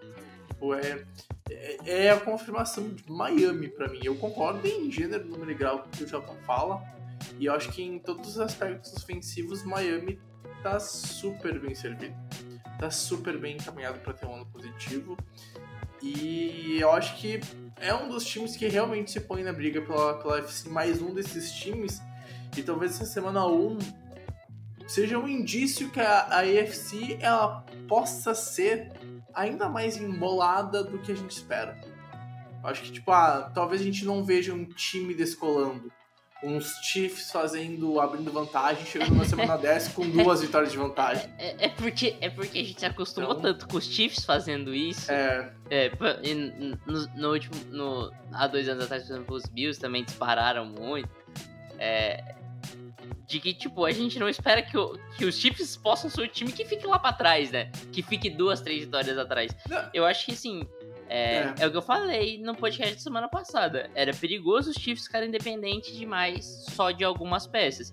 Tipo, 0.47 0.73
é, 0.73 1.05
é, 1.49 2.05
é 2.05 2.09
a 2.11 2.19
confirmação 2.19 2.87
de 2.87 3.03
Miami 3.11 3.67
pra 3.67 3.89
mim. 3.89 3.99
Eu 4.03 4.15
concordo 4.15 4.65
em 4.65 4.89
gênero, 4.89 5.27
número 5.27 5.51
e 5.51 5.53
grau 5.53 5.83
que 5.91 6.05
o 6.05 6.07
Japão 6.07 6.37
fala. 6.45 6.81
E 7.37 7.45
eu 7.45 7.53
acho 7.53 7.69
que 7.71 7.83
em 7.83 7.99
todos 7.99 8.29
os 8.29 8.39
aspectos 8.39 8.93
ofensivos, 8.93 9.63
Miami 9.63 10.19
tá 10.61 10.79
super 10.79 11.59
bem 11.59 11.75
servido. 11.75 12.15
Tá 12.79 12.89
super 12.89 13.37
bem 13.37 13.57
encaminhado 13.57 13.99
pra 13.99 14.13
ter 14.13 14.25
um 14.25 14.35
ano 14.35 14.45
positivo. 14.45 15.17
E 16.01 16.77
eu 16.79 16.91
acho 16.91 17.17
que 17.17 17.41
é 17.83 17.93
um 17.93 18.07
dos 18.07 18.25
times 18.25 18.55
que 18.55 18.65
realmente 18.69 19.11
se 19.11 19.19
põe 19.19 19.43
na 19.43 19.51
briga 19.51 19.81
pela, 19.81 20.17
pela 20.17 20.39
FC, 20.39 20.69
mais 20.69 21.01
um 21.01 21.13
desses 21.13 21.51
times. 21.51 22.01
E 22.55 22.63
talvez 22.63 22.93
essa 22.93 23.05
semana 23.05 23.45
1 23.45 23.77
seja 24.87 25.19
um 25.19 25.27
indício 25.27 25.89
que 25.89 25.99
a, 25.99 26.19
a 26.29 26.39
AFC 26.39 27.17
ela 27.19 27.65
possa 27.87 28.33
ser 28.33 28.93
ainda 29.33 29.67
mais 29.67 29.97
embolada 29.97 30.81
do 30.81 30.97
que 30.99 31.11
a 31.11 31.15
gente 31.15 31.31
espera. 31.31 31.77
Acho 32.63 32.83
que, 32.83 32.91
tipo, 32.93 33.11
ah, 33.11 33.51
talvez 33.53 33.81
a 33.81 33.83
gente 33.83 34.05
não 34.05 34.23
veja 34.23 34.53
um 34.53 34.63
time 34.63 35.13
descolando. 35.13 35.91
Uns 36.43 36.75
Chiefs 36.83 37.31
fazendo, 37.31 37.99
abrindo 37.99 38.31
vantagem, 38.31 38.85
chegando 38.85 39.15
na 39.15 39.25
semana 39.25 39.57
10 39.59 39.89
com 39.89 40.09
duas 40.09 40.41
vitórias 40.41 40.71
de 40.71 40.77
vantagem. 40.77 41.29
É, 41.39 41.65
é 41.65 41.69
porque, 41.69 42.15
é 42.21 42.29
porque 42.29 42.59
a 42.59 42.63
gente 42.63 42.79
se 42.79 42.85
acostumou 42.85 43.31
Então- 43.31 43.41
tanto 43.53 43.67
com 43.67 43.77
os 43.77 43.85
Chiefs 43.85 44.25
fazendo 44.25 44.73
isso. 44.73 45.11
É, 45.11 45.51
É, 45.69 45.91
no, 46.85 47.07
no 47.15 47.31
último. 47.31 47.55
No, 47.71 48.11
há 48.31 48.47
dois 48.47 48.67
anos 48.69 48.83
atrás, 48.85 49.03
por 49.03 49.13
exemplo, 49.13 49.35
os 49.35 49.45
Bills 49.45 49.79
também 49.79 50.03
dispararam 50.03 50.65
muito. 50.65 51.09
É, 51.79 52.35
de 53.25 53.39
que, 53.39 53.53
tipo, 53.53 53.83
a 53.85 53.91
gente 53.91 54.19
não 54.19 54.29
espera 54.29 54.61
que, 54.61 54.77
o- 54.77 54.97
que 55.17 55.25
os 55.25 55.35
Chiefs 55.35 55.75
possam 55.77 56.09
ser 56.09 56.21
o 56.21 56.27
time 56.27 56.51
que 56.51 56.65
fique 56.65 56.85
lá 56.85 56.99
pra 56.99 57.11
trás, 57.13 57.51
né? 57.51 57.71
Que 57.91 58.01
fique 58.03 58.29
duas, 58.29 58.61
três 58.61 58.81
vitórias 58.85 59.17
atrás. 59.17 59.55
Não. 59.67 59.89
Eu 59.93 60.05
acho 60.05 60.25
que, 60.25 60.33
assim. 60.33 60.67
É, 61.09 61.35
É. 61.37 61.53
é. 61.59 61.67
o 61.67 61.71
que 61.71 61.77
eu 61.77 61.81
falei 61.81 62.37
no 62.41 62.55
podcast 62.55 62.95
da 62.95 62.99
semana 63.01 63.27
passada. 63.27 63.89
Era 63.95 64.13
perigoso 64.13 64.71
os 64.71 64.75
Chiefs 64.77 65.05
ficarem 65.07 65.29
dependentes 65.31 65.95
demais 65.95 66.65
só 66.71 66.91
de 66.91 67.03
algumas 67.03 67.45
peças. 67.47 67.91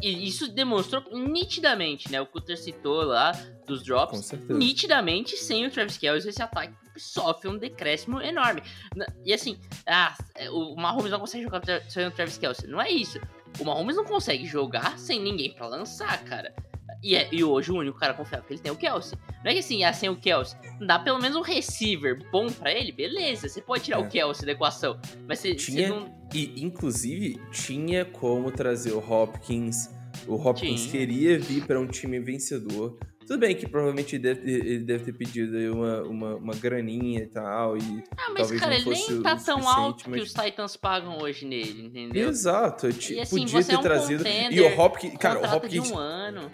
E 0.00 0.28
isso 0.28 0.46
demonstrou 0.52 1.02
nitidamente, 1.12 2.10
né? 2.12 2.20
O 2.20 2.26
Cutter 2.26 2.56
citou 2.56 3.02
lá 3.02 3.32
dos 3.66 3.82
drops 3.82 4.16
Com 4.16 4.22
certeza. 4.22 4.58
nitidamente, 4.58 5.36
sem 5.36 5.66
o 5.66 5.70
Travis 5.70 5.98
Kelce, 5.98 6.28
esse 6.28 6.40
ataque 6.42 6.72
sofre 6.96 7.48
um 7.48 7.58
decréscimo 7.58 8.20
enorme. 8.20 8.62
Na- 8.94 9.06
E 9.24 9.32
assim, 9.32 9.58
ah, 9.86 10.16
o 10.52 10.76
Mahomes 10.76 11.10
não 11.10 11.18
consegue 11.18 11.42
jogar 11.44 11.62
sem 11.88 12.06
o 12.06 12.10
Travis 12.12 12.38
Kelce. 12.38 12.66
Não 12.68 12.80
é 12.80 12.90
isso. 12.90 13.18
O 13.58 13.64
Mahomes 13.64 13.96
não 13.96 14.04
consegue 14.04 14.46
jogar 14.46 14.96
sem 14.98 15.20
ninguém 15.20 15.52
pra 15.52 15.66
lançar, 15.66 16.22
cara. 16.24 16.54
E, 17.02 17.14
é- 17.14 17.28
e 17.32 17.44
hoje 17.44 17.70
o 17.70 17.76
único 17.76 17.98
cara 17.98 18.12
confiável 18.14 18.44
que 18.46 18.54
ele 18.54 18.60
tem 18.60 18.70
é 18.70 18.72
o 18.72 18.76
Kelsey. 18.76 19.16
Não 19.44 19.50
é 19.50 19.52
que 19.54 19.60
assim, 19.60 19.84
ah, 19.84 19.92
sem 19.92 20.08
o 20.08 20.16
Kelsey, 20.16 20.58
dá 20.84 20.98
pelo 20.98 21.20
menos 21.20 21.36
um 21.36 21.42
receiver 21.42 22.18
bom 22.32 22.48
pra 22.50 22.72
ele, 22.72 22.90
beleza. 22.90 23.48
Você 23.48 23.62
pode 23.62 23.84
tirar 23.84 23.98
É. 23.98 24.00
o 24.00 24.08
Kelsey 24.08 24.44
da 24.46 24.52
equação. 24.52 24.98
Mas 25.28 25.38
você, 25.38 25.50
você 25.50 25.54
Tinha- 25.72 25.88
não. 25.90 26.12
E, 26.34 26.62
inclusive, 26.62 27.40
tinha 27.52 28.04
como 28.04 28.50
trazer 28.50 28.92
o 28.92 28.98
Hopkins. 28.98 29.88
O 30.26 30.34
Hopkins 30.34 30.80
Tinha. 30.82 30.90
queria 30.92 31.38
vir 31.38 31.64
para 31.66 31.78
um 31.78 31.86
time 31.86 32.18
vencedor. 32.18 32.98
Tudo 33.26 33.40
bem 33.40 33.54
que 33.54 33.68
provavelmente 33.68 34.16
ele 34.16 34.22
deve 34.22 34.40
ter, 34.40 34.50
ele 34.66 34.78
deve 34.84 35.04
ter 35.04 35.12
pedido 35.12 35.54
aí 35.56 35.68
uma, 35.68 36.02
uma, 36.02 36.34
uma 36.36 36.54
graninha 36.54 37.20
e 37.20 37.26
tal. 37.26 37.76
E... 37.76 37.80
Ah, 38.16 38.30
mas 38.30 38.38
Talvez 38.48 38.60
cara, 38.60 38.72
não 38.72 38.78
ele 38.78 38.90
nem 38.90 39.22
tá 39.22 39.36
tão 39.36 39.68
alto 39.68 40.04
mas- 40.08 40.16
que 40.18 40.26
os 40.26 40.32
Titans 40.32 40.76
pagam 40.78 41.18
hoje 41.18 41.44
nele, 41.46 41.86
entendeu? 41.86 42.30
Exato, 42.30 42.86
eu 42.86 42.92
ti- 42.94 43.14
E 43.14 43.20
assim, 43.20 43.40
podia 43.40 43.62
ter 43.62 43.74
é 43.74 43.78
um 43.78 43.82
trazido. 43.82 44.24
E 44.26 44.60
o 44.62 44.80
Hopkins. 44.80 45.14
Cara, 45.18 45.40
o 45.40 45.56
Hopkins. 45.56 45.90
um 45.90 45.98
ano. 45.98 46.50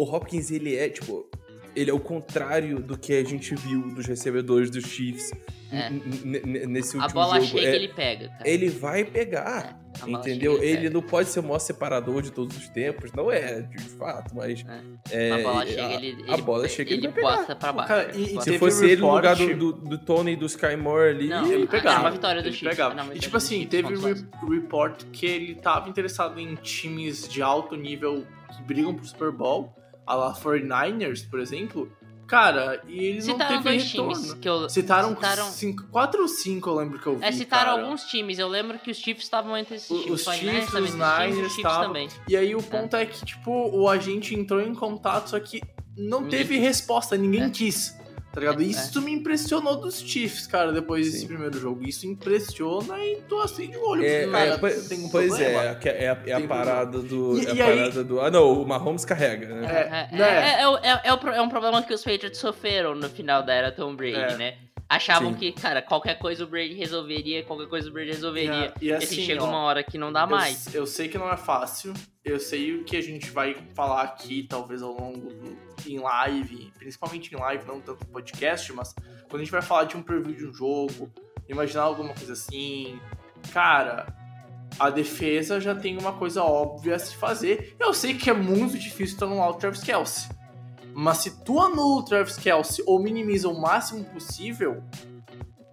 O 0.00 0.04
Hopkins, 0.14 0.50
ele 0.50 0.76
é, 0.76 0.88
tipo. 0.88 1.28
Ele 1.76 1.90
é 1.90 1.94
o 1.94 2.00
contrário 2.00 2.80
do 2.80 2.98
que 2.98 3.12
a 3.12 3.22
gente 3.22 3.54
viu 3.54 3.82
dos 3.94 4.04
recebedores 4.06 4.68
dos 4.68 4.84
Chiefs 4.84 5.30
É. 5.70 5.90
nesse 6.66 6.96
último 6.96 7.04
A 7.04 7.08
bola 7.08 7.40
jogo. 7.40 7.46
chega 7.58 7.68
É, 7.70 7.76
ele 7.76 7.88
pega, 7.88 8.28
cara. 8.30 8.48
ele 8.50 8.68
vai 8.68 9.04
pegar. 9.04 9.78
Bola 10.00 10.18
Entendeu? 10.20 10.54
chega, 10.54 10.64
Ele 10.66 10.76
pega. 10.78 10.90
não 10.90 11.02
pode 11.02 11.28
ser 11.28 11.40
o 11.40 11.42
maior 11.44 11.58
separador 11.60 12.22
de 12.22 12.32
todos 12.32 12.56
os 12.56 12.68
tempos, 12.70 13.12
não 13.12 13.30
é, 13.30 13.62
de 13.62 13.78
fato, 13.90 14.34
mas. 14.34 14.64
é, 15.10 15.30
a 15.32 15.38
bola 15.42 15.62
é, 15.62 15.66
chega, 15.66 15.86
a- 15.86 15.92
ele, 15.94 16.24
a 16.28 16.32
ele, 16.34 16.42
bola 16.42 16.68
chega, 16.68 16.92
ele 16.94 17.06
ele 17.06 17.20
bota 17.20 17.54
pra 17.54 17.72
baixo. 17.72 17.88
Cara, 17.88 18.16
e- 18.16 18.36
e 18.36 18.42
Se 18.42 18.58
fosse 18.58 18.84
ele 18.86 19.00
no 19.02 19.14
lugar 19.14 19.36
do, 19.36 19.54
do, 19.56 19.72
do 19.72 19.98
Tony 19.98 20.32
e 20.32 20.36
do 20.36 20.46
Sky 20.46 20.74
Moore 20.76 21.10
ali, 21.10 21.28
Não, 21.28 21.52
ele 21.52 21.62
é 21.64 21.66
pegava. 21.66 22.00
uma 22.00 22.10
vitória 22.10 22.42
do 22.42 22.50
Chiefs. 22.52 22.76
pegava. 22.76 23.14
E 23.14 23.18
tipo 23.20 23.36
assim, 23.36 23.68
Chiefs 23.70 23.70
teve 23.70 23.94
re 23.94 24.26
report 24.60 25.04
que 25.12 25.26
ele 25.26 25.54
tava 25.54 25.88
interessado 25.88 26.40
em 26.40 26.54
times 26.56 27.28
de 27.28 27.40
alto 27.40 27.76
nível 27.76 28.26
que 28.56 28.62
brigam 28.62 28.94
pro 28.94 29.04
Super 29.04 29.30
Bowl, 29.30 29.72
a 30.08 30.14
la 30.14 30.34
49ers, 30.34 31.28
por 31.28 31.40
exemplo. 31.40 31.90
Cara, 32.26 32.82
e 32.86 32.98
ele 33.06 33.22
Citaram 33.22 33.38
não 33.56 33.62
teve 33.62 33.78
dois 33.78 33.90
retorno. 33.90 34.12
times 34.12 34.34
que 34.34 34.48
eu 34.48 34.68
Citaram, 34.68 35.08
citaram- 35.14 35.44
cinco, 35.50 35.84
quatro 35.84 36.20
ou 36.20 36.28
cinco, 36.28 36.68
eu 36.68 36.74
lembro 36.74 36.98
que 36.98 37.06
eu 37.06 37.16
vi. 37.16 37.24
É, 37.24 37.32
citaram 37.32 37.70
cara. 37.72 37.82
alguns 37.84 38.02
times. 38.04 38.38
Eu 38.38 38.48
lembro 38.48 38.78
que 38.78 38.90
os 38.90 38.98
Chiefs 38.98 39.24
estavam 39.24 39.56
entre 39.56 39.76
esses 39.76 39.88
times. 39.88 40.10
os 40.20 40.24
49ers 40.26 40.40
Chiefs, 40.50 40.74
os 40.74 40.94
Niners 40.94 41.56
também. 41.62 42.08
E 42.28 42.36
aí 42.36 42.54
o 42.54 42.62
ponto 42.62 42.94
é. 42.96 43.06
que, 43.06 43.24
tipo, 43.24 43.50
o 43.50 43.88
agente 43.88 44.34
entrou 44.34 44.60
em 44.60 44.74
contato, 44.74 45.30
só 45.30 45.40
que 45.40 45.62
não 45.96 46.20
Ninguém 46.20 46.38
teve 46.38 46.58
resposta, 46.58 47.16
ninguém 47.16 47.44
É. 47.44 47.50
quis. 47.50 47.97
Tá 48.32 48.40
ligado? 48.40 48.60
É, 48.62 48.64
Isso 48.66 49.00
me 49.00 49.10
impressionou 49.12 49.76
dos 49.76 50.00
Chiefs, 50.00 50.46
cara, 50.46 50.70
depois 50.70 51.06
desse 51.06 51.20
Sim. 51.20 51.26
primeiro 51.28 51.58
jogo. 51.58 51.82
Isso 51.88 52.06
impressiona 52.06 52.98
e 53.02 53.22
tô 53.28 53.40
assim 53.40 53.70
de 53.70 53.76
olho. 53.78 54.04
É, 54.04 54.26
cara, 54.28 54.44
é, 54.54 54.58
pois 54.58 54.86
tem 54.88 55.04
um 55.04 55.08
pois 55.08 55.40
é, 55.40 55.54
é, 55.54 56.04
é 56.04 56.08
a, 56.10 56.18
é 56.26 56.32
a 56.34 56.40
parada 56.46 56.98
do. 57.00 57.38
E- 57.38 57.46
é 57.46 57.50
a 57.50 57.54
e 57.54 57.62
aí- 57.62 57.76
parada 57.78 58.04
do. 58.04 58.20
Ah, 58.20 58.30
não, 58.30 58.62
o 58.62 58.66
Mahomes 58.66 59.04
carrega, 59.04 59.46
né? 59.48 59.66
É, 59.66 60.14
É, 60.14 60.16
né? 60.16 60.28
é, 60.28 60.62
é, 60.62 60.90
é, 60.92 61.10
é 61.32 61.36
é 61.38 61.42
um 61.42 61.48
problema 61.48 61.82
que 61.82 61.92
os 61.94 62.04
Patriots 62.04 62.38
sofreram 62.38 62.94
no 62.94 63.08
final 63.08 63.42
da 63.42 63.54
era 63.54 63.72
Tom 63.72 63.96
Brady, 63.96 64.16
É. 64.16 64.36
né? 64.36 64.54
Achavam 64.88 65.32
Sim. 65.34 65.38
que, 65.38 65.52
cara, 65.52 65.82
qualquer 65.82 66.18
coisa 66.18 66.44
o 66.44 66.46
Brady 66.46 66.72
resolveria, 66.74 67.42
qualquer 67.44 67.66
coisa 67.68 67.90
o 67.90 67.92
Brady 67.92 68.12
resolveria. 68.12 68.72
E, 68.80 68.86
E, 68.86 68.92
assim, 68.92 69.04
assim, 69.16 69.26
chega 69.26 69.44
ó, 69.44 69.48
uma 69.48 69.58
hora 69.58 69.82
que 69.84 69.98
não 69.98 70.10
dá 70.10 70.22
eu- 70.22 70.28
mais. 70.28 70.74
Eu, 70.74 70.86
sei 70.86 71.08
que 71.08 71.18
não 71.18 71.30
é 71.30 71.36
fácil. 71.36 71.92
Eu 72.24 72.40
sei 72.40 72.74
o 72.74 72.84
que 72.84 72.96
a 72.96 73.02
gente 73.02 73.30
vai 73.30 73.54
falar 73.74 74.02
aqui, 74.02 74.44
talvez 74.48 74.82
ao 74.82 74.92
longo 74.98 75.28
do 75.30 75.68
em 75.86 75.98
live, 75.98 76.72
principalmente 76.78 77.32
em 77.34 77.38
live, 77.38 77.66
não 77.66 77.80
tanto 77.80 78.00
no 78.04 78.10
podcast, 78.12 78.72
mas 78.72 78.94
quando 79.28 79.36
a 79.36 79.44
gente 79.44 79.50
vai 79.52 79.62
falar 79.62 79.84
de 79.84 79.96
um 79.96 80.02
preview 80.02 80.34
de 80.34 80.46
um 80.46 80.52
jogo, 80.52 81.10
imaginar 81.48 81.82
alguma 81.82 82.12
coisa 82.12 82.32
assim, 82.32 82.98
cara, 83.52 84.06
a 84.78 84.90
defesa 84.90 85.60
já 85.60 85.74
tem 85.74 85.96
uma 85.96 86.12
coisa 86.12 86.42
óbvia 86.42 86.96
a 86.96 86.98
se 86.98 87.14
fazer. 87.16 87.74
Eu 87.78 87.94
sei 87.94 88.14
que 88.14 88.28
é 88.28 88.34
muito 88.34 88.78
difícil 88.78 89.16
tu 89.18 89.24
anular 89.24 89.50
o 89.50 89.54
Travis 89.54 89.82
Kelsey. 89.82 90.28
Mas 91.00 91.18
se 91.18 91.44
tu 91.44 91.60
anula 91.60 92.00
o 92.00 92.04
Travis 92.04 92.36
Kelsey 92.36 92.82
ou 92.86 93.00
minimiza 93.00 93.48
o 93.48 93.60
máximo 93.60 94.04
possível, 94.06 94.82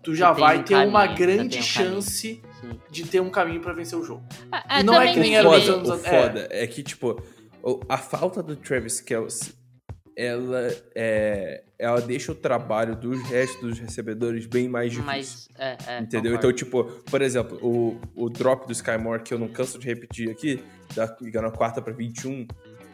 tu 0.03 0.13
já 0.13 0.31
tem 0.33 0.43
vai 0.43 0.59
um 0.59 0.63
ter 0.63 0.75
uma 0.75 1.07
caminho, 1.07 1.09
já 1.09 1.25
grande 1.25 1.57
um 1.57 1.61
caminho. 1.61 1.63
chance 1.63 2.41
Sim. 2.61 2.79
de 2.91 3.03
ter 3.07 3.19
um 3.21 3.29
caminho 3.31 3.59
pra 3.59 3.73
vencer 3.73 3.97
o 3.97 4.03
jogo. 4.03 4.23
É, 4.69 4.79
E 4.81 4.83
não 4.83 5.01
é 5.01 5.11
que 5.11 5.19
nem 5.19 5.35
era 5.35 5.47
a 5.47 5.57
os 5.57 5.63
ver- 5.63 5.71
anos- 5.73 5.89
O 5.89 5.93
é. 5.95 5.97
foda 5.97 6.47
é 6.51 6.67
que, 6.67 6.83
tipo, 6.83 7.19
a 7.89 7.97
falta 7.97 8.43
do 8.43 8.55
Travis 8.55 9.01
Kelsey, 9.01 9.53
ela, 10.15 10.67
é, 10.93 11.63
ela 11.79 11.99
deixa 12.01 12.31
o 12.31 12.35
trabalho 12.35 12.95
dos 12.95 13.19
restos 13.23 13.59
dos 13.61 13.79
recebedores 13.79 14.45
bem 14.45 14.69
mais 14.69 14.91
difícil. 14.91 15.05
Mas, 15.07 15.49
é, 15.57 15.77
é, 15.87 15.99
Entendeu? 16.01 16.33
concordo. 16.33 16.37
Então, 16.37 16.53
tipo, 16.53 16.83
por 17.09 17.21
exemplo, 17.23 17.57
o, 17.63 17.99
o 18.15 18.29
drop 18.29 18.67
do 18.67 18.71
Skymore, 18.73 19.23
que 19.23 19.33
eu 19.33 19.39
não 19.39 19.47
canso 19.47 19.79
de 19.79 19.87
repetir 19.87 20.29
aqui, 20.29 20.63
da, 20.95 21.07
na 21.41 21.49
quarta 21.51 21.81
pra 21.81 21.91
21, 21.91 22.47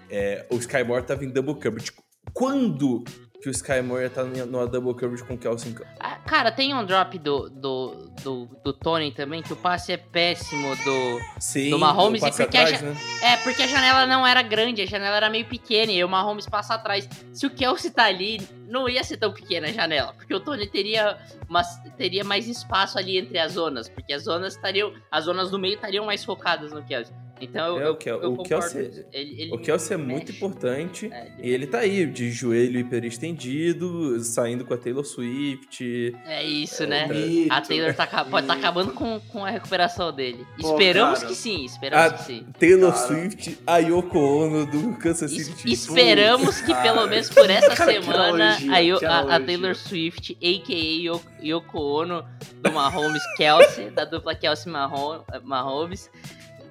é, 0.09 0.45
o 0.49 0.55
Skymore 0.55 1.03
tava 1.03 1.25
em 1.25 1.29
double 1.29 1.55
coverage. 1.55 1.91
Quando 2.34 3.03
que 3.41 3.49
o 3.49 3.51
Skymore 3.51 4.01
ia 4.01 4.07
estar 4.07 4.23
numa 4.23 4.67
double 4.67 4.93
coverage 4.93 5.23
com 5.23 5.34
o 5.34 5.38
Kelsey? 5.38 5.75
Ah, 5.99 6.17
cara, 6.17 6.51
tem 6.51 6.75
um 6.75 6.86
drop 6.86 7.17
do, 7.17 7.49
do, 7.49 8.12
do, 8.23 8.45
do 8.63 8.71
Tony 8.71 9.12
também, 9.12 9.41
que 9.41 9.51
o 9.51 9.55
passe 9.55 9.91
é 9.91 9.97
péssimo 9.97 10.75
do. 10.75 11.19
Sim, 11.39 11.71
Do 11.71 11.79
Mahomes 11.79 12.21
e 12.21 12.25
passe 12.25 12.43
porque 12.43 12.57
a 12.57 12.62
atrás, 12.62 12.79
ja- 12.79 12.88
né? 12.88 12.97
É, 13.23 13.38
porque 13.38 13.63
a 13.63 13.67
janela 13.67 14.05
não 14.05 14.25
era 14.27 14.43
grande, 14.43 14.84
a 14.84 14.86
janela 14.86 15.17
era 15.17 15.29
meio 15.29 15.45
pequena 15.47 15.91
e 15.91 16.03
o 16.03 16.07
Mahomes 16.07 16.45
passa 16.45 16.75
atrás. 16.75 17.10
Se 17.34 17.47
o 17.47 17.49
Kelsey 17.49 17.89
tá 17.89 18.05
ali, 18.05 18.39
não 18.67 18.88
ia 18.88 19.03
ser 19.03 19.17
tão 19.17 19.34
pequena 19.34 19.67
a 19.69 19.71
janela, 19.71 20.13
porque 20.13 20.36
o 20.36 20.39
Tony 20.39 20.67
teria, 20.67 21.17
uma, 21.49 21.63
teria 21.97 22.23
mais 22.23 22.47
espaço 22.47 22.99
ali 22.99 23.17
entre 23.17 23.39
as 23.39 23.53
zonas, 23.53 23.89
porque 23.89 24.13
as 24.13 24.23
zonas 24.23 24.53
estariam. 24.53 24.93
As 25.10 25.25
zonas 25.25 25.49
do 25.49 25.57
meio 25.57 25.73
estariam 25.73 26.05
mais 26.05 26.23
focadas 26.23 26.71
no 26.71 26.84
Kelsey. 26.84 27.13
Então 27.41 27.77
eu, 27.80 27.88
É, 27.88 27.91
o 27.91 27.97
eu, 28.06 28.21
eu 28.21 28.34
o 28.34 28.43
Kelsey- 28.43 28.88
isso. 28.88 29.06
ele, 29.12 29.41
ele 29.41 29.54
O 29.54 29.58
Kelsey 29.58 29.93
é 29.95 29.97
muito 29.97 30.32
importante. 30.32 31.10
É, 31.12 31.32
E 31.41 31.49
ele 31.49 31.65
tá 31.67 31.80
aí, 31.80 32.06
de 32.06 32.30
joelho 32.32 32.80
hiperestendido, 32.80 34.19
saindo 34.23 34.65
com 34.65 34.73
a 34.73 34.77
Taylor 34.77 35.04
Swift. 35.06 36.13
é 36.25 36.43
isso, 36.43 36.86
né? 36.86 37.08
Bonito. 37.08 37.51
A 37.51 37.62
Taylor 37.62 37.93
tá, 37.93 38.08
pode 38.08 38.30
Bonito. 38.47 38.51
acabando 38.51 38.91
com, 38.93 39.19
com 39.30 39.45
a 39.45 39.49
recuperação 39.49 40.12
dele. 40.12 40.45
Pô, 40.60 40.71
esperamos 40.73 41.19
cara. 41.19 41.30
que 41.30 41.36
sim, 41.36 41.65
esperamos 41.65 42.06
Ah, 42.06 42.13
que 42.13 42.23
sim. 42.23 42.45
Taylor 42.60 42.93
Cara. 42.93 43.08
Swift, 43.08 43.58
a 43.65 43.77
Yoko 43.77 44.19
Ono 44.19 44.65
do 44.65 44.93
Kansas 44.97 45.32
Es- 45.32 45.45
City 45.47 45.62
Chiefs. 45.62 45.82
esperamos 45.89 46.62
que 46.62 46.71
Cara. 46.73 46.82
pelo 46.93 47.08
menos 47.08 47.30
por 47.30 47.49
essa 47.49 47.75
semana 47.75 48.58
a, 48.58 49.08
a- 49.08 49.36
a. 49.36 49.39
Taylor 49.39 49.75
Swift, 49.75 50.38
a.k.a. 50.41 51.01
Yo- 51.01 51.21
Yoko 51.43 51.80
Ono, 51.80 52.23
do 52.62 52.71
Mahomes 52.71 53.23
Kelsey, 53.38 53.89
da 53.89 54.06
dupla 54.06 54.36
Kelsey 54.36 54.71
Mahom- 54.71 55.23
Mahomes, 55.43 56.10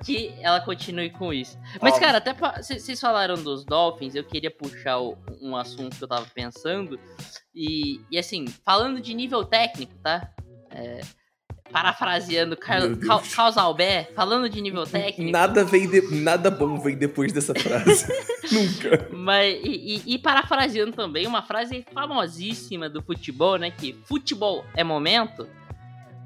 que 0.05 0.33
ela 0.41 0.61
continue 0.61 1.11
com 1.11 1.33
isso. 1.33 1.59
Mas, 1.81 1.95
Ó. 1.95 2.01
cara, 2.01 2.19
até 2.19 2.33
vocês 2.35 2.99
falaram 3.01 3.35
dos 3.35 3.65
Dolphins, 3.65 4.15
eu 4.15 4.25
queria 4.25 4.51
puxar 4.51 4.99
o- 4.99 5.17
um 5.43 5.55
assunto 5.57 5.97
que 5.97 6.03
eu 6.05 6.09
tava 6.09 6.27
pensando. 6.35 6.99
E, 7.55 8.01
e 8.11 8.19
assim, 8.19 8.47
falando 8.65 9.01
de 9.01 9.13
nível 9.15 9.45
técnico, 9.45 9.95
tá? 10.03 10.31
É, 10.71 11.01
parafraseando 11.71 12.57
Carl. 12.57 12.97
Cal- 12.97 13.23
Carlos 13.35 13.57
Albert, 13.57 14.13
falando 14.15 14.49
de 14.49 14.61
nível 14.61 14.85
técnico. 14.85 15.31
Nada, 15.31 15.65
vem 15.65 15.89
de- 15.89 16.15
nada 16.15 16.51
bom 16.51 16.79
vem 16.79 16.97
depois 16.97 17.33
dessa 17.33 17.55
frase. 17.55 18.07
Nunca. 18.51 19.09
Mas, 19.13 19.55
e, 19.63 20.03
e- 20.07 20.15
e 20.15 20.19
parafraseando 20.19 20.93
também 20.93 21.27
uma 21.27 21.43
frase 21.43 21.85
famosíssima 21.93 22.89
do 22.89 23.03
futebol, 23.03 23.57
né? 23.59 23.71
Que 23.71 23.93
futebol 24.05 24.65
é 24.75 24.83
momento. 24.83 25.47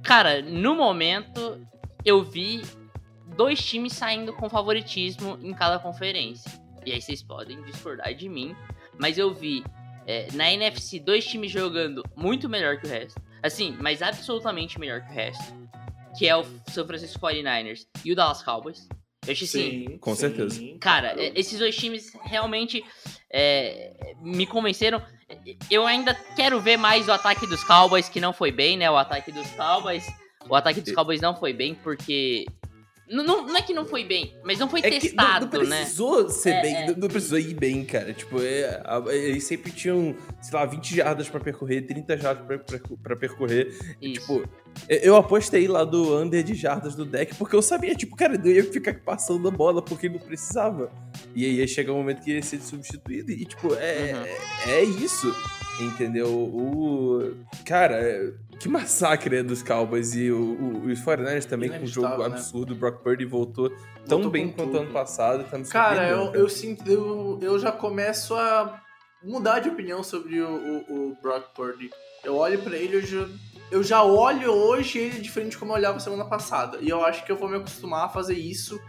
Cara, 0.02 0.40
no 0.42 0.74
momento 0.74 1.60
eu 2.04 2.22
vi 2.22 2.62
dois 3.36 3.64
times 3.64 3.92
saindo 3.92 4.32
com 4.32 4.48
favoritismo 4.48 5.38
em 5.42 5.52
cada 5.52 5.78
conferência. 5.78 6.50
E 6.84 6.92
aí 6.92 7.00
vocês 7.00 7.22
podem 7.22 7.62
discordar 7.62 8.14
de 8.14 8.28
mim, 8.28 8.54
mas 8.98 9.16
eu 9.18 9.32
vi 9.32 9.64
é, 10.06 10.28
na 10.32 10.52
NFC 10.52 11.00
dois 11.00 11.24
times 11.24 11.50
jogando 11.50 12.04
muito 12.16 12.48
melhor 12.48 12.78
que 12.78 12.86
o 12.86 12.90
resto. 12.90 13.20
Assim, 13.42 13.76
mas 13.80 14.02
absolutamente 14.02 14.78
melhor 14.78 15.02
que 15.02 15.10
o 15.10 15.14
resto. 15.14 15.54
Que 16.18 16.28
é 16.28 16.36
o 16.36 16.44
São 16.68 16.86
Francisco 16.86 17.18
49ers 17.20 17.86
e 18.04 18.12
o 18.12 18.16
Dallas 18.16 18.42
Cowboys. 18.42 18.88
Eu 19.26 19.32
acho 19.32 19.44
assim, 19.44 19.98
com 19.98 20.14
sim, 20.14 20.20
certeza. 20.20 20.60
Cara, 20.78 21.14
é, 21.18 21.32
esses 21.34 21.58
dois 21.58 21.74
times 21.74 22.12
realmente 22.22 22.84
é, 23.32 24.14
me 24.20 24.46
convenceram. 24.46 25.02
Eu 25.70 25.86
ainda 25.86 26.14
quero 26.36 26.60
ver 26.60 26.76
mais 26.76 27.08
o 27.08 27.12
ataque 27.12 27.46
dos 27.46 27.64
Cowboys, 27.64 28.08
que 28.08 28.20
não 28.20 28.32
foi 28.32 28.52
bem, 28.52 28.76
né? 28.76 28.90
O 28.90 28.96
ataque 28.96 29.32
dos 29.32 29.48
Cowboys. 29.52 30.06
O 30.48 30.54
ataque 30.54 30.80
dos 30.80 30.92
Cowboys 30.92 31.20
não 31.20 31.34
foi 31.34 31.52
bem, 31.52 31.74
porque. 31.74 32.46
Não, 33.08 33.22
não, 33.22 33.46
não 33.46 33.56
é 33.56 33.60
que 33.62 33.74
não 33.74 33.84
foi 33.84 34.02
bem, 34.04 34.34
mas 34.42 34.58
não 34.58 34.68
foi 34.68 34.80
É 34.80 34.84
que 34.84 34.90
não, 34.90 35.00
testado, 35.00 35.58
não 35.58 35.64
né? 35.66 35.76
precisou 35.80 36.28
ser 36.30 36.50
É, 36.50 36.62
bem, 36.62 36.74
é. 36.76 36.86
Não, 36.86 36.94
não 36.96 37.08
precisou 37.08 37.38
ir 37.38 37.52
bem, 37.54 37.84
cara. 37.84 38.12
Tipo, 38.14 38.40
é, 38.42 38.80
eles 39.12 39.44
sempre 39.44 39.70
tinham, 39.70 40.16
sei 40.40 40.58
lá, 40.58 40.64
20 40.64 40.96
jardas 40.96 41.28
pra 41.28 41.38
percorrer, 41.38 41.82
30 41.86 42.16
jardas 42.16 42.46
pra, 42.46 42.58
pra, 42.58 42.78
pra 43.02 43.16
percorrer. 43.16 43.76
E, 44.00 44.14
tipo, 44.14 44.42
eu- 44.88 44.98
eu 44.98 45.16
apostei 45.16 45.68
lá 45.68 45.84
do 45.84 46.16
under 46.18 46.42
de 46.42 46.54
jardas 46.54 46.94
do 46.94 47.04
deck, 47.04 47.34
porque 47.34 47.54
eu 47.54 47.62
sabia, 47.62 47.94
tipo, 47.94 48.16
cara, 48.16 48.40
eu 48.42 48.52
ia 48.52 48.64
ficar 48.64 48.94
passando 49.00 49.46
a 49.48 49.50
bola 49.50 49.82
porque 49.82 50.08
não 50.08 50.18
precisava. 50.18 50.90
E 51.34 51.44
aí 51.44 51.56
ia 51.56 51.66
chegar 51.66 51.92
um 51.92 51.96
momento 51.96 52.22
que 52.22 52.30
ia 52.32 52.42
ser 52.42 52.60
substituído. 52.60 53.30
E, 53.30 53.44
tipo, 53.44 53.74
é, 53.74 54.14
Uhum. 54.14 54.70
é 54.72 54.82
isso. 54.82 55.34
Entendeu? 55.80 56.28
O. 56.28 57.34
Cara, 57.66 57.96
é- 57.96 58.32
que 58.58 58.68
massacre 58.68 59.36
é 59.36 59.42
dos 59.42 59.62
Cowboys 59.62 60.14
e 60.14 60.30
o, 60.30 60.38
o, 60.38 60.86
os 60.86 61.00
49ers 61.00 61.44
também 61.44 61.70
com 61.70 61.84
um 61.84 61.86
jogo 61.86 62.18
né? 62.18 62.26
absurdo. 62.26 62.72
O 62.72 62.76
Brock 62.76 63.02
Purdy 63.02 63.24
voltou 63.24 63.70
tão 63.70 64.18
Voltou 64.18 64.30
bem 64.30 64.48
com 64.48 64.56
quanto 64.56 64.70
tudo. 64.72 64.78
ano 64.82 64.92
passado. 64.92 65.44
Tá 65.50 65.58
me 65.58 65.64
Cara, 65.66 66.08
eu, 66.08 66.24
surpreendendo, 66.24 66.38
eu 66.38 66.48
sinto. 66.48 66.90
Eu, 66.90 67.38
eu 67.42 67.58
já 67.58 67.72
começo 67.72 68.34
a 68.34 68.80
mudar 69.22 69.60
de 69.60 69.68
opinião 69.68 70.02
sobre 70.02 70.40
o, 70.40 70.48
o, 70.88 71.10
o 71.10 71.16
Brock 71.22 71.54
Purdy. 71.54 71.90
Eu 72.22 72.36
olho 72.36 72.60
pra 72.62 72.76
ele, 72.76 72.96
eu 72.96 73.02
já, 73.02 73.28
eu 73.70 73.82
já 73.82 74.02
olho 74.02 74.50
hoje 74.50 74.98
ele 74.98 75.20
diferente 75.20 75.52
de 75.52 75.58
como 75.58 75.72
eu 75.72 75.76
olhava 75.76 76.00
semana 76.00 76.24
passada. 76.24 76.78
E 76.80 76.88
eu 76.88 77.04
acho 77.04 77.24
que 77.24 77.32
eu 77.32 77.36
vou 77.36 77.48
me 77.48 77.56
acostumar 77.56 78.06
a 78.06 78.08
fazer 78.08 78.34
isso. 78.34 78.80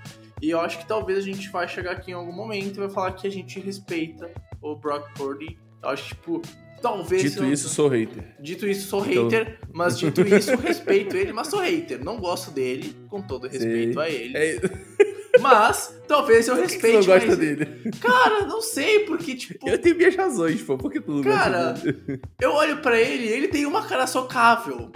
E 0.42 0.50
eu 0.50 0.60
acho 0.60 0.78
que 0.80 0.86
talvez 0.86 1.20
a 1.20 1.22
gente 1.22 1.50
vai 1.50 1.68
chegar 1.68 1.92
aqui 1.92 2.12
em 2.12 2.14
algum 2.14 2.34
momento 2.34 2.76
e 2.76 2.80
vai 2.80 2.90
falar 2.90 3.14
que 3.14 3.26
a 3.26 3.32
gente 3.32 3.60
respeita 3.60 4.30
o 4.62 4.76
Brock 4.76 5.14
Purdy. 5.16 5.58
Eu 5.82 5.90
acho 5.90 6.04
que, 6.04 6.10
tipo, 6.16 6.42
talvez. 6.82 7.22
Dito 7.24 7.44
eu- 7.44 7.52
isso, 7.54 7.70
sou 7.70 7.88
hater. 7.88 8.24
Dito 8.40 8.68
isso, 8.68 8.88
sou 8.88 9.06
Então- 9.06 9.24
hater, 9.26 9.60
mas 9.74 9.98
dito 9.98 10.22
isso, 10.22 10.56
respeito 10.58 11.16
ele, 11.18 11.34
mas 11.34 11.48
sou 11.48 11.60
hater. 11.60 12.04
Não 12.04 12.18
gosto 12.18 12.52
dele, 12.52 12.96
com 13.10 13.22
todo 13.22 13.48
respeito 13.48 13.94
Sei. 13.94 14.02
a 14.04 14.10
ele. 14.10 14.38
É, 14.38 14.60
Mas 15.42 15.94
talvez 16.08 16.48
eu 16.48 16.56
por 16.56 16.62
que 16.64 16.70
você 16.70 16.74
respeite 16.76 16.96
não 16.98 17.06
gosta 17.14 17.28
mais 17.28 17.38
dele? 17.40 17.92
Cara, 18.00 18.46
não 18.46 18.62
sei, 18.62 19.00
porque, 19.02 19.36
tipo, 19.36 19.68
Eu 19.68 19.78
tenho 19.78 19.98
minhas 19.98 20.16
razões, 20.16 20.62
pô. 20.62 20.78
Por 20.78 20.90
que 20.90 21.02
tu 21.02 21.12
não 21.12 21.22
Cara, 21.24 21.74
dele? 21.74 22.22
eu 22.42 22.54
olho 22.54 22.78
pra 22.78 22.98
ele 23.02 23.28
ele 23.28 23.50
tem 23.50 23.66
uma 23.66 23.86
cara 23.86 24.08
socável. 24.08 24.90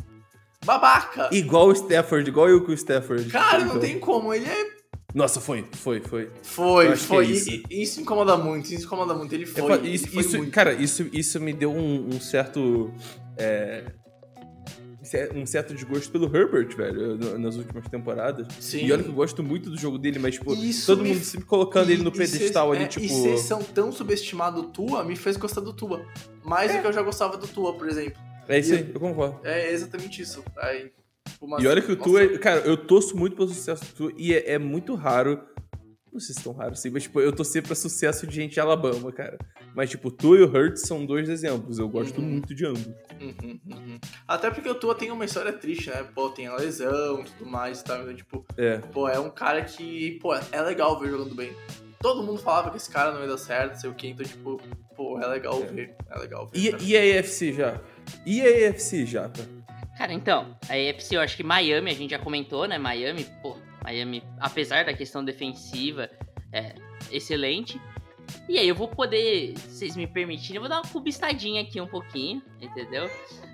Babaca. 0.64 1.30
Igual 1.34 1.68
o 1.68 1.72
Stafford, 1.74 2.30
igual 2.30 2.48
eu 2.50 2.64
com 2.64 2.72
o 2.72 2.74
Stafford. 2.74 3.30
Cara, 3.30 3.60
não 3.60 3.68
Então- 3.68 3.80
tem 3.82 4.00
como. 4.00 4.34
Ele 4.34 4.46
é. 4.46 4.79
Nossa, 5.14 5.41
foi, 5.41 5.66
foi, 5.72 5.99
foi. 6.01 6.24
Eu 6.26 6.32
Foi, 6.43 6.91
que 6.91 6.97
foi. 6.97 7.26
é 7.26 7.30
isso. 7.30 7.49
E- 7.49 7.64
e 7.70 7.82
isso 7.82 7.99
incomoda 7.99 8.38
muito, 8.38 8.72
isso 8.74 8.86
incomoda 8.86 9.14
muito. 9.16 9.34
Ele 9.34 9.43
Eu 9.43 9.47
foi. 9.47 9.74
ele 9.74 9.89
isso, 9.89 10.07
foi 10.07 10.22
isso- 10.22 10.38
muito. 10.38 10.51
cara, 10.51 10.74
isso, 10.74 11.10
isso 11.12 11.39
me 11.39 11.51
deu 11.51 11.72
um, 11.72 12.10
um 12.16 12.20
certo. 12.22 12.93
é, 13.38 13.86
um 15.34 15.43
certo 15.45 15.74
desgosto 15.74 16.12
pelo 16.12 16.26
Herbert, 16.36 16.76
velho, 16.76 17.18
nas 17.39 17.55
últimas 17.55 17.88
temporadas. 17.88 18.45
Sim. 18.60 18.86
E 18.86 18.91
olha 18.91 19.01
que 19.01 19.10
eu 19.10 19.14
gosto 19.14 19.41
muito 19.41 19.68
do 19.72 19.78
jogo 19.78 19.97
dele, 19.97 20.20
mas, 20.20 20.36
tipo, 20.36 20.53
Isso 20.53 20.86
todo 20.86 21.01
me- 21.01 21.10
mundo 21.14 21.24
sempre 21.24 21.47
colocando 21.47 21.89
ele 21.89 22.03
no 22.03 22.10
E- 22.10 22.14
e 22.14 22.18
pedestal 22.18 22.68
cês- 22.68 22.76
ali, 22.78 22.84
é, 22.84 22.88
tipo. 22.88 23.05
E 23.05 23.10
vocês 23.10 23.39
são 23.41 23.64
tão 23.64 23.91
subestimados 23.91 24.62
do 24.62 24.68
Tua, 24.70 25.03
me 25.03 25.16
fez 25.16 25.36
gostar 25.38 25.62
do 25.62 25.74
Tua. 25.74 26.05
Mais 26.43 26.72
do 26.76 26.82
que 26.82 26.86
eu 26.88 26.93
já 26.93 27.01
gostava 27.01 27.36
do 27.38 27.47
Tua, 27.47 27.74
por 27.74 27.88
exemplo. 27.89 28.22
É 28.47 28.60
isso 28.60 28.74
aí, 28.76 28.91
eu 28.93 28.99
concordo. 28.99 29.39
É 29.43 29.72
exatamente 29.72 30.22
isso. 30.22 30.43
Aí, 30.57 30.91
tipo, 31.30 31.48
mas- 31.48 31.64
E 31.64 31.68
olha 31.68 31.82
que 31.82 31.92
o 31.92 31.96
Tua, 31.96 32.24
é- 32.24 32.38
cara, 32.38 32.62
eu 32.62 32.76
torço 32.78 33.16
muito 33.18 33.36
pelo 33.36 33.48
sucesso 33.50 33.84
do 33.86 33.94
Tua 33.94 34.14
e 34.18 34.34
é, 34.34 34.52
é 34.54 34.58
muito 34.60 34.96
raro. 34.96 35.40
Não 36.12 36.20
sei 36.20 36.34
se 36.34 36.44
tão 36.44 36.54
raro 36.54 36.72
assim, 36.72 36.90
mas 36.90 37.04
tipo, 37.04 37.22
eu 37.22 37.32
torcer 37.32 37.62
pra 37.62 37.76
sucesso 37.76 38.26
de 38.26 38.36
gente 38.36 38.54
de 38.54 38.60
Alabama, 38.60 39.12
cara. 39.12 39.38
Mas, 39.76 39.92
tipo, 39.92 40.08
o 40.08 40.12
Tua 40.12 40.38
e 40.40 40.42
o 40.42 40.48
Hurts 40.52 40.82
são 40.82 41.06
dois 41.06 41.30
exemplos. 41.30 41.78
Eu 41.78 41.88
gosto 41.88 42.20
Uhum. 42.20 42.28
muito 42.28 42.56
de 42.56 42.66
ambos. 42.66 42.88
Uhum, 43.22 43.60
uhum. 43.68 44.00
Até 44.28 44.50
porque 44.50 44.68
o 44.68 44.74
Tua 44.74 44.96
tem 44.96 45.12
uma 45.12 45.24
história 45.24 45.54
triste, 45.54 45.90
né? 45.92 46.04
Pô, 46.16 46.30
tem 46.30 46.48
a 46.48 46.56
lesão 46.56 47.22
e 47.22 47.26
tudo 47.26 47.46
mais 47.50 47.80
e 47.82 47.84
tal. 47.84 48.02
Então, 48.02 48.16
tipo, 48.16 48.44
É. 48.58 48.80
pô, 48.80 49.08
é 49.08 49.20
um 49.20 49.30
cara 49.30 49.64
que, 49.64 50.18
pô, 50.20 50.34
é 50.34 50.62
legal 50.64 51.00
ver 51.00 51.12
jogando 51.12 51.36
bem. 51.36 51.54
Todo 52.02 52.24
mundo 52.24 52.40
falava 52.40 52.72
que 52.72 52.78
esse 52.78 52.90
cara 52.90 53.12
não 53.14 53.22
ia 53.22 53.28
dar 53.28 53.38
certo, 53.38 53.76
sei 53.76 53.90
o 53.90 53.94
quê, 53.94 54.08
então, 54.08 54.26
tipo, 54.26 54.60
pô, 54.96 55.20
é 55.22 55.28
legal 55.28 55.62
É. 55.62 55.66
ver. 55.68 55.96
É 56.10 56.18
legal 56.18 56.48
ver. 56.48 56.58
E, 56.82 56.90
e 56.92 56.98
a 56.98 57.20
AFC 57.20 57.54
já? 57.54 57.80
E 58.26 58.42
a 58.42 58.70
AFC 58.70 59.06
já, 59.06 59.30
tá? 59.30 59.44
Cara, 60.00 60.14
então, 60.14 60.56
a 60.70 60.78
EFC, 60.78 61.18
eu 61.18 61.20
acho 61.20 61.36
que 61.36 61.43
Miami, 61.43 61.91
a 61.91 61.93
gente 61.93 62.12
já 62.12 62.20
comentou, 62.20 62.66
né? 62.66 62.78
Miami, 62.78 63.26
pô, 63.41 63.58
Miami, 63.84 64.24
apesar 64.39 64.86
da 64.86 64.93
questão 64.93 65.26
defensiva, 65.26 66.10
é 66.54 66.74
excelente. 67.12 67.78
E 68.47 68.58
aí 68.58 68.66
eu 68.66 68.76
vou 68.76 68.88
poder, 68.88 69.58
se 69.58 69.72
vocês 69.72 69.97
me 69.97 70.08
permitirem, 70.08 70.56
eu 70.56 70.62
vou 70.62 70.70
dar 70.70 70.78
uma 70.78 70.89
cubistadinha 70.89 71.62
aqui 71.62 71.82
um 71.82 71.86
pouquinho, 71.86 72.41
entendeu? 72.62 73.12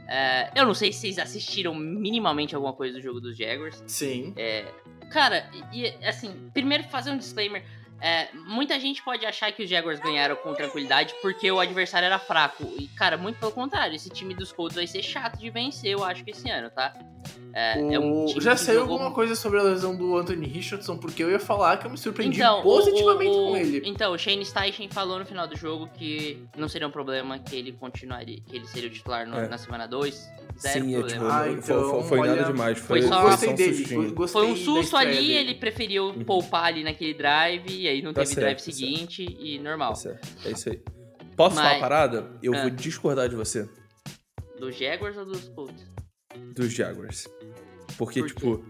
É, 0.08 0.52
eu 0.56 0.68
não 0.68 0.76
sei 0.76 0.94
se 0.94 1.00
vocês 1.00 1.18
assistiram 1.18 1.74
minimamente 1.74 2.54
alguma 2.54 2.74
coisa 2.74 2.94
do 2.94 3.02
jogo 3.02 3.20
dos 3.20 3.36
Jaguars. 3.36 3.84
Sim. 3.88 4.32
É, 4.38 4.72
cara, 5.10 5.50
e 5.74 5.82
e, 5.82 6.06
assim, 6.06 6.52
primeiro 6.54 6.84
fazer 6.84 7.10
um 7.10 7.18
disclaimer. 7.18 7.66
É, 8.06 8.30
muita 8.36 8.80
gente 8.80 9.02
pode 9.02 9.26
achar 9.26 9.52
que 9.52 9.64
os 9.64 9.70
Jaguars 9.70 10.00
ganharam 10.00 10.36
com 10.36 10.54
tranquilidade 10.54 11.16
porque 11.24 11.52
o 11.52 11.60
adversário 11.60 12.06
era 12.06 12.20
fraco. 12.20 12.64
E, 12.78 12.88
cara, 12.90 13.18
muito 13.18 13.40
pelo 13.40 13.52
contrário, 13.52 13.96
esse 13.96 14.12
time 14.12 14.36
dos 14.36 14.52
Colts 14.52 14.76
vai 14.76 14.86
ser 14.86 15.02
chato 15.02 15.40
de 15.40 15.50
vencer, 15.50 15.94
eu 15.94 16.04
acho 16.04 16.24
que 16.24 16.30
esse 16.30 16.48
ano, 16.48 16.70
tá? 16.70 16.94
É, 17.58 17.80
é 17.80 17.98
um 17.98 18.24
O- 18.24 18.26
time 18.26 18.42
Já 18.42 18.58
saiu 18.58 18.82
jogou 18.82 18.96
alguma 18.96 19.12
coisa 19.14 19.34
sobre 19.34 19.60
a 19.60 19.64
lesão 19.64 19.96
do 19.96 20.18
Anthony 20.18 20.46
Richardson, 20.46 20.98
porque 20.98 21.24
eu 21.24 21.32
ia 21.32 21.40
falar 21.40 21.78
que 21.78 21.88
eu 21.88 21.90
me 21.90 21.98
surpreendi 21.98 22.36
Então, 22.42 22.60
o- 22.60 22.64
positivamente 22.64 23.32
o, 23.32 23.48
com 23.48 23.56
ele. 23.56 23.82
Então, 23.86 24.12
o 24.12 24.18
Shane 24.18 24.44
Steichen 24.46 24.90
falou 24.90 25.18
no 25.20 25.26
final 25.26 25.48
do 25.48 25.56
jogo 25.56 25.88
que 25.88 26.44
não 26.58 26.68
seria 26.68 26.86
um 26.86 26.92
problema 26.92 27.40
que 27.40 27.56
ele 27.56 27.72
continuaria, 27.72 28.42
que 28.46 28.58
ele 28.58 28.66
seria 28.68 28.90
o 28.90 28.92
titular 28.92 29.26
no- 29.26 29.38
É. 29.38 29.48
na 29.48 29.58
semana 29.58 29.88
2. 29.88 30.30
Zero 30.60 30.86
Sim, 30.86 30.96
é, 30.96 31.00
problema. 31.00 31.10
tipo, 31.22 31.26
Ah, 31.26 31.40
foi, 31.44 31.52
então, 31.54 31.90
foi- 31.92 32.04
foi 32.04 32.20
olha, 32.20 32.36
nada 32.36 32.48
demais. 32.52 32.78
foi 32.78 33.00
Foi, 33.02 33.10
só- 33.10 33.22
gostei 33.22 33.50
um 33.50 33.56
dele. 33.56 33.74
sustinho. 33.74 34.14
Gostei 34.14 34.42
Foi 34.42 34.52
um 34.52 34.56
susto 34.58 34.98
ali, 34.98 35.12
dele. 35.16 35.34
ele 35.34 35.56
preferiu 35.56 36.06
Uhum. 36.08 36.24
poupar 36.26 36.66
ali 36.66 36.84
naquele 36.84 37.14
drive, 37.14 37.70
e 37.70 37.88
aí 37.88 38.02
não 38.02 38.12
Tá 38.14 38.22
teve 38.22 38.34
certo, 38.36 38.40
drive 38.44 38.58
tá 38.58 38.64
certo. 38.64 38.76
seguinte, 38.78 39.38
e 39.40 39.60
normal. 39.60 39.90
Tá 39.92 39.96
certo, 39.96 40.28
É 40.46 40.52
isso 40.52 40.70
aí. 40.70 40.82
Posso 41.38 41.56
falar 41.56 41.68
Mas- 41.70 41.74
uma 41.78 41.80
parada? 41.82 42.32
Eu 42.44 42.54
Ah. 42.54 42.62
vou 42.64 42.70
discordar 42.70 43.28
de 43.30 43.36
você. 43.36 43.68
Dos 44.60 44.76
Jaguars 44.78 45.18
ou 45.18 45.26
dos 45.26 45.48
Colts? 45.50 45.95
Dos 46.54 46.72
Jaguars. 46.74 47.28
Porque, 47.98 48.20
Por 48.22 48.28
tipo. 48.30 48.66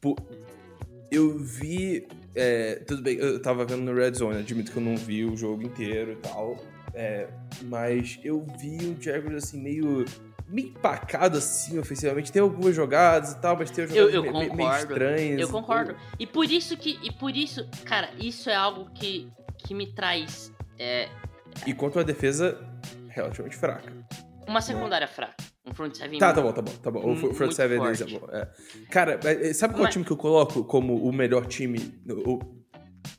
po- 0.00 0.16
eu 1.10 1.38
vi. 1.38 2.06
é, 2.34 2.76
tudo 2.86 3.02
bem, 3.02 3.16
eu 3.18 3.40
tava 3.40 3.64
vendo 3.64 3.82
no 3.82 3.94
Red 3.94 4.14
Zone, 4.14 4.38
admito 4.38 4.72
que 4.72 4.78
eu 4.78 4.82
não 4.82 4.96
vi 4.96 5.24
o 5.24 5.36
jogo 5.36 5.62
inteiro 5.62 6.12
e 6.12 6.16
tal. 6.16 6.56
é, 6.94 7.28
mas 7.64 8.18
eu 8.24 8.44
vi 8.58 8.76
o 8.86 9.00
Jaguars 9.02 9.44
assim, 9.44 9.60
meio. 9.60 10.04
meio 10.48 10.68
empacado 10.68 11.38
assim, 11.38 11.78
ofensivamente. 11.78 12.30
Tem 12.32 12.40
algumas 12.42 12.74
jogadas 12.74 13.32
e 13.32 13.40
tal, 13.40 13.56
mas 13.56 13.70
tem 13.70 13.84
Eu, 13.84 13.90
jogadas 13.90 14.14
eu 14.14 14.22
meio, 14.22 14.32
meio 14.34 14.48
concordo. 14.50 14.92
estranhas. 14.92 15.40
Eu 15.40 15.48
concordo. 15.48 15.96
E 16.18 16.26
por 16.26 16.44
isso 16.44 16.76
que. 16.76 16.98
E 17.02 17.12
por 17.12 17.36
isso, 17.36 17.68
cara, 17.84 18.10
isso 18.18 18.48
é 18.48 18.54
algo 18.54 18.90
que, 18.92 19.28
que 19.58 19.74
me 19.74 19.92
traz 19.92 20.52
é, 20.78 21.08
E 21.66 21.74
quanto 21.74 21.98
a 21.98 22.02
defesa, 22.02 22.58
relativamente 23.08 23.56
fraca. 23.56 23.92
uma 24.46 24.60
secundária 24.60 25.06
fraca. 25.08 25.34
Um 25.66 25.72
front 25.74 25.94
seven 25.96 26.18
Tá, 26.18 26.32
tá 26.32 26.42
bom, 26.42 26.52
tá 26.52 26.60
bom, 26.62 26.72
tá 26.72 26.90
bom. 26.90 27.12
O 27.12 27.16
Front 27.16 27.38
muito 27.38 27.54
Seven 27.54 27.80
deles 27.80 28.00
é 28.02 28.06
bom. 28.06 28.26
é. 28.30 28.48
Cara, 28.90 29.18
é, 29.24 29.52
sabe 29.54 29.74
qual 29.74 29.84
Mas- 29.84 29.92
time 29.94 30.04
que 30.04 30.10
eu 30.10 30.16
coloco 30.16 30.62
como 30.64 30.94
o 30.96 31.12
melhor 31.12 31.46
time? 31.46 31.78
O, 32.26 32.34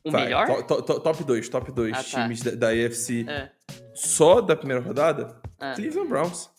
O 0.04 0.12
vai, 0.12 0.26
melhor? 0.26 0.64
to- 0.68 0.82
to- 0.84 1.00
top 1.00 1.24
2, 1.24 1.50
top 1.50 1.72
2 1.72 1.92
Ah, 1.94 1.98
tá. 1.98 2.04
times 2.04 2.42
da, 2.44 2.52
da 2.52 2.68
AFC 2.70 3.26
É, 3.28 3.50
só 3.96 4.42
da 4.42 4.56
primeira 4.56 4.82
rodada? 4.84 5.42
é. 5.60 5.74
Cleveland 5.74 6.08
Browns. 6.10 6.50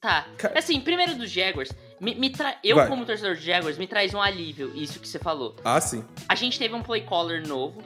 Tá. 0.00 0.26
Assim, 0.56 0.80
primeiro 0.80 1.14
dos 1.14 1.30
Jaguars, 1.30 1.70
me, 2.00 2.14
me 2.16 2.30
tra... 2.30 2.56
eu 2.64 2.74
Vai. 2.76 2.88
como 2.88 3.06
torcedor 3.06 3.34
dos 3.36 3.44
Jaguars, 3.44 3.78
me 3.78 3.86
traz 3.86 4.12
um 4.14 4.20
alívio, 4.20 4.72
isso 4.74 4.98
que 4.98 5.06
você 5.06 5.18
falou. 5.18 5.54
Ah, 5.64 5.80
sim. 5.80 6.04
A 6.28 6.34
gente 6.34 6.58
teve 6.58 6.74
um 6.74 6.82
play 6.82 7.02
caller 7.06 7.46
novo, 7.46 7.80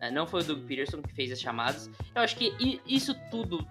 né, 0.00 0.10
não 0.10 0.26
foi 0.26 0.40
o 0.40 0.44
Doug 0.44 0.66
Peterson 0.66 1.00
que 1.00 1.14
fez 1.14 1.30
as 1.30 1.40
chamadas. 1.40 1.88
Eu 2.12 2.22
acho 2.22 2.34
que 2.36 2.80
isso 2.86 3.14
tudo 3.30 3.64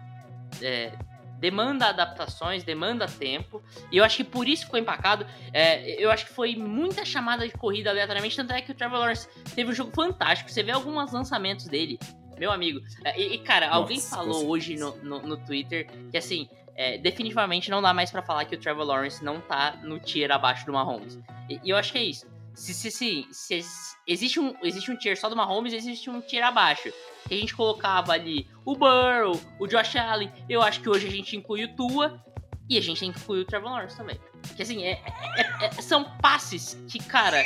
é, 0.61 0.93
demanda 1.39 1.87
adaptações, 1.87 2.63
demanda 2.63 3.07
tempo, 3.07 3.63
e 3.91 3.97
eu 3.97 4.03
acho 4.03 4.17
que 4.17 4.23
por 4.23 4.47
isso 4.47 4.65
ficou 4.65 4.79
empacado. 4.79 5.25
É, 5.53 6.01
eu 6.03 6.11
acho 6.11 6.25
que 6.25 6.33
foi 6.33 6.55
muita 6.55 7.05
chamada 7.05 7.47
de 7.47 7.53
corrida 7.53 7.89
aleatoriamente, 7.89 8.35
tanto 8.35 8.51
é 8.53 8.61
que 8.61 8.71
o 8.71 8.75
Trevor 8.75 8.99
Lawrence 8.99 9.27
teve 9.55 9.71
um 9.71 9.73
jogo 9.73 9.91
fantástico. 9.93 10.51
Você 10.51 10.61
vê 10.61 10.71
alguns 10.71 11.11
lançamentos 11.11 11.65
dele, 11.67 11.97
meu 12.37 12.51
amigo. 12.51 12.81
é, 13.05 13.19
e, 13.19 13.35
e, 13.35 13.37
cara, 13.39 13.67
Nossa, 13.67 13.77
alguém 13.79 13.99
falou 13.99 14.47
hoje 14.47 14.75
no, 14.75 14.95
no, 14.97 15.19
no 15.21 15.37
Twitter 15.37 15.87
que 16.11 16.17
assim. 16.17 16.47
é, 16.75 16.97
definitivamente 16.97 17.69
não 17.69 17.81
dá 17.81 17.93
mais 17.93 18.09
pra 18.11 18.21
falar 18.21 18.45
que 18.45 18.55
o 18.55 18.57
Trevor 18.59 18.85
Lawrence 18.85 19.23
não 19.23 19.41
tá 19.41 19.77
no 19.83 19.99
tier 19.99 20.31
abaixo 20.31 20.65
do 20.65 20.71
Mahomes. 20.73 21.19
E, 21.49 21.59
e 21.63 21.69
eu 21.69 21.77
acho 21.77 21.91
que 21.91 21.97
é 21.97 22.03
isso. 22.03 22.25
Se, 22.59 22.73
se, 22.73 22.91
se, 22.91 23.25
se 23.31 23.53
ex- 23.55 23.95
existe, 24.07 24.39
um, 24.39 24.53
existe 24.63 24.91
um 24.91 24.95
tier 24.97 25.17
só 25.17 25.29
do 25.29 25.35
Mahomes, 25.35 25.73
existe 25.73 26.09
um 26.09 26.19
tier 26.21 26.43
abaixo. 26.45 26.89
Que 27.27 27.33
a 27.35 27.37
gente 27.37 27.55
colocava 27.55 28.11
ali 28.13 28.47
o 28.65 28.75
Burrow, 28.75 29.39
o 29.59 29.67
Josh 29.67 29.95
Allen. 29.95 30.31
Eu 30.49 30.61
acho 30.61 30.81
que 30.81 30.89
hoje 30.89 31.07
a 31.07 31.11
gente 31.11 31.35
inclui 31.37 31.63
o 31.65 31.75
Tua 31.75 32.21
e 32.69 32.77
a 32.77 32.81
gente 32.81 32.99
tem 32.99 33.11
que 33.11 33.19
incluir 33.19 33.41
o 33.41 33.45
Trevor 33.45 33.71
Lawrence 33.71 33.95
também. 33.97 34.19
Que 34.55 34.61
assim, 34.61 34.83
é, 34.83 34.91
é- 34.91 35.65
é- 35.65 35.71
são 35.81 36.03
passes 36.21 36.77
que, 36.87 36.99
cara, 36.99 37.43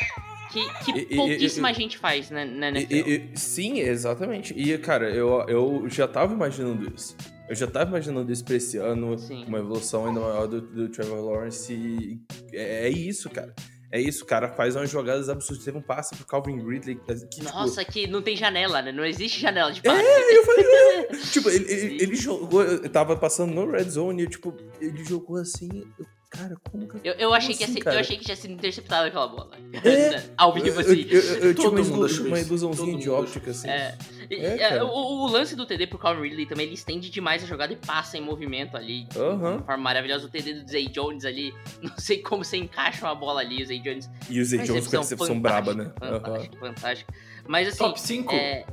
que, 0.52 0.62
que 0.86 0.92
E- 0.92 1.08
e- 1.12 1.16
pouquíssima 1.16 1.72
e- 1.72 1.74
gente 1.74 1.98
faz 1.98 2.30
né, 2.30 2.44
na 2.46 2.70
NFL. 2.70 2.94
e- 2.94 3.32
e- 3.34 3.38
sim, 3.38 3.80
exatamente. 3.80 4.54
E, 4.58 4.78
cara, 4.78 5.10
eu, 5.10 5.42
eu 5.48 5.90
já 5.90 6.08
tava 6.08 6.34
imaginando 6.34 6.94
isso. 6.96 7.16
Eu 7.50 7.56
já 7.56 7.68
tava 7.68 7.90
imaginando 7.90 8.32
isso 8.32 8.44
pra 8.46 8.56
esse 8.56 8.78
ano, 8.78 9.18
Sim. 9.20 9.44
uma 9.46 9.60
evolução 9.60 10.06
ainda 10.08 10.20
maior 10.22 10.48
do, 10.48 10.62
do 10.62 10.90
Trevor 10.90 11.20
Lawrence. 11.24 11.74
E 11.74 12.20
é, 12.54 12.88
é 12.88 12.90
isso, 12.90 13.30
cara. 13.30 13.54
É 13.94 14.02
isso, 14.02 14.26
cara 14.26 14.50
faz 14.50 14.76
umas 14.76 14.90
jogadas 14.90 15.30
absurdas. 15.30 15.64
Teve 15.64 15.78
um 15.78 15.82
passe 15.82 16.16
pro 16.16 16.26
Calvin 16.26 16.68
Ridley. 16.68 16.96
Que, 16.96 17.28
tipo, 17.28 17.44
Nossa, 17.44 17.86
que 17.86 18.08
não 18.08 18.24
tem 18.24 18.36
janela, 18.36 18.82
né? 18.82 18.92
Não 18.92 19.06
existe 19.06 19.40
janela 19.40 19.72
de 19.72 19.84
passe. 19.84 20.04
É, 20.04 20.38
eu 20.40 20.44
falei, 20.44 20.66
é. 20.66 21.08
tipo, 21.32 21.48
ele, 21.48 21.72
ele, 21.72 22.04
ele 22.04 22.16
jogou, 22.16 22.64
eu 22.64 22.90
tava 22.90 23.16
passando 23.16 23.54
no 23.54 23.70
Red 23.70 23.92
Zone 23.92 24.24
e, 24.24 24.28
tipo, 24.28 24.58
ele 24.82 25.06
jogou 25.06 25.38
assim. 25.38 25.70
Eu, 26.00 26.08
cara, 26.34 26.56
como 26.72 26.88
que. 26.88 27.08
Eu, 27.08 27.14
eu, 27.14 27.34
achei 27.34 27.50
Como 27.50 27.58
que 27.58 27.64
ia 27.64 27.68
assim, 27.70 27.82
ser- 27.84 27.94
eu 27.94 28.00
achei 28.00 28.18
que 28.18 28.26
tinha 28.26 28.36
sido 28.36 28.52
interceptada 28.54 29.08
aquela 29.08 29.28
bola. 29.28 29.52
É. 29.84 30.24
Ao 30.36 30.52
vivo, 30.54 30.68
Eu, 30.68 30.80
assim. 30.80 31.06
eu, 31.10 31.22
eu, 31.22 31.34
eu 31.36 31.54
tinha 31.56 31.70
Todo 31.70 31.80
uma, 31.80 31.84
mundo 31.90 32.06
achou 32.06 32.26
uma 32.26 32.40
ilusãozinha 32.40 32.98
de 32.98 33.10
óptica, 33.10 33.52
assim. 33.52 33.70
É. 33.70 33.96
É, 34.30 34.58
cara. 34.58 34.86
o, 34.86 34.90
o 34.90 35.28
lance 35.28 35.56
do 35.56 35.66
TD 35.66 35.88
pro 35.88 36.00
Calvin 36.00 36.22
Ridley 36.24 36.46
também, 36.48 36.66
ele 36.66 36.74
estende 36.76 37.10
demais 37.10 37.44
a 37.44 37.46
jogada 37.46 37.72
e 37.74 37.76
passa 37.76 38.18
em 38.18 38.22
movimento 38.22 38.76
ali. 38.76 39.04
de 39.06 39.20
Aham. 39.20 39.58
uma 39.58 39.64
forma 39.64 39.84
maravilhosa. 39.84 40.26
O 40.26 40.30
TD 40.30 40.54
do 40.62 40.70
Zay 40.72 40.88
Jones 40.88 41.24
ali, 41.26 41.54
não 41.82 41.96
sei 41.98 42.18
como 42.22 42.44
você 42.44 42.58
encaixa 42.58 43.06
uma 43.06 43.16
bola 43.16 43.42
ali. 43.42 43.62
O 43.62 43.66
Zay 43.66 43.80
Jones. 43.80 44.10
E 44.30 44.40
o 44.40 44.46
Zay 44.46 44.60
Jones 44.60 44.88
com 44.88 44.96
a 44.96 45.00
recepção 45.00 45.40
braba, 45.40 45.74
né? 45.74 45.92
Fantástico, 46.00 46.58
fantástico. 46.58 47.14
Mas 47.48 47.68
assim. 47.68 47.78
Top 47.80 48.00
5? 48.02 48.34
é, 48.34 48.66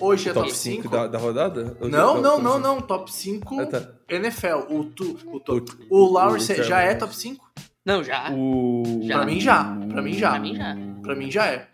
Hoje 0.00 0.28
é 0.28 0.32
Top 0.32 0.46
top 0.48 0.58
5 0.58 0.82
5? 0.82 0.88
da, 0.88 1.06
da 1.06 1.18
rodada? 1.18 1.76
Ou 1.80 1.88
Não, 1.88 2.14
do- 2.16 2.20
não, 2.22 2.38
não, 2.42 2.58
não. 2.58 2.80
Top 2.80 3.10
5 3.12 3.60
Ah, 3.60 3.66
tá. 3.66 3.88
NFL. 4.08 4.66
O, 4.70 4.84
tu, 4.84 5.18
o, 5.26 5.40
to- 5.40 5.64
O- 5.90 6.06
o 6.06 6.12
Lawrence 6.12 6.52
o 6.52 6.62
já 6.64 6.80
é 6.80 6.94
top 6.94 7.14
5? 7.14 7.44
não, 7.84 8.02
já. 8.02 8.30
O... 8.32 9.00
Já. 9.02 9.16
Pra 9.18 9.26
mim 9.26 9.40
já. 9.40 9.64
Pra 9.88 10.02
mim 10.02 10.12
já. 10.14 10.30
Pra 10.30 10.40
mim 10.40 10.54
já. 10.56 10.76
Pra 11.02 11.14
mim 11.16 11.30
já 11.30 11.46
é. 11.46 11.68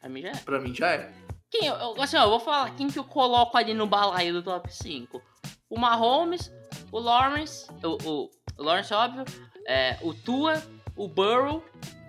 Pra 0.00 0.08
mim 0.08 0.20
já 0.22 0.28
é. 0.30 0.36
Pra 0.44 0.60
mim 0.60 0.74
já 0.74 0.88
é. 0.92 1.12
Quem, 1.50 1.66
eu, 1.66 1.74
eu- 1.74 2.02
assim, 2.02 2.16
ó, 2.16 2.24
eu 2.24 2.30
vou 2.30 2.40
falar 2.40 2.74
quem 2.76 2.88
que 2.88 2.98
eu 2.98 3.04
coloco 3.04 3.56
ali 3.56 3.72
no 3.74 3.86
balaio 3.86 4.32
do 4.34 4.42
top 4.42 4.72
5. 4.74 5.20
O 5.70 5.78
Mahomes, 5.78 6.50
o 6.92 6.98
Lawrence, 6.98 7.66
o, 7.82 7.98
o, 8.08 8.30
o 8.58 8.62
Lawrence, 8.62 8.92
óbvio, 8.94 9.24
é, 9.66 9.96
o 10.02 10.12
Tua, 10.14 10.62
o 10.96 11.08
Burrow, 11.08 11.62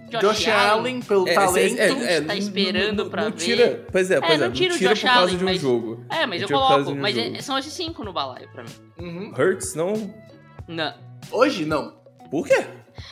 Josh, 0.10 0.22
Josh 0.22 0.48
Allen, 0.48 1.02
pelo 1.02 1.28
É, 1.28 1.34
talento. 1.34 1.80
é, 1.80 2.14
é, 2.16 2.22
tá 2.22 2.36
esperando 2.36 3.04
não- 3.04 3.10
pra 3.10 3.24
não 3.26 3.32
ver. 3.32 3.38
Tira, 3.38 3.86
pois 3.92 4.10
é, 4.12 4.20
pois 4.20 4.32
é, 4.34 4.38
não 4.38 4.48
não 4.48 4.54
tira 4.54 4.74
tira, 4.76 4.92
o 4.92 4.94
Josh 4.94 5.02
por 5.02 5.08
causa 5.08 5.22
Allen, 5.22 5.38
de 5.38 5.44
um 5.44 5.48
mas- 5.48 5.62
jogo. 5.62 6.06
É, 6.10 6.26
mas 6.26 6.42
eu 6.42 6.48
coloco, 6.48 6.92
um 6.92 6.96
mas 6.96 7.16
jogo. 7.16 7.36
é- 7.36 7.42
são 7.42 7.58
esses 7.58 7.74
cinco 7.74 8.04
no 8.04 8.12
balaio 8.14 8.48
pra 8.52 8.64
mim. 8.64 8.70
Uhum. 9.00 9.34
Hurts, 9.38 9.76
não... 9.76 10.14
Não. 10.68 10.94
Hoje, 11.32 11.66
não. 11.66 11.98
Por 12.30 12.48
quê? 12.48 12.64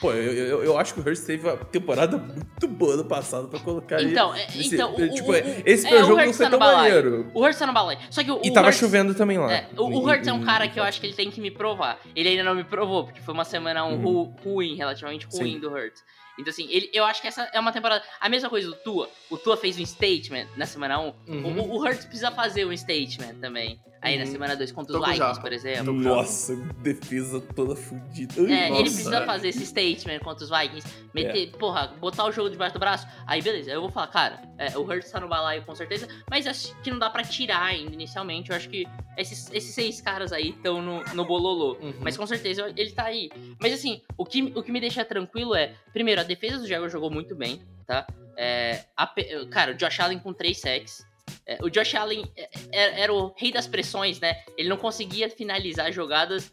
Pô, 0.01 0.11
eu, 0.11 0.33
eu, 0.33 0.63
eu 0.65 0.77
acho 0.77 0.93
que 0.93 0.99
o 0.99 1.03
Hurts 1.03 1.21
teve 1.23 1.47
uma 1.47 1.55
temporada 1.57 2.17
muito 2.17 2.67
boa 2.67 2.95
ano 2.95 3.05
passado 3.05 3.47
pra 3.47 3.57
colocar 3.57 4.01
ele 4.01 4.11
Então, 4.11 4.35
é, 4.35 4.45
nesse- 4.53 4.75
então 4.75 4.93
o, 4.93 5.09
tipo, 5.13 5.31
o, 5.31 5.35
esse 5.65 5.87
é, 5.87 5.91
meu 5.91 6.01
o 6.01 6.03
jogo 6.07 6.25
não 6.25 6.33
foi 6.33 6.45
tá 6.45 6.51
no 6.51 6.59
tão 6.59 6.67
maneiro. 6.75 7.31
O 7.33 7.41
Hurts 7.41 7.57
tá 7.57 7.65
no 7.65 7.71
balaio. 7.73 7.97
Só 8.09 8.21
que 8.21 8.29
o, 8.29 8.41
E 8.43 8.49
o 8.49 8.53
tava 8.53 8.67
Hurts- 8.67 8.79
chovendo 8.81 9.15
também 9.15 9.37
lá. 9.37 9.49
É, 9.51 9.67
o, 9.77 9.85
o 10.03 10.09
é 10.11 10.33
um 10.33 10.43
cara 10.43 10.67
que 10.67 10.77
eu 10.77 10.83
acho 10.83 10.99
que 10.99 11.07
ele 11.07 11.13
tem 11.13 11.31
que 11.31 11.39
me 11.39 11.49
provar. 11.49 11.99
Ele 12.13 12.27
ainda 12.27 12.43
não 12.43 12.53
me 12.53 12.65
provou, 12.65 13.05
porque 13.05 13.21
foi 13.21 13.33
uma 13.33 13.45
semana 13.45 13.85
um 13.85 13.93
Uhum. 13.93 14.01
ru- 14.03 14.35
ruim, 14.43 14.75
relativamente 14.75 15.25
ruim 15.31 15.53
Sim. 15.53 15.59
do 15.59 15.69
Hurts. 15.71 16.03
Então, 16.37 16.51
assim, 16.51 16.67
ele, 16.69 16.89
eu 16.93 17.03
acho 17.03 17.21
que 17.21 17.27
essa 17.27 17.49
é 17.53 17.59
uma 17.59 17.71
temporada. 17.71 18.03
A 18.19 18.29
mesma 18.29 18.49
coisa 18.49 18.69
do 18.69 18.75
Tua. 18.75 19.09
O 19.29 19.37
Tua 19.37 19.57
fez 19.57 19.79
um 19.79 19.85
statement 19.85 20.47
na 20.55 20.65
semana 20.65 20.99
1. 20.99 21.13
Uhum. 21.27 21.59
O, 21.59 21.75
o 21.75 21.81
Hurts 21.81 22.05
precisa 22.05 22.31
fazer 22.31 22.65
um 22.65 22.75
statement 22.75 23.35
também. 23.41 23.79
Aí 24.01 24.17
na 24.17 24.25
Uhum. 24.25 24.31
semana 24.31 24.55
2 24.55 24.71
contra 24.71 24.97
os 24.99 25.05
Vikings, 25.07 25.41
por 25.41 25.51
exemplo. 25.53 25.85
Tô- 25.85 25.91
Nossa, 25.93 26.55
defesa 26.83 27.41
toda 27.41 27.75
fodida. 27.75 28.33
É, 28.41 28.69
Nossa, 28.69 28.81
ele 28.81 28.89
precisa 28.89 29.17
é. 29.17 29.25
fazer 29.25 29.47
esse 29.49 29.65
statement 29.65 30.19
contra 30.19 30.43
os 30.43 30.49
Vikings. 30.49 30.87
Meter, 31.13 31.51
porra, 31.57 31.87
botar 31.99 32.25
o 32.25 32.31
jogo 32.31 32.49
debaixo 32.49 32.73
do 32.73 32.79
braço. 32.79 33.07
Aí, 33.25 33.41
beleza, 33.41 33.71
eu 33.71 33.81
vou 33.81 33.89
falar, 33.89 34.07
cara, 34.07 34.41
é, 34.57 34.77
o 34.77 34.81
Hurts 34.83 35.09
tá 35.09 35.19
no 35.19 35.27
balaio 35.27 35.63
com 35.65 35.73
certeza, 35.73 36.07
mas 36.29 36.45
acho 36.45 36.75
que 36.81 36.91
não 36.91 36.99
dá 36.99 37.09
pra 37.09 37.23
tirar 37.23 37.63
ainda 37.63 37.91
inicialmente. 37.93 38.51
Eu 38.51 38.55
acho 38.55 38.69
que 38.69 38.85
esses, 39.17 39.49
esses 39.51 39.73
seis 39.73 39.99
caras 39.99 40.31
aí 40.31 40.49
estão 40.49 40.81
no, 40.81 41.03
no 41.15 41.25
bololô. 41.25 41.77
Uhum. 41.81 41.93
Mas 42.01 42.15
com 42.15 42.27
certeza 42.27 42.71
ele 42.77 42.91
tá 42.91 43.05
aí. 43.05 43.29
Mas 43.59 43.73
assim, 43.73 44.01
o 44.15 44.25
que, 44.25 44.43
o 44.55 44.61
que 44.61 44.71
me 44.71 44.79
deixa 44.79 45.03
tranquilo 45.03 45.55
é, 45.55 45.73
primeiro, 45.91 46.21
a 46.21 46.23
defesa 46.23 46.59
do 46.59 46.67
Jaguars 46.67 46.91
jogou 46.91 47.09
muito 47.09 47.35
bem, 47.35 47.61
tá? 47.87 48.05
É, 48.37 48.83
a 48.95 49.11
cara, 49.49 49.71
o 49.71 49.75
Josh 49.75 49.99
Allen 49.99 50.19
com 50.19 50.31
três 50.33 50.59
sacks. 50.59 51.06
É, 51.47 51.57
o 51.61 51.69
Josh 51.69 51.95
Allen 51.95 52.29
é- 52.35 52.49
é- 52.71 53.01
era 53.01 53.13
o 53.13 53.33
rei 53.37 53.51
das 53.51 53.67
pressões, 53.67 54.19
né? 54.19 54.35
Ele 54.57 54.67
não 54.69 54.77
conseguia 54.77 55.29
finalizar 55.29 55.91
jogadas. 55.93 56.51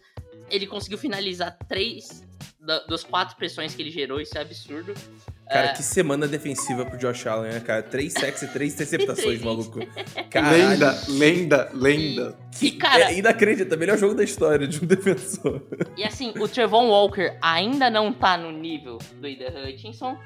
Ele 0.51 0.67
conseguiu 0.67 0.99
finalizar 0.99 1.57
três 1.69 2.23
da- 2.61 2.79
das 2.87 3.03
quatro 3.03 3.37
pressões 3.37 3.75
que 3.75 3.83
ele 3.83 3.91
gerou, 3.91 4.21
isso 4.21 4.37
é 4.39 4.41
absurdo. 4.41 4.95
Cara, 5.51 5.67
É, 5.69 5.73
que 5.75 5.83
semana 5.83 6.27
defensiva 6.27 6.87
pro 6.87 6.97
Josh 6.97 7.27
Allen, 7.27 7.53
né, 7.53 7.61
cara? 7.61 7.83
Três 7.83 8.15
sacks 8.15 8.41
e 8.43 8.49
três 8.49 8.73
interceptações, 8.75 9.43
maluco. 9.43 9.81
Caralho. 10.31 10.57
Lenda, 10.71 11.03
lenda, 11.09 11.71
lenda. 11.75 12.39
E, 12.63 12.71
cara, 12.71 13.11
É 13.13 13.19
inacreditável. 13.19 13.79
Melhor 13.79 13.99
jogo 13.99 14.15
da 14.15 14.25
história 14.25 14.67
de 14.67 14.83
um 14.83 14.87
defensor. 14.89 15.61
E 15.97 16.05
assim, 16.05 16.33
o 16.41 16.49
Trevon 16.49 16.89
Walker 16.89 17.37
ainda 17.43 17.91
não 17.91 18.13
tá 18.13 18.39
no 18.39 18.51
nível 18.53 18.97
do 19.17 19.29
Ida 19.29 19.49
Hutchinson, 19.51 20.19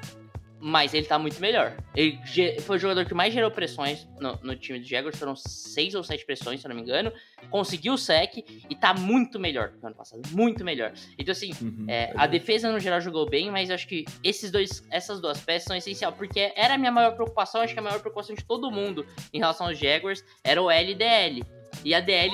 mas 0.61 0.93
ele 0.93 1.05
tá 1.05 1.17
muito 1.17 1.39
melhor. 1.39 1.75
Ele 1.95 2.19
foi 2.61 2.77
o 2.77 2.79
jogador 2.79 3.05
que 3.05 3.13
mais 3.13 3.33
gerou 3.33 3.49
pressões 3.49 4.07
no, 4.19 4.37
no 4.43 4.55
time 4.55 4.79
do 4.79 4.85
Jaguars, 4.85 5.17
foram 5.17 5.35
seis 5.35 5.95
ou 5.95 6.03
sete 6.03 6.25
pressões, 6.25 6.59
se 6.59 6.67
eu 6.67 6.69
não 6.69 6.75
me 6.75 6.81
engano. 6.81 7.11
Conseguiu 7.49 7.93
o 7.93 7.97
sec 7.97 8.37
e 8.69 8.75
tá 8.75 8.93
muito 8.93 9.39
melhor 9.39 9.69
do 9.69 9.77
que 9.77 9.83
o 9.83 9.87
ano 9.87 9.95
passado, 9.95 10.21
muito 10.31 10.63
melhor. 10.65 10.91
Então 11.17 11.31
assim, 11.31 11.51
Uhum, 11.61 11.85
é, 11.87 12.11
a 12.15 12.27
defesa 12.27 12.71
no 12.71 12.79
geral 12.79 12.99
jogou 13.01 13.29
bem, 13.29 13.49
mas 13.49 13.71
acho 13.71 13.87
que 13.87 14.05
esses 14.23 14.51
dois, 14.51 14.83
essas 14.91 15.19
duas 15.21 15.39
peças 15.41 15.63
são 15.67 15.75
essenciais, 15.75 16.13
porque 16.15 16.51
era 16.55 16.73
a 16.75 16.77
minha 16.77 16.91
maior 16.91 17.13
preocupação, 17.15 17.61
acho 17.61 17.73
que 17.73 17.79
a 17.79 17.83
maior 17.83 17.99
preocupação 17.99 18.35
de 18.35 18.43
todo 18.43 18.69
mundo 18.71 19.05
em 19.33 19.39
relação 19.39 19.67
aos 19.67 19.77
Jaguars 19.77 20.23
era 20.43 20.61
o 20.61 20.69
L 20.69 20.93
e. 20.99 21.43
E 21.85 21.93
a 21.93 21.99
DL, 22.01 22.31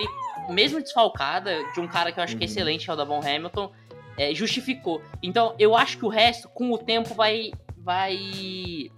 mesmo 0.50 0.82
desfalcada, 0.82 1.64
de 1.74 1.80
um 1.80 1.88
cara 1.88 2.12
que 2.12 2.20
eu 2.20 2.24
acho 2.24 2.36
que 2.36 2.44
é 2.44 2.48
Uhum. 2.48 2.52
excelente, 2.52 2.86
que 2.86 2.90
é 2.90 2.94
o 2.94 2.98
Davon 2.98 3.20
Hamilton, 3.20 3.72
é, 4.18 4.34
justificou. 4.34 5.02
Então, 5.22 5.56
eu 5.60 5.76
acho 5.76 5.98
que 5.98 6.06
o 6.06 6.10
resto, 6.10 6.48
com 6.50 6.72
o 6.72 6.78
tempo, 6.78 7.14
vai. 7.14 7.52
Vai. 7.86 8.90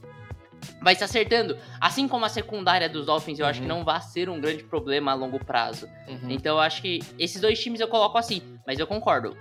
vai 0.82 0.96
se 0.96 1.04
acertando. 1.04 1.58
Assim 1.80 2.08
como 2.08 2.26
a 2.26 2.30
secundária 2.30 2.90
dos 2.90 3.06
Dolphins, 3.06 3.38
eu 3.40 3.46
acho 3.46 3.60
que 3.62 3.68
Uhum. 3.68 3.78
não 3.80 3.86
vai 3.86 4.02
ser 4.02 4.30
um 4.30 4.40
grande 4.40 4.64
problema 4.64 5.12
a 5.12 5.16
longo 5.16 5.44
prazo. 5.44 5.88
Uhum. 6.08 6.32
Então 6.32 6.56
eu 6.56 6.60
acho 6.62 6.82
que 6.82 7.00
esses 7.20 7.40
dois 7.40 7.62
times 7.62 7.80
eu 7.80 7.88
coloco 7.88 8.18
assim, 8.18 8.42
mas 8.66 8.80
eu 8.80 8.88
concordo. 8.88 9.36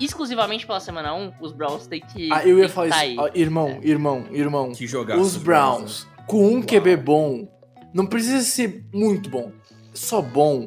Exclusivamente 0.00 0.66
pela 0.66 0.80
semana 0.80 1.14
1, 1.14 1.34
os 1.40 1.52
Browns 1.52 1.86
têm 1.86 2.00
que. 2.00 2.32
Ah, 2.32 2.46
eu 2.46 2.58
ia 2.58 2.68
falar 2.68 2.88
isso. 2.88 2.98
aí. 2.98 3.16
Ah, 3.18 3.30
irmão, 3.34 3.78
irmão, 3.82 4.26
irmão. 4.30 4.72
Que 4.72 4.86
jogar. 4.86 5.18
Os 5.18 5.36
Browns, 5.36 6.06
com 6.26 6.46
um 6.46 6.54
Uau. 6.58 6.62
QB 6.62 6.96
bom, 6.96 7.48
não 7.92 8.06
precisa 8.06 8.40
ser 8.42 8.84
muito 8.92 9.28
bom. 9.28 9.52
Só 9.92 10.20
bom 10.22 10.66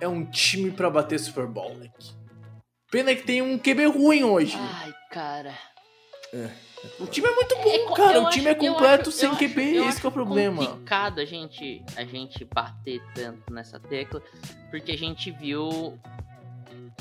é 0.00 0.08
um 0.08 0.24
time 0.24 0.70
pra 0.70 0.88
bater 0.88 1.18
Super 1.18 1.46
Bowl, 1.46 1.74
moleque. 1.74 2.12
Pena 2.90 3.14
que 3.14 3.22
tem 3.22 3.42
um 3.42 3.58
QB 3.58 3.86
ruim 3.86 4.22
hoje. 4.24 4.56
Ai, 4.58 4.92
cara. 5.10 5.52
O 6.98 7.06
time 7.06 7.28
é 7.28 7.34
muito 7.34 7.54
bom, 7.56 7.70
É 7.70 7.94
cara. 7.94 8.20
O 8.22 8.30
time 8.30 8.46
é 8.48 8.50
acho- 8.52 8.64
eu 8.64 8.72
completo 8.72 9.08
acho- 9.10 9.18
sem 9.18 9.34
QB, 9.36 9.76
esse 9.86 10.00
que 10.00 10.06
é 10.06 10.08
o 10.08 10.12
problema. 10.12 10.66
complicado 10.66 11.20
a 11.20 11.24
gente, 11.24 11.82
a 11.96 12.04
gente 12.04 12.44
bater 12.44 13.00
tanto 13.14 13.52
nessa 13.52 13.78
tecla, 13.78 14.20
porque 14.70 14.92
a 14.92 14.98
gente 14.98 15.30
viu. 15.30 15.98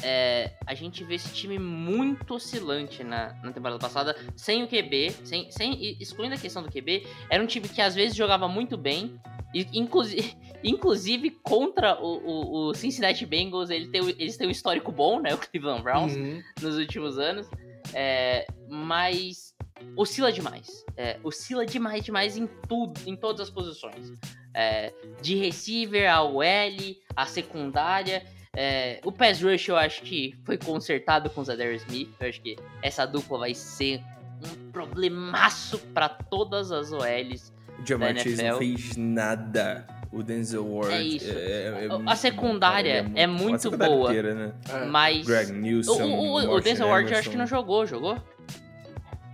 é, 0.04 0.54
a 0.66 0.74
gente 0.74 1.04
vê 1.04 1.16
esse 1.16 1.32
time 1.34 1.60
muito 1.60 2.34
oscilante 2.34 3.04
na, 3.04 3.34
na 3.44 3.52
temporada 3.52 3.78
passada, 3.80 4.16
sem 4.36 4.64
o 4.64 4.68
QB, 4.68 5.12
sem, 5.24 5.52
sem, 5.52 5.98
excluindo 6.00 6.34
a 6.34 6.38
questão 6.38 6.64
do 6.64 6.72
QB, 6.72 7.06
era 7.30 7.44
um 7.44 7.46
time 7.46 7.68
que 7.70 7.82
às 7.82 7.94
vezes 7.94 8.16
jogava 8.16 8.48
muito 8.48 8.78
bem, 8.78 9.20
e 9.54 9.68
inclusive, 9.74 10.36
inclusive 10.64 11.30
contra 11.44 12.02
o, 12.02 12.18
o, 12.18 12.70
o 12.70 12.74
Cincinnati 12.74 13.26
Bengals, 13.28 13.70
ele 13.70 13.90
tem, 13.90 14.02
eles 14.18 14.38
têm 14.38 14.48
um 14.48 14.52
histórico 14.52 14.92
bom, 14.92 15.20
né? 15.20 15.34
O 15.36 15.38
Cleveland 15.38 15.84
Browns 15.84 16.14
Uhum. 16.16 16.42
nos 16.62 16.78
últimos 16.78 17.20
anos. 17.20 17.48
É, 17.94 18.48
mas 18.70 19.51
oscila 19.96 20.32
demais. 20.32 20.86
É, 20.98 21.18
oscila 21.24 21.66
demais, 21.66 22.04
demais 22.04 22.38
em 22.38 22.48
tudo, 22.68 23.00
em 23.06 23.16
todas 23.16 23.42
as 23.42 23.50
posições. 23.50 24.12
É, 24.54 24.94
de 25.22 25.36
receiver 25.36 26.12
ao 26.12 26.42
L, 26.44 26.98
a 27.16 27.26
secundária. 27.26 28.24
É, 28.56 29.00
o 29.06 29.12
pass 29.12 29.42
rush 29.42 29.70
eu 29.70 29.78
acho 29.78 30.02
que 30.02 30.36
foi 30.44 30.58
consertado 30.58 31.30
com 31.30 31.42
o 31.42 31.44
Zadar 31.44 31.72
Smith. 31.74 32.10
Eu 32.20 32.28
acho 32.30 32.42
que 32.42 32.58
essa 32.82 33.06
dupla 33.06 33.38
vai 33.40 33.54
ser 33.54 34.02
um 34.44 34.72
problemaço 34.72 35.78
para 35.94 36.10
todas 36.10 36.72
as 36.72 36.92
OLs. 36.92 37.54
O 37.82 37.86
Jamar 37.86 38.18
Chase 38.18 38.44
não 38.44 38.58
fez 38.58 38.98
nada. 38.98 39.88
O 40.12 40.22
Denzel 40.22 40.68
Ward. 40.70 40.94
É 40.94 41.02
isso. 41.02 41.32
é- 41.32 41.86
é- 41.86 41.88
A 42.06 42.16
secundária 42.18 42.96
cara, 43.04 43.10
ele 43.12 43.20
é 43.20 43.24
a 43.24 43.28
muito 43.30 43.62
secundária 43.62 43.96
boa. 43.96 44.10
inteira, 44.10 44.36
né? 44.36 44.54
É. 44.70 44.86
Mas. 44.86 45.26
Greg 45.26 45.52
O, 45.52 45.56
Newsom. 45.56 46.04
o, 46.04 46.34
o, 46.56 46.60
Denzel 46.60 46.88
Ward 46.88 47.10
eu 47.10 47.18
acho 47.18 47.30
que 47.30 47.38
não 47.38 47.48
jogou, 47.48 47.86
jogou? 47.86 48.18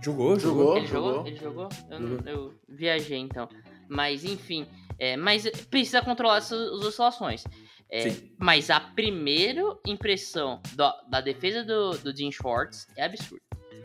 Jogou, 0.02 0.38
jogou. 0.38 0.64
Jogou. 0.64 0.76
Ele 0.76 0.86
jogou? 0.86 1.12
jogou. 1.12 1.26
Ele 1.26 1.36
jogou? 1.36 1.68
Eu, 1.90 1.98
Jogou. 2.00 2.22
não- 2.24 2.32
eu 2.32 2.54
viajei 2.68 3.18
então. 3.18 3.48
Mas 3.88 4.24
enfim. 4.24 4.66
é, 4.98 5.16
mas 5.16 5.48
precisa 5.70 6.02
controlar 6.02 6.38
essas 6.38 6.70
oscilações. 6.84 7.44
É, 7.90 8.10
Sim. 8.10 8.30
mas 8.38 8.68
a 8.68 8.78
primeira 8.80 9.62
impressão 9.86 10.60
da, 10.74 10.90
da 11.08 11.20
defesa 11.20 11.64
do, 11.64 11.96
do 11.98 12.12
Dean 12.12 12.30
Schwartz 12.30 12.86
é 12.96 13.04
absurda. 13.04 13.42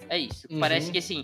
É 0.09 0.17
isso. 0.17 0.45
Uhum. 0.51 0.59
Parece 0.59 0.91
que 0.91 0.97
assim. 0.97 1.23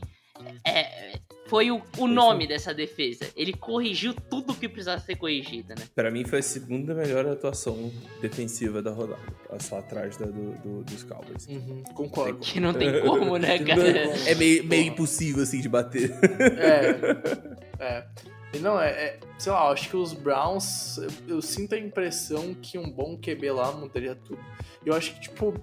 é- 0.63 1.19
foi 1.49 1.71
o, 1.71 1.81
o 1.97 2.07
nome 2.07 2.45
dessa 2.47 2.73
defesa. 2.73 3.25
Ele 3.35 3.53
corrigiu 3.53 4.13
tudo 4.13 4.53
que 4.53 4.69
precisava 4.69 5.01
ser 5.01 5.15
corrigido, 5.15 5.69
né? 5.69 5.83
Pra 5.95 6.11
mim 6.11 6.23
foi 6.23 6.39
a 6.39 6.43
segunda 6.43 6.93
melhor 6.93 7.25
atuação 7.25 7.91
defensiva 8.21 8.81
da 8.81 8.91
rodada. 8.91 9.19
Só 9.59 9.79
atrás 9.79 10.15
da 10.15 10.27
do, 10.27 10.51
do- 10.59 10.83
dos 10.83 11.03
Cowboys. 11.03 11.47
Uhum, 11.47 11.83
concordo. 11.95 12.37
Que 12.39 12.59
não 12.59 12.73
tem 12.73 13.01
como, 13.01 13.35
né, 13.37 13.57
cara? 13.65 13.81
É 14.29 14.35
meio, 14.35 14.63
meio 14.63 14.85
impossível, 14.87 15.41
assim, 15.43 15.59
de 15.59 15.67
bater. 15.67 16.11
É. 16.57 17.83
É. 17.83 18.05
E 18.53 18.59
não, 18.59 18.79
é, 18.79 18.89
é- 18.91 19.19
Sei 19.37 19.51
lá, 19.51 19.65
eu 19.67 19.71
acho 19.73 19.89
que 19.89 19.97
os 19.97 20.13
Browns. 20.13 20.97
Eu, 20.97 21.35
eu 21.35 21.41
sinto 21.41 21.73
a 21.73 21.77
impressão 21.79 22.53
que 22.53 22.77
um 22.77 22.89
bom 22.91 23.17
QB 23.17 23.51
lá 23.51 23.71
mudaria 23.71 24.15
tudo. 24.15 24.39
Eu 24.85 24.93
acho 24.93 25.13
que, 25.15 25.21
tipo. 25.21 25.53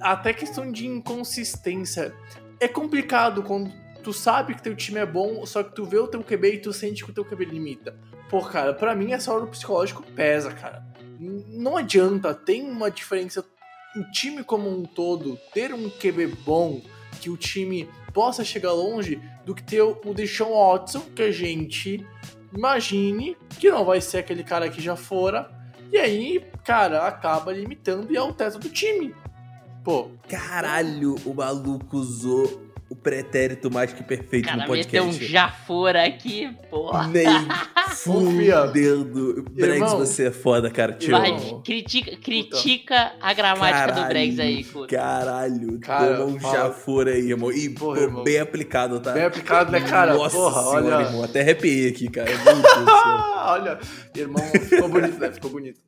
Até 0.00 0.32
questão 0.32 0.70
de 0.72 0.86
inconsistência. 0.86 2.14
É 2.60 2.66
complicado 2.66 3.42
quando 3.42 3.70
tu 4.02 4.12
sabe 4.12 4.54
que 4.54 4.62
teu 4.62 4.74
time 4.74 4.98
é 4.98 5.06
bom, 5.06 5.44
só 5.46 5.62
que 5.62 5.74
tu 5.74 5.84
vê 5.84 5.98
o 5.98 6.06
teu 6.06 6.22
QB 6.22 6.54
e 6.54 6.58
tu 6.58 6.72
sente 6.72 7.04
que 7.04 7.10
o 7.10 7.14
teu 7.14 7.24
QB 7.24 7.44
limita. 7.44 7.96
Pô, 8.28 8.42
cara, 8.42 8.74
pra 8.74 8.94
mim 8.94 9.12
essa 9.12 9.32
hora 9.32 9.42
do 9.42 9.48
psicológico 9.48 10.02
pesa, 10.14 10.52
cara. 10.52 10.84
Não 11.18 11.76
adianta, 11.76 12.34
tem 12.34 12.62
uma 12.62 12.90
diferença. 12.90 13.44
O 13.96 14.10
time 14.12 14.44
como 14.44 14.68
um 14.68 14.84
todo, 14.84 15.38
ter 15.52 15.72
um 15.72 15.90
QB 15.90 16.26
bom, 16.44 16.80
que 17.20 17.30
o 17.30 17.36
time 17.36 17.88
possa 18.12 18.44
chegar 18.44 18.72
longe, 18.72 19.20
do 19.44 19.54
que 19.54 19.62
ter 19.62 19.80
o 19.82 20.14
Deshaun 20.14 20.52
Watson, 20.52 21.00
que 21.14 21.22
a 21.22 21.32
gente 21.32 22.06
imagine 22.52 23.36
que 23.58 23.70
não 23.70 23.84
vai 23.84 24.00
ser 24.00 24.18
aquele 24.18 24.44
cara 24.44 24.68
que 24.68 24.80
já 24.80 24.94
fora. 24.94 25.50
E 25.90 25.96
aí, 25.96 26.44
cara, 26.64 27.06
acaba 27.06 27.52
limitando 27.52 28.12
e 28.12 28.16
é 28.16 28.22
o 28.22 28.32
teto 28.32 28.58
do 28.58 28.68
time. 28.68 29.14
Pô, 29.82 30.10
Caralho, 30.28 31.14
o 31.24 31.32
maluco 31.32 31.96
usou 31.96 32.67
o 32.90 32.96
pretérito 32.96 33.70
mais 33.70 33.92
que 33.92 34.02
perfeito 34.02 34.46
cara 34.48 34.66
no 34.66 34.72
meteu 34.72 35.02
um 35.02 35.06
podcast. 35.08 35.30
já 35.32 35.48
fora 35.50 36.04
aqui, 36.06 36.50
porra. 36.70 37.06
Nem 37.08 37.26
fudendo. 37.94 39.44
Bregs, 39.50 39.92
você 39.92 40.26
é 40.26 40.30
foda, 40.30 40.70
cara. 40.70 40.92
Te 40.92 41.10
Vai, 41.10 41.30
amo. 41.30 41.62
critica, 41.62 42.16
critica 42.16 43.12
a 43.20 43.32
gramática 43.32 43.86
do 43.88 43.94
Caralho, 43.94 44.08
Bregs 44.08 44.38
aí, 44.38 44.64
Couto. 44.64 44.94
Caralho, 44.94 45.78
Cara, 45.80 46.16
toma 46.16 46.24
um 46.32 46.40
fala. 46.40 46.56
jafora 46.56 47.10
aí, 47.12 47.30
irmão. 47.30 47.52
E, 47.52 47.68
Porra, 47.70 48.00
irmão. 48.00 48.24
bem 48.24 48.38
aplicado, 48.38 49.00
tá? 49.00 49.12
bem 49.12 49.24
aplicado, 49.24 49.70
né, 49.70 49.80
cara? 49.80 50.14
Nossa 50.14 50.36
Porra, 50.36 50.62
senhora, 50.62 50.96
olha. 50.96 51.04
irmão. 51.06 51.24
Até 51.24 51.40
arrepiei 51.40 51.88
aqui, 51.88 52.08
cara. 52.08 52.30
Do. 52.30 52.90
Ah, 52.90 53.52
olha, 53.60 53.78
irmão, 54.16 54.44
ficou 54.46 54.88
bonito, 54.88 55.18
né? 55.18 55.30
Ficou 55.32 55.50
bonito. 55.50 55.80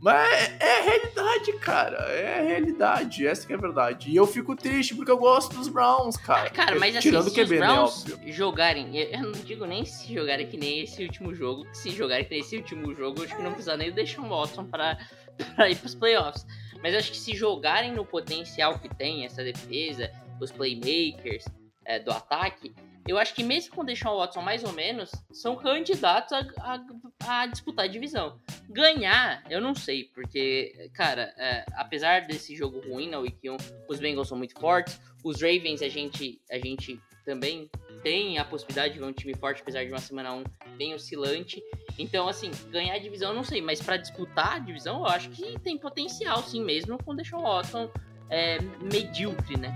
Mas 0.00 0.32
é, 0.32 0.56
é 0.60 0.78
a 0.78 0.82
realidade, 0.82 1.52
cara. 1.60 1.96
É 2.12 2.38
a 2.40 2.42
realidade. 2.42 3.26
Essa 3.26 3.46
que 3.46 3.52
é 3.52 3.56
a 3.56 3.60
verdade. 3.60 4.10
E 4.10 4.16
eu 4.16 4.26
fico 4.26 4.54
triste 4.56 4.94
porque 4.94 5.10
eu 5.10 5.18
gosto 5.18 5.56
dos 5.56 5.68
Browns, 5.68 6.16
cara. 6.16 6.47
Cara, 6.52 6.78
mas 6.78 6.96
assim, 6.96 7.08
Tirando 7.08 7.30
se 7.30 7.30
o 7.30 7.32
QB, 7.34 7.42
os 7.42 7.50
né? 7.50 7.66
Browns 7.66 8.12
Óbvio. 8.12 8.32
jogarem, 8.32 8.96
eu 8.96 9.20
não 9.22 9.32
digo 9.32 9.66
nem 9.66 9.84
se 9.84 10.12
jogarem 10.12 10.46
que 10.46 10.56
nem 10.56 10.80
esse 10.80 11.02
último 11.02 11.34
jogo, 11.34 11.64
que 11.70 11.78
se 11.78 11.90
jogarem 11.90 12.24
que 12.24 12.30
nem 12.30 12.40
esse 12.40 12.56
último 12.56 12.94
jogo, 12.94 13.20
eu 13.20 13.24
acho 13.24 13.36
que 13.36 13.42
não 13.42 13.52
precisa 13.52 13.76
nem 13.76 13.92
deixar 13.92 14.22
o 14.22 14.28
Watson 14.28 14.64
pra, 14.64 14.98
pra 15.54 15.70
ir 15.70 15.76
pros 15.76 15.94
playoffs. 15.94 16.46
Mas 16.82 16.92
eu 16.92 16.98
acho 17.00 17.10
que 17.10 17.16
se 17.16 17.34
jogarem 17.34 17.92
no 17.92 18.04
potencial 18.04 18.78
que 18.78 18.88
tem 18.88 19.24
essa 19.24 19.42
defesa, 19.42 20.10
os 20.40 20.52
playmakers 20.52 21.44
é, 21.84 21.98
do 21.98 22.10
ataque, 22.10 22.72
eu 23.08 23.18
acho 23.18 23.34
que 23.34 23.42
mesmo 23.42 23.74
com 23.74 23.84
deixar 23.84 24.12
o 24.12 24.18
Watson 24.18 24.42
mais 24.42 24.62
ou 24.62 24.72
menos, 24.72 25.10
são 25.32 25.56
candidatos 25.56 26.32
a, 26.32 26.46
a- 26.60 27.40
a 27.42 27.46
disputar 27.46 27.86
a 27.86 27.88
divisão. 27.88 28.38
Ganhar, 28.68 29.42
eu 29.50 29.60
não 29.60 29.74
sei, 29.74 30.04
porque, 30.14 30.90
cara, 30.94 31.32
é, 31.38 31.64
apesar 31.74 32.26
desse 32.26 32.54
jogo 32.54 32.80
ruim 32.88 33.08
na 33.08 33.18
Week 33.18 33.48
1, 33.48 33.56
os 33.88 33.98
Bengals 33.98 34.28
são 34.28 34.36
muito 34.36 34.58
fortes, 34.60 35.00
os 35.24 35.40
Ravens 35.40 35.80
a 35.82 35.88
gente, 35.88 36.40
a 36.50 36.58
gente 36.58 37.00
também 37.24 37.68
tem 38.02 38.38
a 38.38 38.44
possibilidade 38.44 38.94
de 38.94 39.00
ver 39.00 39.06
um 39.06 39.12
time 39.12 39.34
forte, 39.34 39.60
apesar 39.62 39.84
de 39.84 39.90
uma 39.90 39.98
semana 39.98 40.32
1 40.32 40.44
bem 40.76 40.94
oscilante. 40.94 41.62
Então, 41.98 42.28
assim, 42.28 42.50
ganhar 42.70 42.94
a 42.94 42.98
divisão 42.98 43.30
eu 43.30 43.34
não 43.36 43.42
sei, 43.44 43.60
mas 43.60 43.80
pra 43.82 43.96
disputar 43.96 44.56
a 44.56 44.58
divisão 44.60 44.98
eu 45.00 45.06
acho 45.06 45.30
que 45.30 45.58
tem 45.60 45.76
potencial, 45.76 46.42
sim, 46.42 46.62
mesmo 46.64 46.96
com 47.02 47.12
o 47.12 47.16
Deshaun 47.16 47.42
Watson 47.42 47.90
é, 48.30 48.58
medíocre, 48.82 49.56
né? 49.58 49.72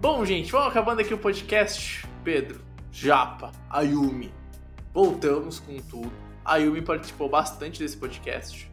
Bom, 0.00 0.24
gente, 0.24 0.50
vamos 0.50 0.68
acabando 0.68 1.00
aqui 1.02 1.12
o 1.12 1.18
podcast. 1.18 2.06
Pedro, 2.24 2.62
Japa, 2.90 3.52
Ayumi. 3.68 4.32
Voltamos 4.94 5.60
com 5.60 5.76
tudo. 5.76 6.10
A 6.42 6.54
Ayumi 6.54 6.80
participou 6.80 7.28
bastante 7.28 7.80
desse 7.80 7.98
podcast. 7.98 8.70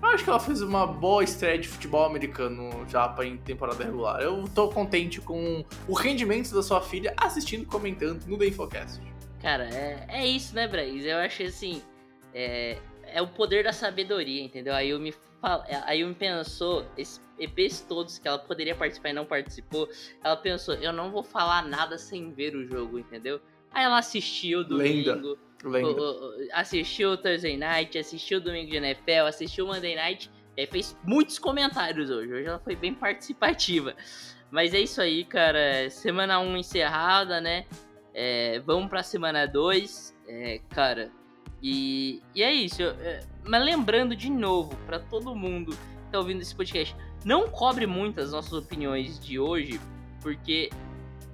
Eu 0.00 0.08
acho 0.08 0.24
que 0.24 0.30
ela 0.30 0.38
fez 0.38 0.60
uma 0.60 0.86
boa 0.86 1.24
estreia 1.24 1.58
de 1.58 1.68
futebol 1.68 2.04
americano 2.04 2.86
Japa 2.86 3.24
em 3.24 3.38
temporada 3.38 3.82
regular. 3.82 4.20
Eu 4.20 4.44
tô 4.54 4.68
contente 4.68 5.22
com 5.22 5.64
o 5.86 5.94
rendimento 5.94 6.54
da 6.54 6.62
sua 6.62 6.82
filha 6.82 7.14
assistindo 7.16 7.62
e 7.62 7.66
comentando 7.66 8.26
no 8.26 8.36
The 8.36 8.46
Infocast. 8.46 9.17
Cara, 9.40 9.64
é, 9.72 10.06
é 10.08 10.26
isso, 10.26 10.54
né, 10.54 10.66
Braz? 10.66 11.04
Eu 11.04 11.18
acho 11.18 11.42
assim. 11.44 11.82
É, 12.34 12.78
é 13.06 13.22
o 13.22 13.26
poder 13.28 13.64
da 13.64 13.72
sabedoria, 13.72 14.42
entendeu? 14.42 14.74
A 14.74 14.80
Yumi, 14.80 15.14
fala, 15.40 15.64
a 15.86 15.92
Yumi 15.92 16.14
pensou, 16.14 16.84
esses 16.96 17.22
EPs 17.38 17.80
todos 17.88 18.18
que 18.18 18.28
ela 18.28 18.38
poderia 18.38 18.74
participar 18.74 19.10
e 19.10 19.12
não 19.14 19.24
participou, 19.24 19.88
ela 20.22 20.36
pensou, 20.36 20.74
eu 20.74 20.92
não 20.92 21.10
vou 21.10 21.22
falar 21.22 21.62
nada 21.66 21.96
sem 21.96 22.32
ver 22.32 22.54
o 22.54 22.66
jogo, 22.66 22.98
entendeu? 22.98 23.40
Aí 23.70 23.84
ela 23.84 23.98
assistiu 23.98 24.58
Lenda. 24.60 25.14
domingo, 25.14 25.38
Lembra? 25.64 25.90
o- 25.90 26.04
o- 26.04 26.28
o- 26.44 26.48
assistiu 26.52 27.12
o 27.12 27.16
Thursday 27.16 27.56
Night, 27.56 27.96
assistiu 27.96 28.38
o 28.38 28.40
domingo 28.42 28.70
de 28.70 28.76
NFL, 28.76 29.26
assistiu 29.26 29.64
o 29.64 29.68
Monday 29.68 29.94
Night, 29.94 30.30
e 30.56 30.60
aí 30.62 30.66
fez 30.66 30.94
muitos 31.04 31.38
comentários 31.38 32.10
hoje. 32.10 32.32
Hoje 32.32 32.46
ela 32.46 32.58
foi 32.58 32.76
bem 32.76 32.92
participativa. 32.92 33.94
Mas 34.50 34.74
é 34.74 34.80
isso 34.80 35.00
aí, 35.00 35.24
cara. 35.24 35.88
Semana 35.90 36.40
1 36.40 36.56
encerrada, 36.56 37.40
né? 37.40 37.64
É, 38.20 38.58
vamos 38.66 38.88
pra 38.88 39.00
semana 39.04 39.46
2, 39.46 40.12
é, 40.26 40.60
cara. 40.70 41.08
E, 41.62 42.20
e 42.34 42.42
é 42.42 42.52
isso. 42.52 42.82
eu- 42.82 42.90
é, 43.00 43.20
mas 43.46 43.64
lembrando 43.64 44.16
de 44.16 44.28
novo, 44.28 44.74
pra 44.86 44.98
todo 44.98 45.34
mundo 45.36 45.70
que 45.70 46.10
tá 46.10 46.18
ouvindo 46.18 46.40
esse 46.40 46.52
podcast, 46.54 46.96
não 47.24 47.48
cobre 47.48 47.86
muito 47.86 48.20
as 48.20 48.32
nossas 48.32 48.52
opiniões 48.52 49.20
de 49.20 49.38
hoje, 49.38 49.80
porque 50.20 50.68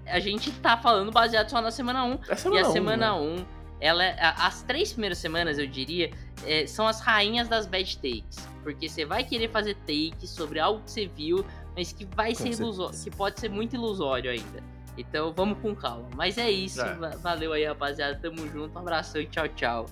a 0.07 0.21
gente 0.21 0.51
tá 0.61 0.77
falando 0.77 1.11
baseado 1.11 1.49
só 1.49 1.63
na 1.63 1.71
semana 1.71 2.05
1. 2.05 2.13
É 2.13 2.55
E 2.55 2.59
a 2.61 2.69
um, 2.69 2.73
semana 2.73 3.13
né? 3.19 3.19
1, 3.19 3.45
ela, 3.81 4.05
a- 4.19 4.47
as 4.47 4.63
três 4.63 4.93
primeiras 4.93 5.17
semanas, 5.17 5.59
eu 5.59 5.67
diria, 5.67 6.11
é, 6.45 6.67
são 6.67 6.87
as 6.87 7.01
rainhas 7.01 7.49
das 7.49 7.67
bad 7.67 7.97
takes. 7.97 8.47
Porque 8.63 8.91
você 8.91 9.07
vai 9.07 9.25
querer 9.25 9.49
fazer 9.51 9.75
take 9.87 10.27
sobre 10.27 10.59
algo 10.61 10.83
que 10.85 10.91
você 10.91 11.07
viu, 11.07 11.45
mas 11.75 11.93
que 11.95 12.05
vai 12.05 12.33
Com 12.35 12.43
ser 12.43 12.51
ilusório, 12.51 12.99
que 13.03 13.11
pode 13.11 13.41
ser 13.41 13.49
muito 13.49 13.75
ilusório 13.75 14.31
ainda. 14.31 14.63
Então 14.97 15.33
vamos 15.33 15.59
com 15.59 15.75
calma. 15.75 16.09
Mas 16.15 16.39
é 16.39 16.51
isso. 16.51 16.81
É. 16.81 16.95
va- 16.95 17.11
Valeu 17.17 17.53
aí, 17.53 17.65
rapaziada. 17.65 18.19
Tamo 18.21 18.47
junto. 18.49 18.75
Um 18.77 18.79
abração 18.81 19.21
e 19.21 19.27
tchau, 19.27 19.49
tchau. 19.49 19.87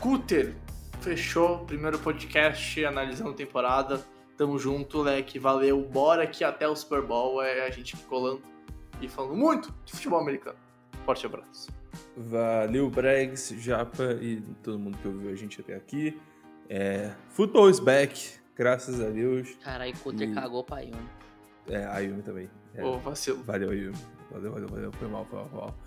Cutter, 0.00 0.54
fechou. 1.00 1.64
Primeiro 1.64 1.98
podcast 1.98 2.84
analisando 2.84 3.30
a 3.30 3.34
temporada. 3.34 4.04
Tamo 4.36 4.58
junto, 4.58 5.02
leque. 5.02 5.38
Valeu. 5.38 5.82
Bora 5.82 6.26
que 6.26 6.42
até 6.42 6.66
o 6.66 6.74
Super 6.74 7.02
Bowl 7.02 7.42
é 7.42 7.66
a 7.66 7.70
gente 7.70 7.96
colando 7.96 8.42
e 9.00 9.08
falando 9.08 9.36
muito 9.36 9.72
de 9.84 9.92
futebol 9.92 10.20
americano. 10.20 10.56
Forte 11.04 11.26
abraço. 11.26 11.68
Valeu, 12.16 12.88
Bregs, 12.90 13.54
Japa 13.58 14.12
e 14.20 14.40
todo 14.62 14.78
mundo 14.78 14.98
que 14.98 15.08
ouviu 15.08 15.30
a 15.30 15.34
gente 15.34 15.60
até 15.60 15.74
aqui. 15.74 16.20
É, 16.68 17.12
football 17.30 17.68
is 17.68 17.80
back, 17.80 18.34
graças 18.54 19.00
a 19.00 19.08
Deus. 19.10 19.50
Caralho, 19.62 19.92
Cutter 19.98 20.30
E- 20.30 20.34
cagou 20.34 20.62
pra 20.62 20.80
Yumi. 20.80 20.96
É, 21.68 21.84
a 21.86 21.98
Yumi 21.98 22.22
também. 22.22 22.48
É, 22.74 22.84
Ô, 22.84 22.98
vacilo. 22.98 23.42
Valeu, 23.42 23.72
Yumi. 23.74 23.96
Valeu, 24.30 24.52
valeu, 24.52 24.68
valeu. 24.68 24.92
Foi 24.92 25.08
mal, 25.08 25.24
foi 25.24 25.38
mal, 25.38 25.48
foi 25.48 25.60
mal. 25.60 25.78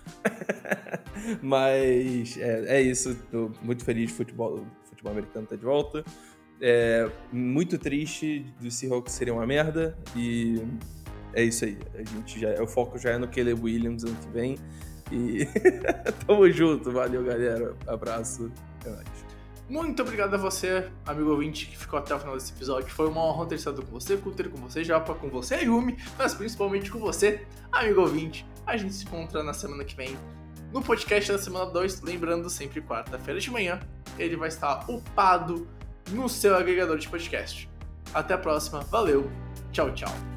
Mas 1.41 2.37
é, 2.37 2.77
é 2.77 2.81
isso. 2.81 3.15
Tô 3.31 3.51
muito 3.61 3.83
feliz 3.83 4.09
de 4.09 4.13
futebol, 4.13 4.65
futebol 4.83 5.11
americano 5.11 5.47
tá 5.47 5.55
de 5.55 5.63
volta. 5.63 6.03
É, 6.61 7.09
muito 7.31 7.77
triste 7.77 8.45
do 8.59 8.69
Seahawks 8.69 9.13
serem 9.13 9.33
uma 9.33 9.45
merda. 9.45 9.97
E 10.15 10.61
é 11.33 11.43
isso 11.43 11.65
aí. 11.65 11.77
A 11.95 12.03
gente 12.03 12.39
já, 12.39 12.61
o 12.61 12.67
foco 12.67 12.97
já 12.97 13.11
é 13.11 13.17
no 13.17 13.27
Caleb 13.27 13.61
Williams 13.61 14.03
ano 14.03 14.15
que 14.15 14.29
vem. 14.29 14.57
E 15.11 15.45
tamo 16.25 16.49
junto. 16.51 16.91
Valeu, 16.91 17.23
galera. 17.23 17.75
Abraço. 17.87 18.51
É 18.85 18.89
nóis. 18.89 19.22
Muito 19.69 20.01
obrigado 20.01 20.33
a 20.33 20.37
você, 20.37 20.89
amigo 21.05 21.31
ouvinte, 21.31 21.65
que 21.67 21.77
ficou 21.77 21.97
até 21.97 22.13
o 22.13 22.19
final 22.19 22.35
desse 22.35 22.51
episódio. 22.51 22.89
Foi 22.89 23.07
uma 23.07 23.21
honra 23.21 23.45
ter 23.47 23.55
estado 23.55 23.81
com 23.81 23.91
você, 23.91 24.17
Cutter, 24.17 24.49
com 24.49 24.57
você, 24.57 24.83
Japa, 24.83 25.15
com 25.15 25.29
você, 25.29 25.63
Yumi, 25.63 25.97
mas 26.17 26.33
principalmente 26.33 26.91
com 26.91 26.99
você, 26.99 27.45
amigo 27.71 28.01
ouvinte. 28.01 28.45
A 28.67 28.75
gente 28.75 28.93
se 28.93 29.05
encontra 29.05 29.41
na 29.41 29.53
semana 29.53 29.83
que 29.83 29.95
vem 29.95 30.17
no 30.73 30.81
podcast 30.81 31.31
da 31.31 31.37
semana 31.37 31.67
2, 31.67 32.01
lembrando 32.01 32.49
sempre 32.49 32.81
quarta-feira 32.81 33.39
de 33.39 33.51
manhã, 33.51 33.79
ele 34.17 34.35
vai 34.35 34.47
estar 34.47 34.89
upado 34.89 35.67
no 36.09 36.27
seu 36.27 36.55
agregador 36.55 36.97
de 36.97 37.07
podcast. 37.07 37.69
Até 38.13 38.33
a 38.33 38.37
próxima, 38.37 38.81
valeu, 38.81 39.31
tchau, 39.71 39.93
tchau. 39.93 40.32